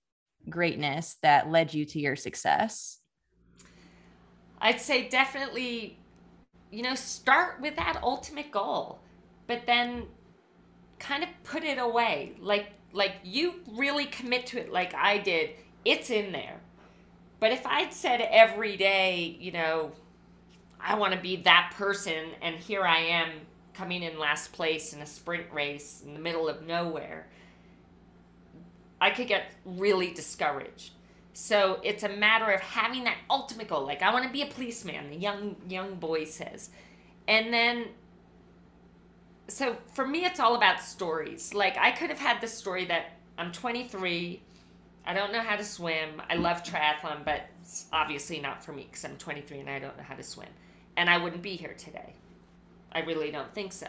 greatness 0.48 1.16
that 1.22 1.50
led 1.50 1.74
you 1.74 1.84
to 1.84 2.00
your 2.00 2.16
success? 2.16 2.98
I'd 4.60 4.80
say 4.80 5.08
definitely, 5.08 5.98
you 6.70 6.82
know, 6.82 6.94
start 6.94 7.60
with 7.60 7.76
that 7.76 8.00
ultimate 8.02 8.50
goal, 8.50 9.00
but 9.46 9.66
then 9.66 10.04
kind 10.98 11.22
of 11.22 11.28
put 11.44 11.64
it 11.64 11.78
away. 11.78 12.34
Like 12.40 12.72
like 12.92 13.16
you 13.22 13.54
really 13.72 14.06
commit 14.06 14.46
to 14.46 14.58
it 14.58 14.72
like 14.72 14.94
I 14.94 15.18
did. 15.18 15.50
It's 15.84 16.10
in 16.10 16.32
there. 16.32 16.60
But 17.38 17.52
if 17.52 17.66
I'd 17.66 17.92
said 17.92 18.20
every 18.20 18.76
day, 18.76 19.36
you 19.38 19.52
know, 19.52 19.92
I 20.80 20.96
want 20.96 21.12
to 21.12 21.20
be 21.20 21.36
that 21.42 21.74
person 21.76 22.30
and 22.40 22.56
here 22.56 22.82
I 22.82 22.98
am 22.98 23.30
coming 23.74 24.02
in 24.02 24.18
last 24.18 24.52
place 24.52 24.94
in 24.94 25.02
a 25.02 25.06
sprint 25.06 25.46
race 25.52 26.02
in 26.04 26.14
the 26.14 26.20
middle 26.20 26.48
of 26.48 26.66
nowhere, 26.66 27.26
I 29.00 29.10
could 29.10 29.28
get 29.28 29.50
really 29.66 30.12
discouraged. 30.14 30.92
So 31.38 31.80
it's 31.82 32.02
a 32.02 32.08
matter 32.08 32.50
of 32.50 32.62
having 32.62 33.04
that 33.04 33.18
ultimate 33.28 33.68
goal. 33.68 33.84
Like 33.84 34.00
I 34.00 34.10
want 34.10 34.24
to 34.24 34.30
be 34.30 34.40
a 34.40 34.46
policeman, 34.46 35.10
the 35.10 35.18
young 35.18 35.54
young 35.68 35.96
boy 35.96 36.24
says. 36.24 36.70
And 37.28 37.52
then 37.52 37.88
so 39.46 39.76
for 39.92 40.06
me 40.06 40.24
it's 40.24 40.40
all 40.40 40.54
about 40.56 40.80
stories. 40.80 41.52
Like 41.52 41.76
I 41.76 41.90
could 41.90 42.08
have 42.08 42.18
had 42.18 42.40
the 42.40 42.48
story 42.48 42.86
that 42.86 43.18
I'm 43.36 43.52
23, 43.52 44.40
I 45.04 45.12
don't 45.12 45.30
know 45.30 45.42
how 45.42 45.56
to 45.56 45.62
swim. 45.62 46.22
I 46.30 46.36
love 46.36 46.62
triathlon, 46.62 47.22
but 47.22 47.42
it's 47.60 47.84
obviously 47.92 48.40
not 48.40 48.64
for 48.64 48.72
me 48.72 48.86
because 48.90 49.04
I'm 49.04 49.18
23 49.18 49.60
and 49.60 49.68
I 49.68 49.78
don't 49.78 49.94
know 49.98 50.04
how 50.04 50.14
to 50.14 50.22
swim. 50.22 50.48
And 50.96 51.10
I 51.10 51.18
wouldn't 51.18 51.42
be 51.42 51.56
here 51.56 51.74
today. 51.76 52.14
I 52.92 53.00
really 53.00 53.30
don't 53.30 53.52
think 53.52 53.74
so. 53.74 53.88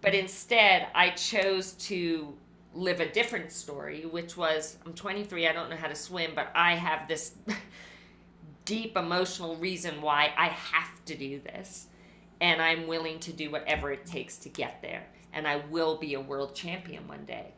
But 0.00 0.14
instead, 0.14 0.86
I 0.94 1.10
chose 1.10 1.72
to 1.72 2.32
live 2.76 3.00
a 3.00 3.10
different 3.10 3.50
story, 3.50 4.04
which 4.04 4.36
was 4.36 4.78
I'm 4.84 4.92
23, 4.92 5.48
I 5.48 5.52
don't 5.52 5.70
know 5.70 5.76
how 5.76 5.88
to 5.88 5.94
swim, 5.94 6.32
but 6.34 6.48
I 6.54 6.74
have 6.74 7.08
this 7.08 7.32
deep 8.64 8.96
emotional 8.96 9.56
reason 9.56 10.02
why 10.02 10.32
I 10.36 10.48
have 10.48 11.04
to 11.06 11.16
do 11.16 11.40
this. 11.40 11.86
And 12.40 12.60
I'm 12.60 12.86
willing 12.86 13.18
to 13.20 13.32
do 13.32 13.50
whatever 13.50 13.92
it 13.92 14.04
takes 14.04 14.36
to 14.38 14.50
get 14.50 14.82
there. 14.82 15.06
And 15.32 15.48
I 15.48 15.62
will 15.70 15.96
be 15.96 16.14
a 16.14 16.20
world 16.20 16.54
champion 16.54 17.08
one 17.08 17.24
day. 17.24 17.54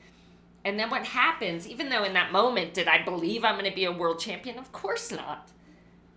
And 0.64 0.78
then 0.78 0.90
what 0.90 1.04
happens, 1.04 1.66
even 1.66 1.88
though 1.88 2.04
in 2.04 2.12
that 2.12 2.30
moment, 2.30 2.74
did 2.74 2.88
I 2.88 3.02
believe 3.02 3.44
I'm 3.44 3.58
going 3.58 3.70
to 3.70 3.74
be 3.74 3.86
a 3.86 3.92
world 3.92 4.20
champion? 4.20 4.58
Of 4.58 4.70
course 4.70 5.10
not. 5.10 5.50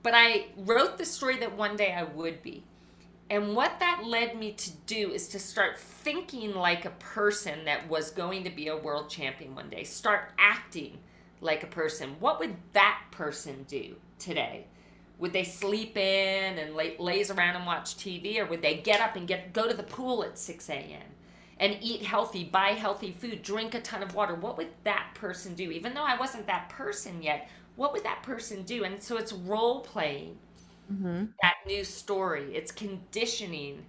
But 0.03 0.13
I 0.15 0.47
wrote 0.57 0.97
the 0.97 1.05
story 1.05 1.37
that 1.37 1.55
one 1.55 1.75
day 1.75 1.93
I 1.93 2.03
would 2.03 2.41
be. 2.41 2.63
And 3.31 3.55
what 3.55 3.79
that 3.79 4.03
led 4.03 4.37
me 4.37 4.51
to 4.51 4.71
do 4.87 5.11
is 5.13 5.29
to 5.29 5.39
start 5.39 5.79
thinking 5.79 6.53
like 6.53 6.83
a 6.83 6.89
person 6.89 7.63
that 7.63 7.87
was 7.87 8.11
going 8.11 8.43
to 8.43 8.49
be 8.49 8.67
a 8.67 8.75
world 8.75 9.09
champion 9.09 9.55
one 9.55 9.69
day. 9.69 9.85
Start 9.85 10.33
acting 10.37 10.97
like 11.39 11.63
a 11.63 11.67
person. 11.67 12.17
What 12.19 12.41
would 12.41 12.57
that 12.73 13.03
person 13.11 13.63
do 13.69 13.95
today? 14.19 14.65
Would 15.19 15.31
they 15.31 15.45
sleep 15.45 15.95
in 15.95 16.59
and 16.59 16.75
lay, 16.75 16.97
laze 16.97 17.31
around 17.31 17.55
and 17.55 17.65
watch 17.65 17.95
TV, 17.95 18.37
or 18.37 18.47
would 18.47 18.61
they 18.61 18.75
get 18.75 18.99
up 18.99 19.15
and 19.15 19.25
get 19.25 19.53
go 19.53 19.65
to 19.65 19.73
the 19.73 19.83
pool 19.83 20.25
at 20.25 20.37
6 20.37 20.69
a.m. 20.69 21.01
and 21.57 21.77
eat 21.79 22.01
healthy, 22.01 22.43
buy 22.43 22.71
healthy 22.71 23.13
food, 23.13 23.43
drink 23.43 23.75
a 23.75 23.79
ton 23.79 24.03
of 24.03 24.13
water? 24.13 24.35
What 24.35 24.57
would 24.57 24.71
that 24.83 25.11
person 25.15 25.55
do? 25.55 25.71
Even 25.71 25.93
though 25.93 26.03
I 26.03 26.17
wasn't 26.17 26.47
that 26.47 26.67
person 26.67 27.23
yet, 27.23 27.49
what 27.77 27.93
would 27.93 28.03
that 28.03 28.23
person 28.23 28.63
do? 28.63 28.83
And 28.83 29.01
so 29.01 29.15
it's 29.15 29.31
role 29.31 29.79
playing 29.79 30.37
mm-hmm. 30.91 31.25
that 31.41 31.55
new 31.65 31.83
story. 31.83 32.55
It's 32.55 32.71
conditioning 32.71 33.85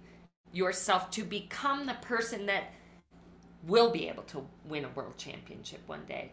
yourself 0.51 1.09
to 1.11 1.23
become 1.23 1.85
the 1.85 1.95
person 1.95 2.45
that 2.47 2.65
will 3.67 3.91
be 3.91 4.07
able 4.09 4.23
to 4.23 4.45
win 4.65 4.85
a 4.85 4.89
world 4.89 5.17
championship 5.17 5.81
one 5.87 6.03
day. 6.05 6.31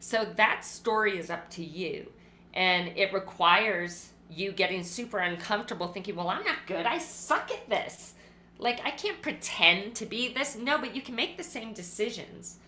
So 0.00 0.26
that 0.36 0.64
story 0.64 1.18
is 1.18 1.30
up 1.30 1.48
to 1.50 1.64
you. 1.64 2.10
And 2.54 2.88
it 2.96 3.12
requires 3.12 4.10
you 4.28 4.52
getting 4.52 4.82
super 4.82 5.18
uncomfortable 5.18 5.88
thinking, 5.88 6.16
well, 6.16 6.28
I'm 6.28 6.44
not 6.44 6.66
good. 6.66 6.86
I 6.86 6.98
suck 6.98 7.50
at 7.50 7.68
this. 7.68 8.14
Like, 8.58 8.80
I 8.84 8.90
can't 8.90 9.20
pretend 9.22 9.94
to 9.96 10.06
be 10.06 10.32
this. 10.32 10.56
No, 10.56 10.78
but 10.78 10.94
you 10.94 11.02
can 11.02 11.14
make 11.14 11.36
the 11.36 11.44
same 11.44 11.72
decisions. 11.72 12.58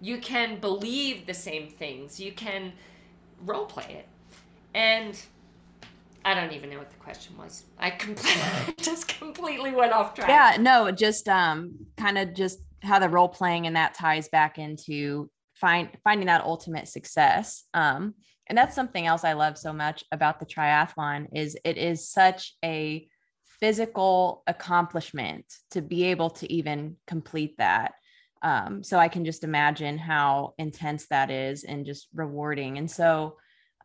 You 0.00 0.18
can 0.18 0.60
believe 0.60 1.26
the 1.26 1.34
same 1.34 1.68
things. 1.68 2.20
You 2.20 2.32
can 2.32 2.72
role 3.44 3.66
play 3.66 3.96
it. 3.98 4.08
And 4.74 5.20
I 6.28 6.34
don't 6.34 6.52
even 6.52 6.68
know 6.68 6.76
what 6.76 6.90
the 6.90 6.96
question 6.96 7.38
was. 7.38 7.64
I 7.78 7.88
completely 7.88 8.74
just 8.82 9.08
completely 9.08 9.72
went 9.72 9.94
off 9.94 10.14
track. 10.14 10.28
Yeah, 10.28 10.60
no, 10.60 10.90
just 10.90 11.26
um 11.26 11.72
kind 11.96 12.18
of 12.18 12.34
just 12.34 12.58
how 12.82 12.98
the 12.98 13.08
role 13.08 13.30
playing 13.30 13.66
and 13.66 13.76
that 13.76 13.94
ties 13.94 14.28
back 14.28 14.58
into 14.58 15.30
find 15.54 15.88
finding 16.04 16.26
that 16.26 16.44
ultimate 16.44 16.86
success. 16.86 17.64
Um 17.72 18.14
and 18.46 18.58
that's 18.58 18.74
something 18.74 19.06
else 19.06 19.24
I 19.24 19.32
love 19.32 19.56
so 19.56 19.72
much 19.72 20.04
about 20.12 20.38
the 20.38 20.44
triathlon 20.44 21.28
is 21.34 21.56
it 21.64 21.78
is 21.78 22.10
such 22.10 22.54
a 22.62 23.08
physical 23.58 24.42
accomplishment 24.46 25.46
to 25.70 25.80
be 25.80 26.04
able 26.04 26.28
to 26.30 26.52
even 26.52 26.96
complete 27.06 27.56
that. 27.56 27.92
Um, 28.42 28.82
so 28.84 28.98
I 28.98 29.08
can 29.08 29.24
just 29.24 29.44
imagine 29.44 29.96
how 29.96 30.54
intense 30.58 31.06
that 31.08 31.30
is 31.30 31.64
and 31.64 31.86
just 31.86 32.08
rewarding. 32.14 32.78
And 32.78 32.90
so 32.90 33.36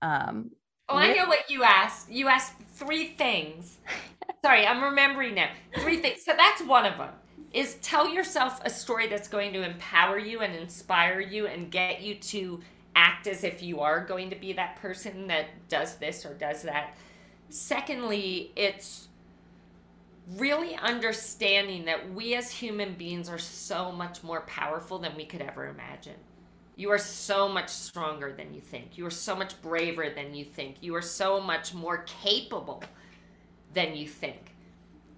um, 0.02 0.52
Oh, 0.90 0.98
I 0.98 1.14
know 1.14 1.26
what 1.28 1.50
you 1.50 1.64
asked. 1.64 2.12
You 2.12 2.28
asked 2.28 2.54
three 2.74 3.10
things. 3.10 3.78
Sorry, 4.44 4.66
I'm 4.66 4.84
remembering 4.84 5.36
now. 5.36 5.50
Three 5.80 6.02
things. 6.02 6.24
So 6.24 6.34
that's 6.36 6.62
one 6.64 6.86
of 6.86 6.98
them. 6.98 7.10
Is 7.54 7.76
tell 7.76 8.10
yourself 8.10 8.60
a 8.66 8.70
story 8.70 9.08
that's 9.08 9.28
going 9.28 9.54
to 9.54 9.64
empower 9.64 10.18
you 10.18 10.42
and 10.42 10.56
inspire 10.56 11.20
you 11.20 11.48
and 11.48 11.72
get 11.72 12.02
you 12.02 12.16
to 12.16 12.60
act 12.96 13.28
as 13.28 13.44
if 13.44 13.62
you 13.62 13.80
are 13.80 14.04
going 14.04 14.30
to 14.30 14.36
be 14.36 14.54
that 14.54 14.76
person 14.78 15.28
that 15.28 15.48
does 15.70 15.96
this 15.96 16.26
or 16.26 16.34
does 16.34 16.64
that. 16.64 16.96
Secondly, 17.50 18.52
it's 18.56 19.08
really 20.38 20.76
understanding 20.76 21.86
that 21.86 22.14
we 22.14 22.36
as 22.36 22.50
human 22.50 22.94
beings 22.96 23.30
are 23.30 23.38
so 23.38 23.92
much 23.92 24.24
more 24.24 24.42
powerful 24.42 25.00
than 25.00 25.16
we 25.16 25.26
could 25.26 25.42
ever 25.42 25.68
imagine. 25.68 26.16
You 26.76 26.90
are 26.92 26.98
so 26.98 27.48
much 27.48 27.70
stronger 27.70 28.34
than 28.34 28.54
you 28.54 28.62
think. 28.62 28.98
You 28.98 29.06
are 29.06 29.12
so 29.12 29.36
much 29.36 29.62
braver 29.62 30.10
than 30.10 30.34
you 30.34 30.44
think. 30.44 30.78
You 30.82 30.96
are 30.96 31.02
so 31.02 31.40
much 31.40 31.74
more 31.74 32.00
capable 32.04 32.84
than 33.74 33.96
you 33.96 34.08
think. 34.08 34.56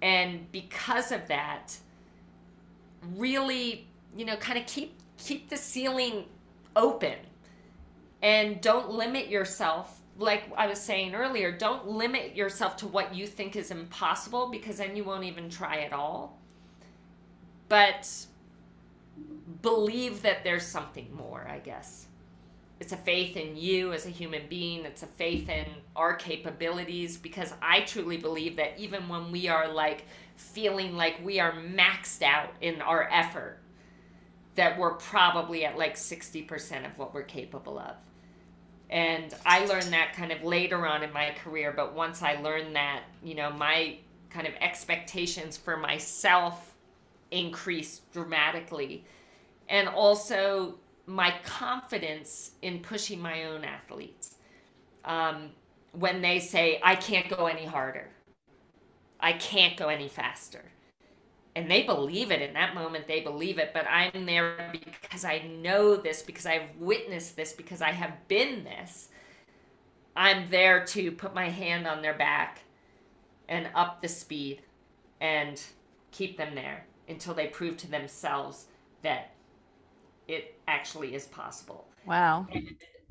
And 0.02 0.50
because 0.52 1.12
of 1.12 1.26
that, 1.28 1.74
really, 3.14 3.86
you 4.14 4.24
know, 4.24 4.36
kind 4.36 4.58
of 4.58 4.66
keep 4.66 4.94
keep 5.16 5.48
the 5.48 5.56
ceiling 5.56 6.26
open 6.74 7.14
and 8.22 8.60
don't 8.60 8.90
limit 8.90 9.28
yourself 9.28 10.02
like 10.18 10.44
I 10.56 10.66
was 10.66 10.80
saying 10.80 11.14
earlier, 11.14 11.52
don't 11.52 11.88
limit 11.88 12.34
yourself 12.34 12.76
to 12.78 12.86
what 12.86 13.14
you 13.14 13.26
think 13.26 13.56
is 13.56 13.70
impossible 13.70 14.48
because 14.48 14.78
then 14.78 14.96
you 14.96 15.04
won't 15.04 15.24
even 15.24 15.50
try 15.50 15.82
at 15.82 15.92
all. 15.92 16.38
But 17.68 18.08
believe 19.62 20.22
that 20.22 20.44
there's 20.44 20.66
something 20.66 21.14
more, 21.14 21.46
I 21.48 21.58
guess. 21.58 22.06
It's 22.78 22.92
a 22.92 22.96
faith 22.96 23.36
in 23.36 23.56
you 23.56 23.92
as 23.92 24.04
a 24.04 24.10
human 24.10 24.42
being, 24.48 24.84
it's 24.84 25.02
a 25.02 25.06
faith 25.06 25.48
in 25.48 25.64
our 25.94 26.14
capabilities 26.14 27.16
because 27.16 27.54
I 27.62 27.80
truly 27.80 28.18
believe 28.18 28.56
that 28.56 28.78
even 28.78 29.08
when 29.08 29.32
we 29.32 29.48
are 29.48 29.66
like 29.66 30.04
feeling 30.36 30.94
like 30.94 31.18
we 31.24 31.40
are 31.40 31.52
maxed 31.52 32.22
out 32.22 32.50
in 32.60 32.82
our 32.82 33.08
effort, 33.10 33.58
that 34.56 34.78
we're 34.78 34.94
probably 34.94 35.64
at 35.64 35.78
like 35.78 35.96
60% 35.96 36.86
of 36.86 36.98
what 36.98 37.14
we're 37.14 37.22
capable 37.22 37.78
of. 37.78 37.94
And 38.90 39.34
I 39.44 39.64
learned 39.64 39.92
that 39.92 40.12
kind 40.14 40.30
of 40.30 40.44
later 40.44 40.86
on 40.86 41.02
in 41.02 41.12
my 41.12 41.34
career, 41.42 41.72
but 41.74 41.94
once 41.94 42.22
I 42.22 42.34
learned 42.36 42.76
that, 42.76 43.02
you 43.22 43.34
know, 43.34 43.50
my 43.50 43.96
kind 44.30 44.46
of 44.46 44.54
expectations 44.60 45.56
for 45.56 45.76
myself 45.76 46.74
increased 47.30 48.10
dramatically. 48.12 49.04
And 49.68 49.88
also 49.88 50.76
my 51.06 51.34
confidence 51.44 52.52
in 52.62 52.80
pushing 52.80 53.20
my 53.20 53.44
own 53.44 53.64
athletes. 53.64 54.36
Um, 55.04 55.50
when 55.92 56.20
they 56.20 56.40
say, 56.40 56.80
I 56.82 56.96
can't 56.96 57.28
go 57.28 57.46
any 57.46 57.64
harder, 57.64 58.08
I 59.20 59.32
can't 59.34 59.76
go 59.76 59.88
any 59.88 60.08
faster. 60.08 60.64
And 61.54 61.70
they 61.70 61.84
believe 61.84 62.30
it 62.30 62.42
in 62.42 62.52
that 62.52 62.74
moment, 62.74 63.06
they 63.08 63.20
believe 63.20 63.58
it. 63.58 63.70
But 63.72 63.86
I'm 63.86 64.26
there 64.26 64.72
because 64.72 65.24
I 65.24 65.38
know 65.38 65.96
this, 65.96 66.22
because 66.22 66.44
I've 66.44 66.68
witnessed 66.78 67.34
this, 67.34 67.52
because 67.54 67.80
I 67.80 67.92
have 67.92 68.28
been 68.28 68.62
this. 68.62 69.08
I'm 70.14 70.50
there 70.50 70.84
to 70.86 71.12
put 71.12 71.34
my 71.34 71.48
hand 71.48 71.86
on 71.86 72.02
their 72.02 72.14
back 72.14 72.60
and 73.48 73.68
up 73.74 74.02
the 74.02 74.08
speed 74.08 74.62
and 75.20 75.62
keep 76.10 76.36
them 76.36 76.54
there 76.54 76.84
until 77.08 77.34
they 77.34 77.48
prove 77.48 77.76
to 77.78 77.90
themselves 77.90 78.66
that 79.02 79.32
it 80.28 80.58
actually 80.68 81.14
is 81.14 81.26
possible. 81.26 81.88
Wow. 82.06 82.46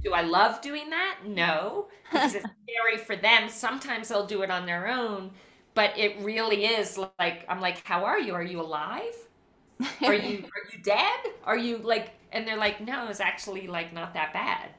do 0.03 0.13
I 0.13 0.21
love 0.21 0.61
doing 0.61 0.89
that? 0.89 1.19
No, 1.25 1.87
because 2.11 2.35
it's 2.35 2.45
scary 2.63 2.97
for 2.97 3.15
them. 3.15 3.49
Sometimes 3.49 4.07
they'll 4.09 4.25
do 4.27 4.43
it 4.43 4.51
on 4.51 4.65
their 4.65 4.87
own, 4.87 5.31
but 5.73 5.97
it 5.97 6.17
really 6.21 6.65
is 6.65 6.97
like 6.97 7.45
I'm 7.49 7.61
like, 7.61 7.85
"How 7.85 8.05
are 8.05 8.19
you? 8.19 8.33
Are 8.33 8.43
you 8.43 8.61
alive? 8.61 9.15
Are 10.01 10.13
you 10.13 10.43
are 10.45 10.71
you 10.71 10.79
dead? 10.83 11.19
Are 11.43 11.57
you 11.57 11.77
like?" 11.79 12.13
And 12.31 12.47
they're 12.47 12.57
like, 12.57 12.81
"No, 12.81 13.07
it's 13.09 13.19
actually 13.19 13.67
like 13.67 13.93
not 13.93 14.13
that 14.13 14.33
bad." 14.33 14.69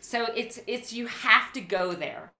So 0.00 0.26
it's 0.36 0.60
it's 0.66 0.92
you 0.92 1.06
have 1.06 1.52
to 1.54 1.60
go 1.60 1.92
there. 1.94 2.32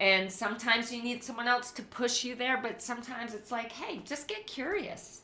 And 0.00 0.30
sometimes 0.30 0.92
you 0.92 1.02
need 1.02 1.24
someone 1.24 1.48
else 1.48 1.72
to 1.72 1.82
push 1.82 2.24
you 2.24 2.34
there, 2.36 2.58
but 2.62 2.82
sometimes 2.82 3.34
it's 3.34 3.50
like, 3.52 3.72
"Hey, 3.72 4.00
just 4.04 4.28
get 4.28 4.46
curious." 4.46 5.23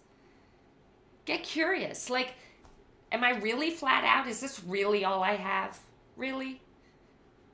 Get 1.24 1.42
curious. 1.42 2.10
Like 2.10 2.34
am 3.12 3.24
I 3.24 3.30
really 3.38 3.70
flat 3.70 4.04
out? 4.04 4.26
Is 4.26 4.40
this 4.40 4.62
really 4.64 5.04
all 5.04 5.22
I 5.22 5.36
have? 5.36 5.78
Really? 6.16 6.60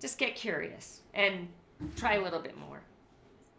Just 0.01 0.19
get 0.19 0.37
curious 0.37 1.03
and 1.15 1.49
try 1.97 2.15
a 2.15 2.23
little 2.23 2.41
bit 2.41 2.59
more. 2.59 2.83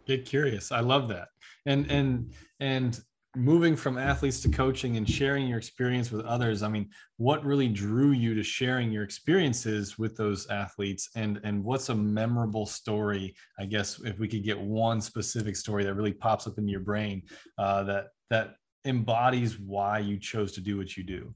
Get 0.06 0.24
curious. 0.24 0.72
I 0.72 0.80
love 0.80 1.08
that. 1.08 1.28
And 1.66 1.90
and 1.90 2.32
and 2.60 3.00
moving 3.36 3.76
from 3.76 3.98
athletes 3.98 4.40
to 4.40 4.48
coaching 4.48 4.96
and 4.96 5.08
sharing 5.08 5.46
your 5.46 5.58
experience 5.58 6.10
with 6.10 6.24
others 6.24 6.62
i 6.62 6.68
mean 6.68 6.88
what 7.18 7.44
really 7.44 7.68
drew 7.68 8.12
you 8.12 8.34
to 8.34 8.42
sharing 8.42 8.90
your 8.90 9.04
experiences 9.04 9.98
with 9.98 10.16
those 10.16 10.48
athletes 10.48 11.10
and 11.14 11.38
and 11.44 11.62
what's 11.62 11.90
a 11.90 11.94
memorable 11.94 12.64
story 12.64 13.34
i 13.58 13.66
guess 13.66 14.00
if 14.00 14.18
we 14.18 14.26
could 14.26 14.42
get 14.42 14.58
one 14.58 14.98
specific 14.98 15.54
story 15.54 15.84
that 15.84 15.94
really 15.94 16.12
pops 16.12 16.46
up 16.46 16.56
in 16.56 16.66
your 16.66 16.80
brain 16.80 17.22
uh, 17.58 17.84
that 17.84 18.06
that 18.30 18.56
embodies 18.84 19.58
why 19.58 19.98
you 19.98 20.18
chose 20.18 20.52
to 20.52 20.60
do 20.60 20.76
what 20.76 20.96
you 20.96 21.02
do 21.02 21.34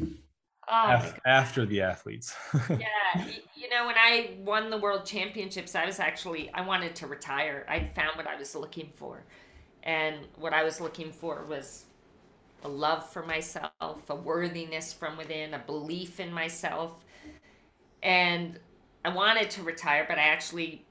ah. 0.00 0.04
Oh 0.70 0.92
after, 0.92 1.20
after, 1.26 1.66
the 1.66 1.80
athletes. 1.82 2.34
yeah, 2.70 3.26
you 3.56 3.68
know, 3.70 3.86
when 3.86 3.96
I 3.96 4.36
won 4.40 4.70
the 4.70 4.78
world 4.78 5.04
championships, 5.04 5.74
I 5.74 5.86
was 5.86 5.98
actually 5.98 6.50
I 6.52 6.60
wanted 6.60 6.94
to 6.96 7.06
retire. 7.06 7.66
I 7.68 7.90
found 7.94 8.16
what 8.16 8.26
I 8.26 8.36
was 8.36 8.54
looking 8.54 8.90
for, 8.94 9.24
and 9.82 10.16
what 10.36 10.52
I 10.52 10.62
was 10.64 10.80
looking 10.80 11.10
for 11.12 11.44
was 11.48 11.86
a 12.64 12.68
love 12.68 13.08
for 13.10 13.24
myself, 13.24 14.10
a 14.10 14.14
worthiness 14.14 14.92
from 14.92 15.16
within, 15.16 15.54
a 15.54 15.58
belief 15.58 16.20
in 16.20 16.32
myself, 16.32 17.04
and 18.02 18.58
I 19.04 19.10
wanted 19.10 19.50
to 19.50 19.62
retire, 19.62 20.04
but 20.08 20.18
I 20.18 20.22
actually 20.22 20.84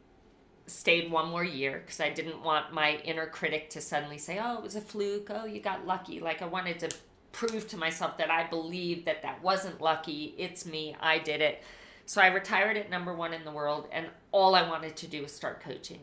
stayed 0.67 1.11
one 1.11 1.29
more 1.29 1.43
year 1.43 1.81
because 1.83 1.99
I 1.99 2.09
didn't 2.09 2.43
want 2.43 2.73
my 2.73 2.97
inner 3.03 3.25
critic 3.25 3.69
to 3.71 3.81
suddenly 3.81 4.17
say, 4.17 4.39
"Oh, 4.41 4.57
it 4.57 4.63
was 4.63 4.75
a 4.75 4.81
fluke. 4.81 5.29
Oh, 5.29 5.45
you 5.45 5.59
got 5.59 5.87
lucky." 5.87 6.19
Like 6.19 6.41
I 6.41 6.45
wanted 6.45 6.79
to 6.79 6.91
prove 7.31 7.67
to 7.69 7.77
myself 7.77 8.17
that 8.17 8.31
I 8.31 8.47
believe 8.47 9.05
that 9.05 9.21
that 9.23 9.41
wasn't 9.43 9.81
lucky. 9.81 10.35
It's 10.37 10.65
me. 10.65 10.95
I 10.99 11.19
did 11.19 11.41
it. 11.41 11.63
So 12.05 12.21
I 12.21 12.27
retired 12.27 12.77
at 12.77 12.89
number 12.89 13.13
one 13.13 13.33
in 13.33 13.43
the 13.43 13.51
world, 13.51 13.89
and 13.91 14.07
all 14.31 14.55
I 14.55 14.67
wanted 14.67 14.95
to 14.97 15.07
do 15.07 15.23
was 15.23 15.33
start 15.33 15.61
coaching 15.61 15.99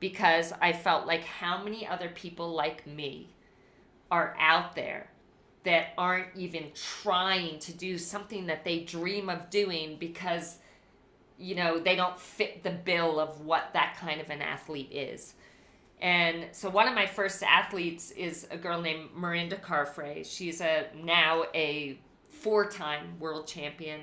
because 0.00 0.52
I 0.60 0.72
felt 0.72 1.06
like 1.06 1.24
how 1.24 1.62
many 1.62 1.86
other 1.86 2.08
people 2.08 2.50
like 2.52 2.86
me 2.86 3.30
are 4.10 4.36
out 4.38 4.74
there 4.74 5.10
that 5.64 5.88
aren't 5.98 6.34
even 6.36 6.70
trying 6.74 7.58
to 7.58 7.72
do 7.72 7.98
something 7.98 8.46
that 8.46 8.64
they 8.64 8.80
dream 8.80 9.28
of 9.28 9.50
doing 9.50 9.96
because 9.98 10.58
you 11.38 11.54
know 11.54 11.78
they 11.78 11.94
don't 11.96 12.18
fit 12.18 12.62
the 12.62 12.70
bill 12.70 13.20
of 13.20 13.40
what 13.40 13.70
that 13.72 13.96
kind 13.98 14.20
of 14.20 14.28
an 14.30 14.42
athlete 14.42 14.90
is 14.90 15.34
and 16.00 16.46
so 16.52 16.70
one 16.70 16.86
of 16.86 16.94
my 16.94 17.06
first 17.06 17.42
athletes 17.42 18.12
is 18.12 18.46
a 18.50 18.56
girl 18.56 18.80
named 18.80 19.10
Mirinda 19.18 19.60
Carfrae. 19.60 20.24
She's 20.24 20.60
a 20.60 20.86
now 20.94 21.44
a 21.54 21.98
four-time 22.30 23.18
world 23.18 23.48
champion, 23.48 24.02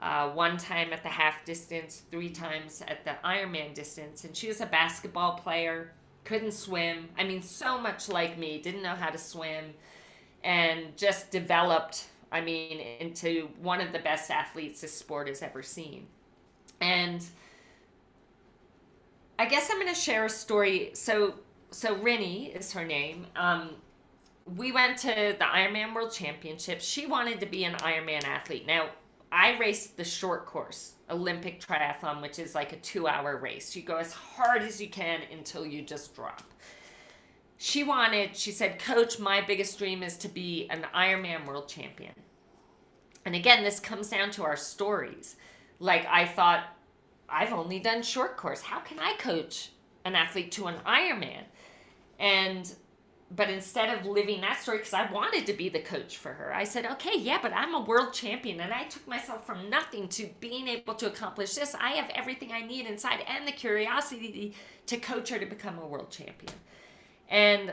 uh, 0.00 0.30
one 0.30 0.56
time 0.56 0.92
at 0.92 1.02
the 1.02 1.08
half 1.08 1.44
distance, 1.44 2.02
three 2.10 2.30
times 2.30 2.82
at 2.88 3.04
the 3.04 3.16
Ironman 3.24 3.74
distance, 3.74 4.24
and 4.24 4.34
she 4.34 4.48
was 4.48 4.60
a 4.62 4.66
basketball 4.66 5.34
player. 5.34 5.92
Couldn't 6.24 6.52
swim. 6.52 7.10
I 7.18 7.24
mean, 7.24 7.42
so 7.42 7.78
much 7.78 8.08
like 8.08 8.38
me. 8.38 8.58
Didn't 8.62 8.82
know 8.82 8.94
how 8.94 9.10
to 9.10 9.18
swim, 9.18 9.74
and 10.42 10.96
just 10.96 11.30
developed. 11.30 12.06
I 12.32 12.40
mean, 12.40 12.80
into 13.00 13.48
one 13.60 13.80
of 13.80 13.92
the 13.92 13.98
best 13.98 14.30
athletes 14.30 14.80
this 14.80 14.96
sport 14.96 15.28
has 15.28 15.42
ever 15.42 15.62
seen, 15.62 16.06
and 16.80 17.24
I 19.38 19.46
guess 19.46 19.70
I'm 19.70 19.80
going 19.80 19.92
to 19.92 19.98
share 19.98 20.24
a 20.24 20.30
story. 20.30 20.90
So, 20.94 21.34
so 21.70 21.96
Rinny 21.96 22.54
is 22.56 22.72
her 22.72 22.84
name. 22.84 23.26
Um, 23.36 23.70
we 24.56 24.72
went 24.72 24.98
to 24.98 25.08
the 25.38 25.44
Ironman 25.44 25.94
World 25.94 26.12
Championship. 26.12 26.80
She 26.80 27.06
wanted 27.06 27.40
to 27.40 27.46
be 27.46 27.64
an 27.64 27.74
Ironman 27.76 28.24
athlete. 28.24 28.66
Now, 28.66 28.90
I 29.32 29.58
raced 29.58 29.96
the 29.96 30.04
short 30.04 30.46
course 30.46 30.92
Olympic 31.10 31.60
triathlon, 31.60 32.22
which 32.22 32.38
is 32.38 32.54
like 32.54 32.72
a 32.72 32.76
two 32.76 33.08
hour 33.08 33.36
race. 33.36 33.74
You 33.74 33.82
go 33.82 33.96
as 33.96 34.12
hard 34.12 34.62
as 34.62 34.80
you 34.80 34.88
can 34.88 35.20
until 35.32 35.66
you 35.66 35.82
just 35.82 36.14
drop. 36.14 36.42
She 37.58 37.82
wanted, 37.82 38.36
she 38.36 38.52
said, 38.52 38.78
Coach, 38.78 39.18
my 39.18 39.40
biggest 39.40 39.78
dream 39.78 40.02
is 40.02 40.16
to 40.18 40.28
be 40.28 40.68
an 40.70 40.86
Ironman 40.94 41.46
world 41.46 41.68
champion. 41.68 42.12
And 43.24 43.34
again, 43.34 43.64
this 43.64 43.80
comes 43.80 44.08
down 44.08 44.30
to 44.32 44.44
our 44.44 44.56
stories. 44.56 45.36
Like, 45.78 46.06
I 46.06 46.26
thought, 46.26 46.64
I've 47.28 47.52
only 47.52 47.80
done 47.80 48.02
short 48.02 48.36
course. 48.36 48.60
How 48.62 48.80
can 48.80 48.98
I 48.98 49.14
coach 49.14 49.70
an 50.04 50.14
athlete 50.14 50.52
to 50.52 50.66
an 50.66 50.76
Ironman? 50.86 51.44
And 52.18 52.72
but 53.34 53.50
instead 53.50 53.96
of 53.96 54.06
living 54.06 54.40
that 54.42 54.60
story, 54.60 54.78
because 54.78 54.94
I 54.94 55.10
wanted 55.10 55.46
to 55.46 55.54
be 55.54 55.68
the 55.68 55.80
coach 55.80 56.18
for 56.18 56.32
her, 56.32 56.54
I 56.54 56.64
said, 56.64 56.86
okay, 56.86 57.18
yeah, 57.18 57.38
but 57.42 57.52
I'm 57.52 57.74
a 57.74 57.80
world 57.80 58.12
champion 58.12 58.60
and 58.60 58.72
I 58.72 58.84
took 58.84 59.06
myself 59.08 59.46
from 59.46 59.68
nothing 59.68 60.08
to 60.10 60.28
being 60.40 60.68
able 60.68 60.94
to 60.94 61.06
accomplish 61.06 61.54
this. 61.54 61.74
I 61.74 61.92
have 61.92 62.10
everything 62.14 62.52
I 62.52 62.60
need 62.60 62.86
inside 62.86 63.24
and 63.26 63.46
the 63.46 63.52
curiosity 63.52 64.54
to 64.86 64.96
coach 64.98 65.30
her 65.30 65.38
to 65.38 65.46
become 65.46 65.78
a 65.78 65.86
world 65.86 66.10
champion. 66.10 66.52
And 67.28 67.72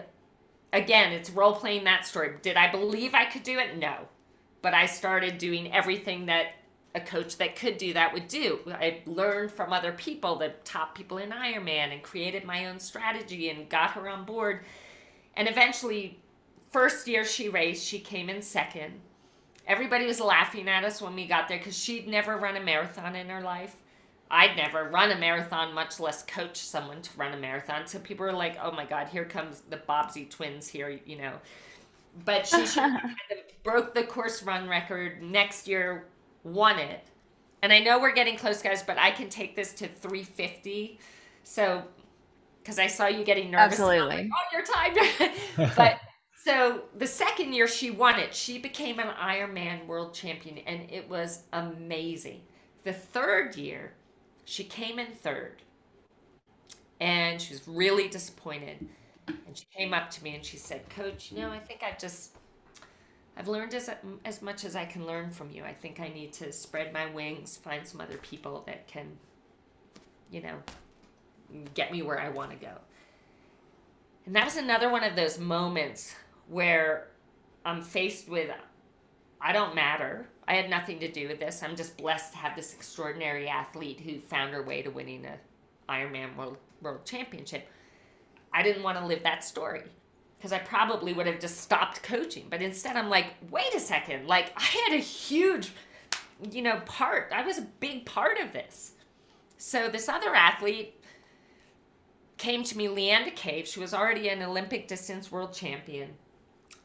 again, 0.74 1.12
it's 1.12 1.30
role 1.30 1.54
playing 1.54 1.84
that 1.84 2.08
story. 2.08 2.38
Did 2.42 2.58
I 2.58 2.72
believe 2.72 3.14
I 3.14 3.26
could 3.26 3.44
do 3.44 3.60
it? 3.60 3.78
No. 3.78 4.08
But 4.62 4.74
I 4.74 4.86
started 4.86 5.38
doing 5.38 5.72
everything 5.74 6.28
that 6.28 6.54
a 6.94 7.00
coach 7.00 7.38
that 7.38 7.56
could 7.56 7.78
do 7.78 7.94
that 7.94 8.14
would 8.14 8.28
do. 8.28 8.60
I 8.68 9.02
learned 9.06 9.52
from 9.52 9.72
other 9.72 9.94
people, 9.94 10.36
the 10.36 10.54
top 10.66 10.96
people 10.96 11.18
in 11.18 11.30
Ironman, 11.30 11.94
and 11.94 12.04
created 12.04 12.44
my 12.44 12.68
own 12.68 12.80
strategy 12.80 13.50
and 13.50 13.70
got 13.70 13.92
her 13.92 14.10
on 14.10 14.26
board. 14.26 14.62
And 15.36 15.48
eventually, 15.48 16.20
first 16.72 17.08
year 17.08 17.24
she 17.24 17.50
raced, 17.50 17.86
she 17.86 18.00
came 18.00 18.30
in 18.30 18.42
second. 18.42 18.94
Everybody 19.68 20.06
was 20.06 20.20
laughing 20.20 20.68
at 20.68 20.84
us 20.84 21.02
when 21.02 21.16
we 21.16 21.28
got 21.28 21.48
there 21.48 21.60
because 21.60 21.78
she'd 21.78 22.08
never 22.08 22.36
run 22.36 22.58
a 22.58 22.62
marathon 22.62 23.16
in 23.16 23.30
her 23.30 23.42
life. 23.42 23.78
I'd 24.30 24.56
never 24.56 24.86
run 24.86 25.12
a 25.12 25.18
marathon, 25.18 25.74
much 25.74 26.00
less 26.00 26.24
coach 26.24 26.58
someone 26.58 27.02
to 27.02 27.18
run 27.18 27.34
a 27.34 27.38
marathon. 27.38 27.86
So 27.86 28.00
people 28.00 28.26
were 28.26 28.32
like, 28.32 28.58
"Oh 28.62 28.72
my 28.72 28.86
God, 28.86 29.08
here 29.08 29.26
comes 29.26 29.62
the 29.70 29.78
Bobbsey 29.78 30.30
twins 30.30 30.68
here," 30.68 31.00
you 31.06 31.18
know. 31.18 31.34
But 32.26 32.48
she, 32.48 32.66
she 32.66 32.80
kind 32.80 33.16
of 33.32 33.38
broke 33.64 33.94
the 33.94 34.04
course 34.04 34.42
run 34.42 34.68
record. 34.70 35.22
Next 35.22 35.68
year, 35.68 36.06
won 36.44 36.80
it, 36.80 37.06
and 37.62 37.72
I 37.72 37.80
know 37.80 38.00
we're 38.00 38.14
getting 38.14 38.38
close, 38.38 38.62
guys, 38.62 38.82
but 38.82 38.98
I 38.98 39.12
can 39.12 39.30
take 39.30 39.56
this 39.56 39.74
to 39.76 39.88
350. 39.88 41.00
So, 41.44 41.84
because 42.62 42.80
I 42.80 42.88
saw 42.88 43.08
you 43.08 43.24
getting 43.24 43.52
nervous. 43.52 43.80
Absolutely. 43.80 44.18
Like, 44.18 44.30
oh, 44.34 44.52
your 44.52 44.64
time. 44.64 45.72
but 45.78 46.00
so 46.44 46.84
the 46.98 47.08
second 47.08 47.54
year 47.54 47.68
she 47.68 47.92
won 47.92 48.20
it, 48.20 48.34
she 48.34 48.58
became 48.58 49.00
an 49.00 49.10
Ironman 49.10 49.86
world 49.86 50.14
champion, 50.14 50.58
and 50.60 50.90
it 50.90 51.08
was 51.08 51.44
amazing. 51.54 52.42
The 52.84 52.94
third 52.94 53.56
year, 53.56 53.94
she 54.46 54.64
came 54.64 54.98
in 54.98 55.08
third, 55.08 55.62
and 57.00 57.40
she 57.40 57.54
was 57.54 57.68
really 57.68 58.08
disappointed. 58.08 58.88
And 59.28 59.56
she 59.56 59.66
came 59.78 59.94
up 59.94 60.10
to 60.12 60.24
me 60.24 60.36
and 60.36 60.44
she 60.44 60.58
said, 60.58 60.90
"Coach, 60.90 61.32
you 61.32 61.40
know, 61.40 61.52
I 61.52 61.60
think 61.60 61.84
I've 61.84 62.00
just 62.00 62.36
I've 63.38 63.48
learned 63.48 63.74
as 63.74 63.90
as 64.26 64.42
much 64.42 64.66
as 64.66 64.76
I 64.76 64.86
can 64.86 65.06
learn 65.06 65.32
from 65.32 65.52
you. 65.52 65.64
I 65.64 65.74
think 65.74 66.00
I 66.00 66.10
need 66.10 66.34
to 66.34 66.52
spread 66.52 66.94
my 66.94 67.08
wings, 67.08 67.58
find 67.58 67.88
some 67.88 68.02
other 68.02 68.18
people 68.18 68.64
that 68.68 68.88
can, 68.88 69.18
you 70.30 70.42
know, 70.42 70.58
get 71.74 71.92
me 71.92 72.02
where 72.02 72.20
I 72.20 72.30
want 72.30 72.52
to 72.52 72.58
go." 72.58 72.74
And 74.26 74.36
that 74.36 74.46
was 74.46 74.58
another 74.58 74.90
one 74.90 75.04
of 75.04 75.16
those 75.16 75.40
moments 75.40 76.16
where 76.48 77.08
I'm 77.66 77.82
faced 77.82 78.30
with 78.30 78.52
I 79.44 79.54
don't 79.54 79.74
matter. 79.74 80.28
I 80.48 80.54
had 80.54 80.70
nothing 80.70 81.00
to 81.00 81.12
do 81.12 81.28
with 81.28 81.40
this. 81.40 81.64
I'm 81.64 81.76
just 81.76 81.98
blessed 81.98 82.34
to 82.34 82.38
have 82.38 82.56
this 82.56 82.74
extraordinary 82.76 83.48
athlete 83.48 84.00
who 84.00 84.20
found 84.20 84.54
her 84.54 84.62
way 84.62 84.84
to 84.84 84.92
winning 84.92 85.26
a 85.26 85.40
Ironman 85.90 86.36
World 86.36 86.58
World 86.82 87.06
Championship. 87.06 87.68
I 88.54 88.62
didn't 88.62 88.84
want 88.84 88.98
to 89.00 89.06
live 89.06 89.24
that 89.24 89.44
story 89.44 89.84
because 90.42 90.52
I 90.52 90.58
probably 90.58 91.14
would 91.14 91.28
have 91.28 91.40
just 91.40 91.60
stopped 91.60 92.02
coaching. 92.02 92.48
But 92.50 92.64
instead, 92.64 92.96
I'm 92.96 93.10
like, 93.10 93.28
wait 93.52 93.76
a 93.76 93.80
second. 93.80 94.26
Like, 94.26 94.52
I 94.58 94.64
had 94.64 94.94
a 94.94 95.00
huge, 95.00 95.72
you 96.50 96.64
know, 96.64 96.82
part. 96.88 97.32
I 97.32 97.46
was 97.46 97.60
a 97.60 97.68
big 97.80 98.08
part 98.08 98.40
of 98.40 98.52
this. 98.52 98.94
So 99.60 99.88
this 99.88 100.10
other 100.10 100.34
athlete 100.34 101.00
came 102.38 102.64
to 102.64 102.76
me, 102.76 102.88
Leanda 102.88 103.36
Cave. 103.36 103.68
She 103.68 103.80
was 103.80 103.94
already 103.94 104.30
an 104.30 104.42
Olympic 104.42 104.88
distance 104.88 105.32
world 105.32 105.54
champion. 105.54 106.10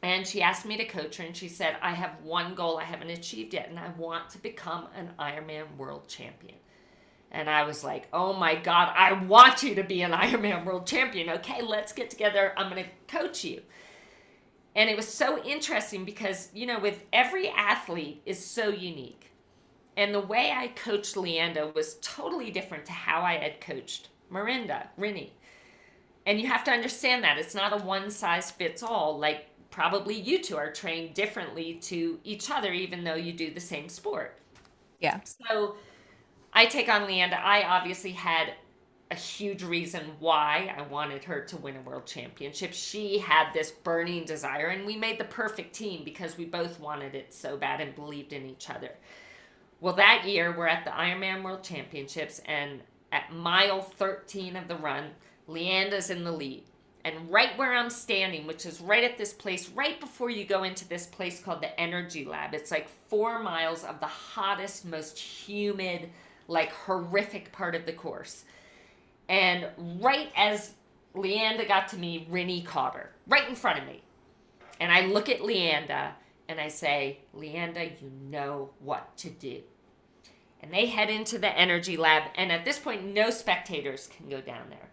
And 0.03 0.27
she 0.27 0.43
asked 0.43 0.67
me 0.67 0.77
to 0.77 0.85
coach 0.85 1.17
her, 1.17 1.23
and 1.23 1.35
she 1.35 1.47
said, 1.47 1.77
I 1.81 1.95
have 1.95 2.11
one 2.21 2.53
goal 2.53 2.77
I 2.77 2.83
haven't 2.83 3.09
achieved 3.09 3.55
yet, 3.55 3.69
and 3.69 3.79
I 3.79 3.89
want 3.97 4.29
to 4.29 4.37
become 4.37 4.85
an 4.95 5.09
Ironman 5.17 5.75
world 5.77 6.07
champion. 6.07 6.57
And 7.31 7.49
I 7.49 7.63
was 7.63 7.83
like, 7.83 8.07
oh 8.13 8.33
my 8.33 8.55
God, 8.55 8.93
I 8.95 9.13
want 9.13 9.63
you 9.63 9.75
to 9.75 9.83
be 9.83 10.01
an 10.01 10.11
Ironman 10.13 10.65
world 10.65 10.87
champion. 10.87 11.29
Okay, 11.29 11.61
let's 11.61 11.91
get 11.91 12.09
together. 12.09 12.53
I'm 12.57 12.71
going 12.71 12.83
to 12.83 12.89
coach 13.07 13.43
you. 13.43 13.61
And 14.75 14.89
it 14.89 14.95
was 14.95 15.07
so 15.07 15.43
interesting 15.43 16.05
because, 16.05 16.49
you 16.53 16.67
know, 16.67 16.79
with 16.79 17.03
every 17.11 17.49
athlete 17.49 18.21
is 18.25 18.43
so 18.43 18.69
unique. 18.69 19.31
And 19.97 20.13
the 20.13 20.19
way 20.19 20.53
I 20.55 20.67
coached 20.67 21.15
Leanda 21.15 21.73
was 21.73 21.97
totally 22.01 22.51
different 22.51 22.85
to 22.85 22.91
how 22.91 23.21
I 23.21 23.37
had 23.37 23.59
coached 23.59 24.09
Mirinda, 24.31 24.87
Rinny. 24.99 25.31
And 26.27 26.39
you 26.39 26.47
have 26.47 26.63
to 26.65 26.71
understand 26.71 27.23
that 27.23 27.39
it's 27.39 27.55
not 27.55 27.73
a 27.73 27.83
one 27.83 28.11
size 28.11 28.51
fits 28.51 28.83
all. 28.83 29.17
Like 29.17 29.47
probably 29.71 30.15
you 30.15 30.43
two 30.43 30.57
are 30.57 30.71
trained 30.71 31.15
differently 31.15 31.75
to 31.83 32.19
each 32.23 32.51
other, 32.51 32.71
even 32.71 33.03
though 33.03 33.15
you 33.15 33.33
do 33.33 33.51
the 33.51 33.59
same 33.59 33.89
sport. 33.89 34.37
Yeah. 34.99 35.19
So 35.23 35.75
I 36.53 36.65
take 36.65 36.89
on 36.89 37.03
Leanda. 37.03 37.39
I 37.39 37.63
obviously 37.63 38.11
had 38.11 38.53
a 39.09 39.15
huge 39.15 39.63
reason 39.63 40.01
why 40.19 40.73
I 40.77 40.81
wanted 40.81 41.23
her 41.25 41.41
to 41.41 41.57
win 41.57 41.77
a 41.77 41.81
world 41.81 42.05
championship. 42.05 42.73
She 42.73 43.19
had 43.19 43.53
this 43.53 43.71
burning 43.71 44.25
desire, 44.25 44.67
and 44.67 44.85
we 44.85 44.97
made 44.97 45.19
the 45.19 45.25
perfect 45.25 45.73
team 45.73 46.03
because 46.03 46.37
we 46.37 46.45
both 46.45 46.79
wanted 46.79 47.15
it 47.15 47.33
so 47.33 47.57
bad 47.57 47.79
and 47.79 47.95
believed 47.95 48.33
in 48.33 48.45
each 48.45 48.69
other. 48.69 48.91
Well, 49.79 49.95
that 49.95 50.25
year 50.25 50.55
we're 50.57 50.67
at 50.67 50.83
the 50.83 50.91
Ironman 50.91 51.43
World 51.43 51.63
Championships, 51.63 52.41
and 52.45 52.81
at 53.11 53.31
mile 53.31 53.81
13 53.81 54.55
of 54.55 54.67
the 54.67 54.75
run, 54.75 55.11
Leanda's 55.47 56.09
in 56.09 56.23
the 56.23 56.31
lead. 56.31 56.63
And 57.05 57.31
right 57.31 57.57
where 57.57 57.73
I'm 57.73 57.89
standing, 57.89 58.45
which 58.45 58.65
is 58.65 58.81
right 58.81 59.03
at 59.03 59.17
this 59.17 59.31
place, 59.31 59.69
right 59.69 59.97
before 59.99 60.29
you 60.29 60.43
go 60.43 60.63
into 60.63 60.85
this 60.89 61.05
place 61.05 61.39
called 61.39 61.61
the 61.61 61.79
Energy 61.79 62.25
Lab, 62.25 62.53
it's 62.53 62.71
like 62.71 62.89
four 63.07 63.41
miles 63.41 63.85
of 63.85 64.01
the 64.01 64.07
hottest, 64.07 64.83
most 64.83 65.17
humid, 65.17 66.09
like 66.47 66.71
horrific 66.71 67.51
part 67.51 67.75
of 67.75 67.85
the 67.85 67.93
course. 67.93 68.45
And 69.29 69.67
right 69.99 70.31
as 70.35 70.71
Leanda 71.13 71.67
got 71.67 71.89
to 71.89 71.97
me, 71.97 72.27
Rinny 72.31 72.65
caught 72.65 72.95
her 72.95 73.11
right 73.27 73.47
in 73.47 73.55
front 73.55 73.79
of 73.79 73.85
me. 73.85 74.01
And 74.79 74.91
I 74.91 75.07
look 75.07 75.29
at 75.29 75.41
Leanda 75.41 76.11
and 76.47 76.59
I 76.59 76.67
say, 76.69 77.19
Leanda, 77.35 78.01
you 78.01 78.11
know 78.29 78.69
what 78.79 79.17
to 79.17 79.29
do. 79.29 79.61
And 80.61 80.73
they 80.73 80.85
head 80.85 81.09
into 81.09 81.37
the 81.37 81.55
energy 81.57 81.97
lab. 81.97 82.23
And 82.35 82.51
at 82.51 82.65
this 82.65 82.79
point, 82.79 83.03
no 83.03 83.29
spectators 83.29 84.07
can 84.15 84.29
go 84.29 84.41
down 84.41 84.69
there, 84.69 84.89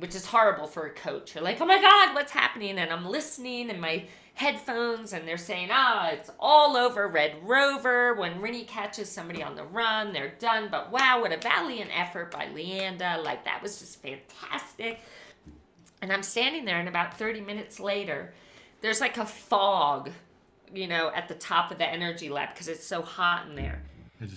which 0.00 0.14
is 0.14 0.26
horrible 0.26 0.66
for 0.66 0.86
a 0.86 0.90
coach. 0.90 1.34
You're 1.34 1.44
like, 1.44 1.60
oh 1.60 1.66
my 1.66 1.80
God, 1.80 2.14
what's 2.14 2.32
happening? 2.32 2.78
And 2.78 2.90
I'm 2.92 3.04
listening 3.04 3.70
and 3.70 3.80
my 3.80 4.04
headphones 4.34 5.12
and 5.12 5.28
they're 5.28 5.36
saying, 5.36 5.68
ah, 5.70 6.08
it's 6.10 6.30
all 6.40 6.76
over 6.76 7.06
Red 7.08 7.36
Rover. 7.42 8.14
When 8.14 8.40
Rinny 8.40 8.66
catches 8.66 9.10
somebody 9.10 9.42
on 9.42 9.54
the 9.54 9.64
run, 9.64 10.12
they're 10.12 10.34
done. 10.38 10.68
But 10.70 10.90
wow, 10.90 11.20
what 11.20 11.32
a 11.32 11.36
valiant 11.36 11.90
effort 11.96 12.30
by 12.30 12.46
Leanda. 12.46 13.22
Like, 13.22 13.44
that 13.44 13.62
was 13.62 13.78
just 13.78 14.00
fantastic. 14.02 15.00
And 16.02 16.10
I'm 16.12 16.22
standing 16.22 16.64
there, 16.64 16.78
and 16.78 16.88
about 16.88 17.18
30 17.18 17.42
minutes 17.42 17.78
later, 17.78 18.32
there's 18.80 19.00
like 19.02 19.18
a 19.18 19.26
fog, 19.26 20.10
you 20.74 20.86
know, 20.88 21.10
at 21.14 21.28
the 21.28 21.34
top 21.34 21.70
of 21.70 21.76
the 21.76 21.86
energy 21.86 22.30
lab 22.30 22.54
because 22.54 22.68
it's 22.68 22.86
so 22.86 23.02
hot 23.02 23.46
in 23.48 23.54
there. 23.56 23.82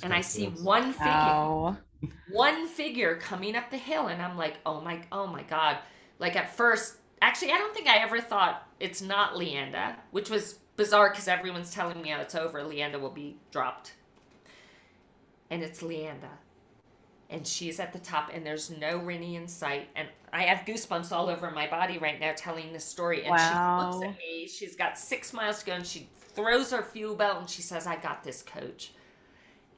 And 0.04 0.14
I 0.14 0.20
see 0.22 0.48
one 0.48 0.92
figure, 0.92 1.06
Wow. 1.06 1.78
One 2.32 2.68
figure 2.68 3.18
coming 3.18 3.56
up 3.56 3.70
the 3.70 3.78
hill, 3.78 4.08
and 4.08 4.22
I'm 4.22 4.38
like, 4.38 4.56
oh 4.66 4.82
my, 4.82 5.02
oh 5.12 5.28
my 5.28 5.44
God. 5.44 5.78
Like, 6.20 6.36
at 6.36 6.56
first, 6.56 6.98
Actually, 7.24 7.54
I 7.54 7.58
don't 7.58 7.74
think 7.74 7.88
I 7.88 8.00
ever 8.00 8.20
thought 8.20 8.68
it's 8.82 9.02
not 9.02 9.36
Leanda, 9.36 9.96
which 10.12 10.30
was 10.30 10.60
bizarre 10.76 11.10
because 11.10 11.30
everyone's 11.30 11.72
telling 11.72 12.02
me, 12.02 12.14
oh, 12.14 12.20
it's 12.20 12.36
over. 12.36 12.60
Leanda 12.66 13.00
will 13.00 13.12
be 13.12 13.38
dropped. 13.50 13.94
And 15.50 15.64
it's 15.64 15.82
Leanda. 15.82 16.28
And 17.30 17.48
she's 17.48 17.80
at 17.80 17.94
the 17.94 18.00
top, 18.00 18.30
and 18.34 18.46
there's 18.46 18.72
no 18.72 19.00
Rinny 19.00 19.36
in 19.36 19.48
sight. 19.48 19.88
And 19.96 20.10
I 20.34 20.44
have 20.44 20.66
goosebumps 20.66 21.14
all 21.14 21.30
over 21.30 21.50
my 21.50 21.66
body 21.66 21.98
right 21.98 22.20
now 22.20 22.34
telling 22.36 22.74
this 22.74 22.84
story. 22.84 23.22
And 23.22 23.30
Wow. 23.30 23.92
she 23.94 23.98
looks 24.00 24.10
at 24.10 24.18
me. 24.18 24.48
She's 24.50 24.76
got 24.76 24.98
six 24.98 25.32
miles 25.32 25.60
to 25.60 25.66
go, 25.66 25.72
and 25.76 25.88
she 25.88 26.10
throws 26.18 26.72
her 26.72 26.84
fuel 26.84 27.16
belt 27.16 27.40
and 27.40 27.50
she 27.50 27.62
says, 27.62 27.88
I 27.88 27.96
got 27.96 28.22
this, 28.22 28.42
coach. 28.42 28.92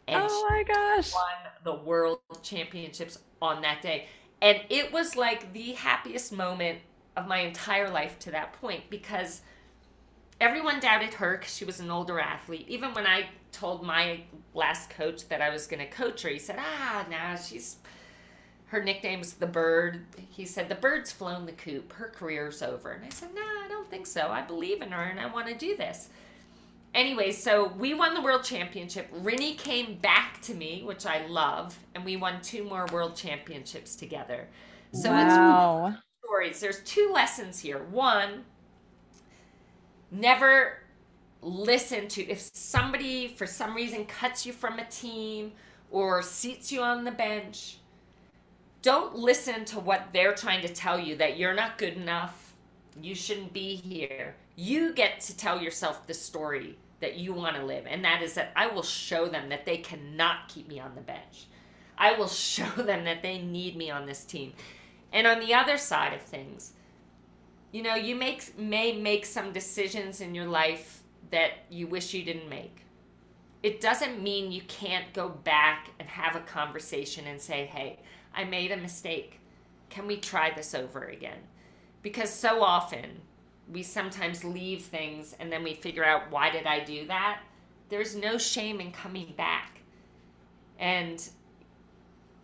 And 0.08 0.24
Oh 0.24 0.48
my 0.50 0.64
gosh. 0.64 1.14
won 1.14 1.52
the 1.64 1.76
world 1.84 2.20
championships 2.44 3.20
on 3.42 3.62
that 3.62 3.82
day. 3.82 4.08
And 4.42 4.62
it 4.70 4.92
was 4.92 5.16
like 5.16 5.52
the 5.54 5.74
happiest 5.74 6.32
moment 6.32 6.80
of 7.18 7.28
my 7.28 7.40
entire 7.40 7.90
life 7.90 8.20
to 8.20 8.32
that 8.32 8.54
point 8.54 8.84
because 8.90 9.42
everyone 10.42 10.80
doubted 10.80 11.14
her 11.16 11.38
because 11.38 11.56
she 11.56 11.66
was 11.66 11.80
an 11.80 11.90
older 11.90 12.20
athlete. 12.20 12.66
Even 12.68 12.94
when 12.94 13.08
I 13.08 13.28
told 13.52 13.84
my 13.84 14.22
last 14.54 14.90
coach 14.90 15.28
that 15.30 15.42
I 15.42 15.50
was 15.50 15.66
going 15.66 15.80
to 15.80 15.90
coach 15.90 16.22
her, 16.24 16.30
he 16.30 16.40
said, 16.40 16.58
ah, 16.60 17.06
nah, 17.10 17.36
she's. 17.36 17.78
Her 18.68 18.84
nickname's 18.84 19.34
the 19.34 19.48
bird. 19.48 20.06
He 20.32 20.44
said, 20.46 20.68
the 20.68 20.76
bird's 20.76 21.12
flown 21.12 21.46
the 21.46 21.52
coop. 21.54 21.94
Her 21.94 22.10
career's 22.10 22.62
over. 22.62 22.92
And 22.92 23.06
I 23.06 23.10
said, 23.10 23.30
no, 23.34 23.42
I 23.42 23.68
don't 23.70 23.90
think 23.90 24.08
so. 24.08 24.28
I 24.28 24.42
believe 24.42 24.82
in 24.82 24.92
her 24.92 25.04
and 25.04 25.20
I 25.20 25.28
want 25.28 25.48
to 25.48 25.54
do 25.56 25.78
this. 25.78 26.10
Anyway, 26.96 27.30
so 27.30 27.74
we 27.78 27.94
won 27.94 28.14
the 28.14 28.22
world 28.22 28.42
championship. 28.42 29.14
Rinny 29.14 29.58
came 29.58 29.98
back 29.98 30.42
to 30.44 30.54
me, 30.54 30.82
which 30.86 31.06
I 31.06 31.28
love, 31.28 31.78
and 31.94 32.06
we 32.06 32.16
won 32.16 32.42
two 32.42 32.64
more 32.64 32.86
world 32.90 33.18
championships 33.18 33.98
together. 33.98 34.48
So 34.94 35.14
it's 35.14 35.36
wow. 35.36 35.98
stories. 36.24 36.62
There's 36.62 36.82
two 36.84 37.12
lessons 37.14 37.60
here. 37.60 37.84
One, 37.92 38.46
never 40.10 40.78
listen 41.42 42.08
to 42.08 42.26
if 42.30 42.50
somebody 42.54 43.28
for 43.28 43.46
some 43.46 43.76
reason 43.76 44.06
cuts 44.06 44.46
you 44.46 44.54
from 44.54 44.80
a 44.80 44.86
team 44.86 45.52
or 45.92 46.22
seats 46.22 46.72
you 46.72 46.82
on 46.82 47.04
the 47.04 47.12
bench. 47.12 47.80
Don't 48.82 49.18
listen 49.18 49.66
to 49.66 49.82
what 49.82 50.08
they're 50.14 50.34
trying 50.34 50.62
to 50.62 50.74
tell 50.74 50.98
you 50.98 51.18
that 51.18 51.38
you're 51.38 51.54
not 51.54 51.78
good 51.78 51.96
enough. 51.96 52.54
You 53.02 53.16
shouldn't 53.16 53.52
be 53.52 53.76
here. 53.76 54.38
You 54.56 54.94
get 54.94 55.20
to 55.22 55.36
tell 55.36 55.62
yourself 55.62 56.08
the 56.08 56.14
story 56.14 56.78
that 57.00 57.16
you 57.18 57.34
want 57.34 57.56
to 57.56 57.66
live, 57.66 57.86
and 57.88 58.04
that 58.06 58.22
is 58.22 58.34
that 58.36 58.52
I 58.56 58.68
will 58.68 58.84
show 58.84 59.28
them 59.28 59.50
that 59.50 59.66
they 59.66 59.78
cannot 59.78 60.48
keep 60.48 60.68
me 60.68 60.80
on 60.80 60.96
the 60.96 61.02
bench. 61.02 61.48
I 61.98 62.14
will 62.14 62.28
show 62.50 62.70
them 62.70 63.06
that 63.06 63.22
they 63.22 63.40
need 63.40 63.76
me 63.76 63.90
on 63.92 64.06
this 64.06 64.24
team. 64.24 64.54
And 65.12 65.28
on 65.28 65.40
the 65.40 65.54
other 65.54 65.78
side 65.78 66.14
of 66.14 66.22
things, 66.22 66.74
you 67.72 67.84
know, 67.84 67.96
you 67.96 68.16
make 68.16 68.58
may 68.58 68.94
make 68.94 69.26
some 69.26 69.52
decisions 69.52 70.22
in 70.22 70.34
your 70.34 70.46
life 70.46 71.04
that 71.32 71.52
you 71.70 71.88
wish 71.88 72.14
you 72.14 72.24
didn't 72.24 72.50
make. 72.50 72.86
It 73.64 73.82
doesn't 73.82 74.22
mean 74.22 74.52
you 74.52 74.62
can't 74.62 75.12
go 75.14 75.28
back 75.28 75.90
and 76.00 76.08
have 76.08 76.36
a 76.36 76.42
conversation 76.42 77.28
and 77.28 77.42
say, 77.42 77.66
"Hey, 77.66 78.00
I 78.34 78.46
made 78.46 78.72
a 78.72 78.78
mistake. 78.78 79.40
Can 79.90 80.08
we 80.08 80.18
try 80.18 80.52
this 80.52 80.74
over 80.74 81.04
again?" 81.04 81.40
Because 82.02 82.30
so 82.30 82.64
often 82.64 83.22
we 83.72 83.84
sometimes 83.84 84.44
leave 84.44 84.84
things 84.84 85.36
and 85.40 85.52
then 85.52 85.64
we 85.64 85.74
figure 85.76 86.06
out 86.06 86.32
why 86.32 86.50
did 86.52 86.66
I 86.68 86.84
do 86.84 87.08
that? 87.08 87.42
There's 87.90 88.16
no 88.16 88.38
shame 88.38 88.80
in 88.82 88.92
coming 88.92 89.34
back 89.38 89.82
And 90.80 91.28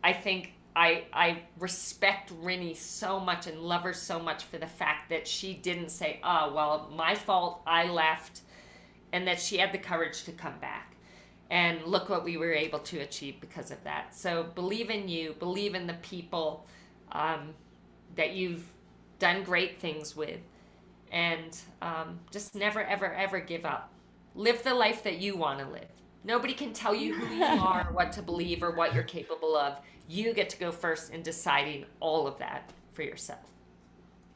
I 0.04 0.14
think 0.14 0.54
I 0.76 1.06
I 1.14 1.44
respect 1.60 2.32
Rinny 2.42 2.76
so 2.76 3.20
much 3.20 3.48
and 3.48 3.60
love 3.62 3.84
her 3.84 3.94
so 3.94 4.20
much 4.20 4.44
for 4.46 4.58
the 4.58 4.68
fact 4.68 5.10
that 5.10 5.28
she 5.28 5.54
didn't 5.54 5.90
say, 5.90 6.20
"Oh, 6.24 6.54
well, 6.54 6.90
my 6.96 7.16
fault, 7.16 7.62
I 7.68 7.86
left," 7.88 8.42
and 9.14 9.28
that 9.28 9.40
she 9.42 9.58
had 9.58 9.72
the 9.74 9.78
courage 9.78 10.24
to 10.26 10.32
come 10.32 10.58
back. 10.60 10.96
And 11.50 11.84
look 11.86 12.10
what 12.10 12.24
we 12.24 12.38
were 12.38 12.54
able 12.54 12.80
to 12.80 13.00
achieve 13.00 13.42
because 13.42 13.72
of 13.72 13.84
that. 13.84 14.16
So 14.16 14.44
believe 14.56 14.90
in 14.90 15.10
you, 15.10 15.34
believe 15.40 15.76
in 15.76 15.88
the 15.88 15.96
people 15.96 16.66
um, 17.12 17.54
that 18.16 18.32
you've 18.34 18.66
done 19.20 19.44
great 19.44 19.80
things 19.80 20.16
with, 20.16 20.40
and 21.12 21.58
um, 21.82 22.20
just 22.32 22.56
never, 22.56 22.82
ever, 22.84 23.14
ever 23.14 23.40
give 23.40 23.66
up. 23.66 23.92
Live 24.34 24.64
the 24.64 24.74
life 24.74 25.04
that 25.04 25.20
you 25.20 25.36
want 25.36 25.60
to 25.60 25.68
live. 25.68 25.90
Nobody 26.24 26.54
can 26.54 26.74
tell 26.74 26.96
you 26.96 27.14
who 27.14 27.36
you 27.36 27.44
are, 27.62 27.90
what 27.92 28.12
to 28.14 28.22
believe, 28.22 28.64
or 28.64 28.72
what 28.72 28.94
you're 28.94 29.04
capable 29.04 29.56
of. 29.56 29.78
You 30.08 30.34
get 30.34 30.50
to 30.50 30.58
go 30.58 30.72
first 30.72 31.12
in 31.12 31.22
deciding 31.22 31.86
all 32.00 32.28
of 32.28 32.38
that 32.40 32.72
for 32.94 33.04
yourself. 33.04 33.40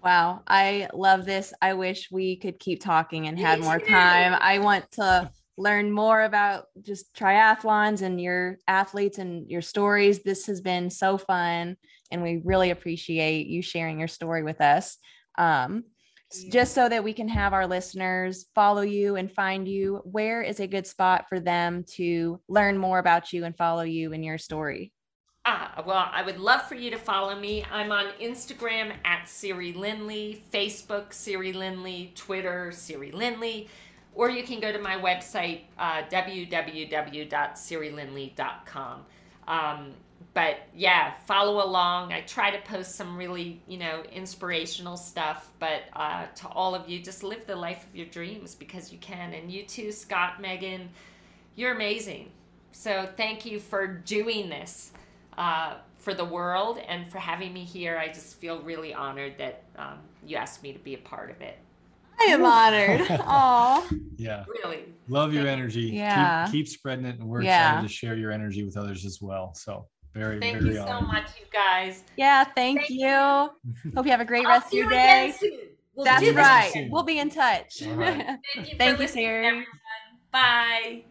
Wow, 0.03 0.43
I 0.47 0.88
love 0.93 1.26
this. 1.26 1.51
I 1.61 1.73
wish 1.73 2.11
we 2.11 2.36
could 2.36 2.59
keep 2.59 2.82
talking 2.82 3.28
and 3.28 3.39
had 3.39 3.59
more 3.59 3.80
time. 3.80 4.38
I 4.39 4.59
want 4.59 4.91
to 4.93 5.32
learn 5.57 5.91
more 5.91 6.23
about 6.23 6.65
just 6.84 7.13
triathlons 7.15 8.01
and 8.01 8.21
your 8.21 8.59
athletes 8.67 9.17
and 9.17 9.49
your 9.49 9.61
stories. 9.61 10.21
This 10.21 10.45
has 10.45 10.61
been 10.61 10.91
so 10.91 11.17
fun, 11.17 11.76
and 12.11 12.21
we 12.21 12.41
really 12.43 12.69
appreciate 12.69 13.47
you 13.47 13.63
sharing 13.63 13.97
your 13.97 14.07
story 14.07 14.43
with 14.43 14.61
us. 14.61 14.97
Um, 15.39 15.86
just 16.43 16.73
so 16.73 16.89
that 16.89 17.03
we 17.03 17.13
can 17.13 17.27
have 17.27 17.53
our 17.53 17.65
listeners 17.65 18.45
follow 18.53 18.81
you 18.81 19.15
and 19.15 19.31
find 19.31 19.67
you, 19.67 20.01
where 20.03 20.41
is 20.41 20.59
a 20.59 20.67
good 20.67 20.86
spot 20.86 21.25
for 21.29 21.39
them 21.39 21.83
to 21.93 22.39
learn 22.47 22.77
more 22.77 22.99
about 22.99 23.33
you 23.33 23.45
and 23.45 23.57
follow 23.57 23.83
you 23.83 24.13
in 24.13 24.23
your 24.23 24.38
story? 24.38 24.91
Ah, 25.47 25.83
well, 25.86 26.09
I 26.11 26.23
would 26.23 26.39
love 26.39 26.63
for 26.63 26.73
you 26.73 26.89
to 26.89 26.97
follow 26.97 27.39
me. 27.39 27.63
I'm 27.71 27.91
on 27.91 28.05
Instagram 28.19 28.93
at 29.05 29.29
Siri 29.29 29.73
Lindley, 29.73 30.43
Facebook 30.51 31.13
Siri 31.13 31.53
Lindley, 31.53 32.11
Twitter 32.15 32.71
Siri 32.71 33.11
Lindley, 33.11 33.69
or 34.15 34.31
you 34.31 34.41
can 34.43 34.59
go 34.59 34.71
to 34.71 34.79
my 34.79 34.95
website 34.95 35.65
uh, 35.77 36.01
www.sirilindley.com. 36.11 39.05
Um, 39.47 39.93
but 40.36 40.57
yeah, 40.75 41.13
follow 41.25 41.65
along. 41.65 42.11
I 42.11 42.19
try 42.21 42.51
to 42.51 42.59
post 42.67 42.95
some 42.95 43.15
really, 43.17 43.61
you 43.69 43.77
know, 43.77 44.03
inspirational 44.11 44.97
stuff. 44.97 45.49
But 45.59 45.83
uh, 45.93 46.25
to 46.36 46.47
all 46.49 46.75
of 46.75 46.89
you, 46.89 47.01
just 47.01 47.23
live 47.23 47.47
the 47.47 47.55
life 47.55 47.88
of 47.89 47.95
your 47.95 48.05
dreams 48.07 48.53
because 48.53 48.91
you 48.91 48.97
can. 48.99 49.33
And 49.33 49.49
you 49.49 49.63
too, 49.63 49.93
Scott, 49.93 50.41
Megan, 50.41 50.89
you're 51.55 51.73
amazing. 51.73 52.31
So 52.73 53.07
thank 53.15 53.45
you 53.45 53.61
for 53.61 53.88
doing 53.88 54.49
this 54.49 54.91
uh, 55.38 55.75
for 55.99 56.13
the 56.13 56.25
world 56.25 56.79
and 56.86 57.09
for 57.09 57.17
having 57.17 57.53
me 57.53 57.63
here. 57.63 57.97
I 57.97 58.09
just 58.09 58.38
feel 58.38 58.61
really 58.61 58.93
honored 58.93 59.38
that 59.38 59.63
um, 59.77 59.99
you 60.27 60.36
asked 60.36 60.61
me 60.61 60.73
to 60.73 60.79
be 60.79 60.95
a 60.95 60.99
part 60.99 61.31
of 61.31 61.39
it. 61.39 61.57
I 62.19 62.25
am 62.25 62.43
honored. 62.45 63.07
Oh, 63.25 63.89
Yeah. 64.17 64.43
Really. 64.49 64.83
Love 65.07 65.33
your 65.33 65.47
energy. 65.47 65.91
Yeah. 65.93 66.43
Keep, 66.45 66.51
keep 66.51 66.67
spreading 66.67 67.05
it. 67.05 67.19
And 67.19 67.29
we're 67.29 67.41
Yeah. 67.41 67.69
excited 67.71 67.88
to 67.88 67.93
share 67.93 68.17
your 68.17 68.33
energy 68.33 68.63
with 68.63 68.75
others 68.75 69.05
as 69.05 69.21
well. 69.21 69.53
So 69.53 69.88
very, 70.16 70.39
Thank 70.39 70.59
very 70.59 70.70
you 70.72 70.76
so 70.78 70.84
honored. 70.88 71.07
much, 71.07 71.28
you 71.39 71.45
guys. 71.51 72.03
yeah. 72.18 72.43
Thank, 72.43 72.80
Thank 72.80 72.89
you. 72.89 73.07
Hope 73.95 74.05
you 74.05 74.11
have 74.11 74.22
a 74.22 74.26
great 74.26 74.45
I'll 74.45 74.53
rest 74.53 74.68
of 74.68 74.74
your 74.74 74.89
day. 74.89 75.26
again 75.30 75.34
soon. 75.38 75.59
We'll 75.95 76.05
That's 76.05 76.22
do 76.24 76.34
this 76.34 76.38
right. 76.38 76.72
soon. 76.74 76.89
We'll 76.89 77.03
be 77.03 77.20
in 77.20 77.30
touch. 77.30 77.84
All 77.86 77.93
right. 77.93 78.26
Thank 78.55 78.68
you, 78.70 78.74
for 78.74 78.78
Thank 78.78 78.97
you, 78.97 79.03
listening, 79.03 79.26
Sarah. 79.26 79.45
everyone. 79.47 79.66
Bye. 80.32 81.03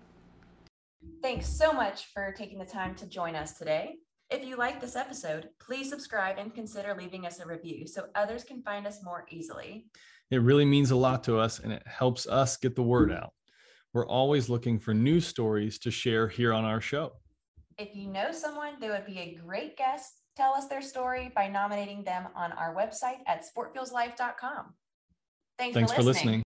Thanks 1.23 1.47
so 1.49 1.73
much 1.73 2.07
for 2.13 2.33
taking 2.37 2.59
the 2.59 2.65
time 2.67 2.95
to 2.97 3.07
join 3.07 3.35
us 3.35 3.53
today. 3.59 3.97
If 4.31 4.45
you 4.45 4.57
like 4.57 4.81
this 4.81 4.97
episode, 4.97 5.49
please 5.61 5.89
subscribe 5.89 6.39
and 6.39 6.55
consider 6.55 6.95
leaving 6.95 7.27
us 7.27 7.41
a 7.41 7.47
review 7.47 7.87
so 7.87 8.07
others 8.15 8.43
can 8.45 8.63
find 8.63 8.87
us 8.87 9.03
more 9.03 9.27
easily. 9.31 9.87
It 10.31 10.39
really 10.43 10.65
means 10.65 10.91
a 10.91 10.97
lot 10.97 11.25
to 11.25 11.39
us 11.39 11.59
and 11.61 11.73
it 11.73 11.83
helps 11.87 12.27
us 12.27 12.57
get 12.57 12.75
the 12.75 12.83
word 12.83 13.13
out. 13.13 13.33
We're 13.93 14.07
always 14.07 14.49
looking 14.49 14.79
for 14.79 14.93
new 14.93 15.21
stories 15.21 15.79
to 15.81 15.91
share 15.91 16.27
here 16.29 16.53
on 16.53 16.65
our 16.65 16.81
show. 16.81 17.13
If 17.79 17.95
you 17.95 18.09
know 18.09 18.33
someone 18.33 18.75
that 18.81 18.91
would 18.91 19.07
be 19.07 19.19
a 19.19 19.39
great 19.45 19.77
guest, 19.77 20.21
tell 20.37 20.55
us 20.55 20.69
their 20.69 20.83
story 20.83 21.33
by 21.35 21.49
nominating 21.49 22.05
them 22.05 22.29
on 22.35 22.53
our 22.53 22.75
website 22.75 23.19
at 23.27 23.45
sportfuelslife.com. 23.45 24.75
Thanks, 25.59 25.75
Thanks 25.75 25.93
for 25.93 26.03
listening. 26.03 26.43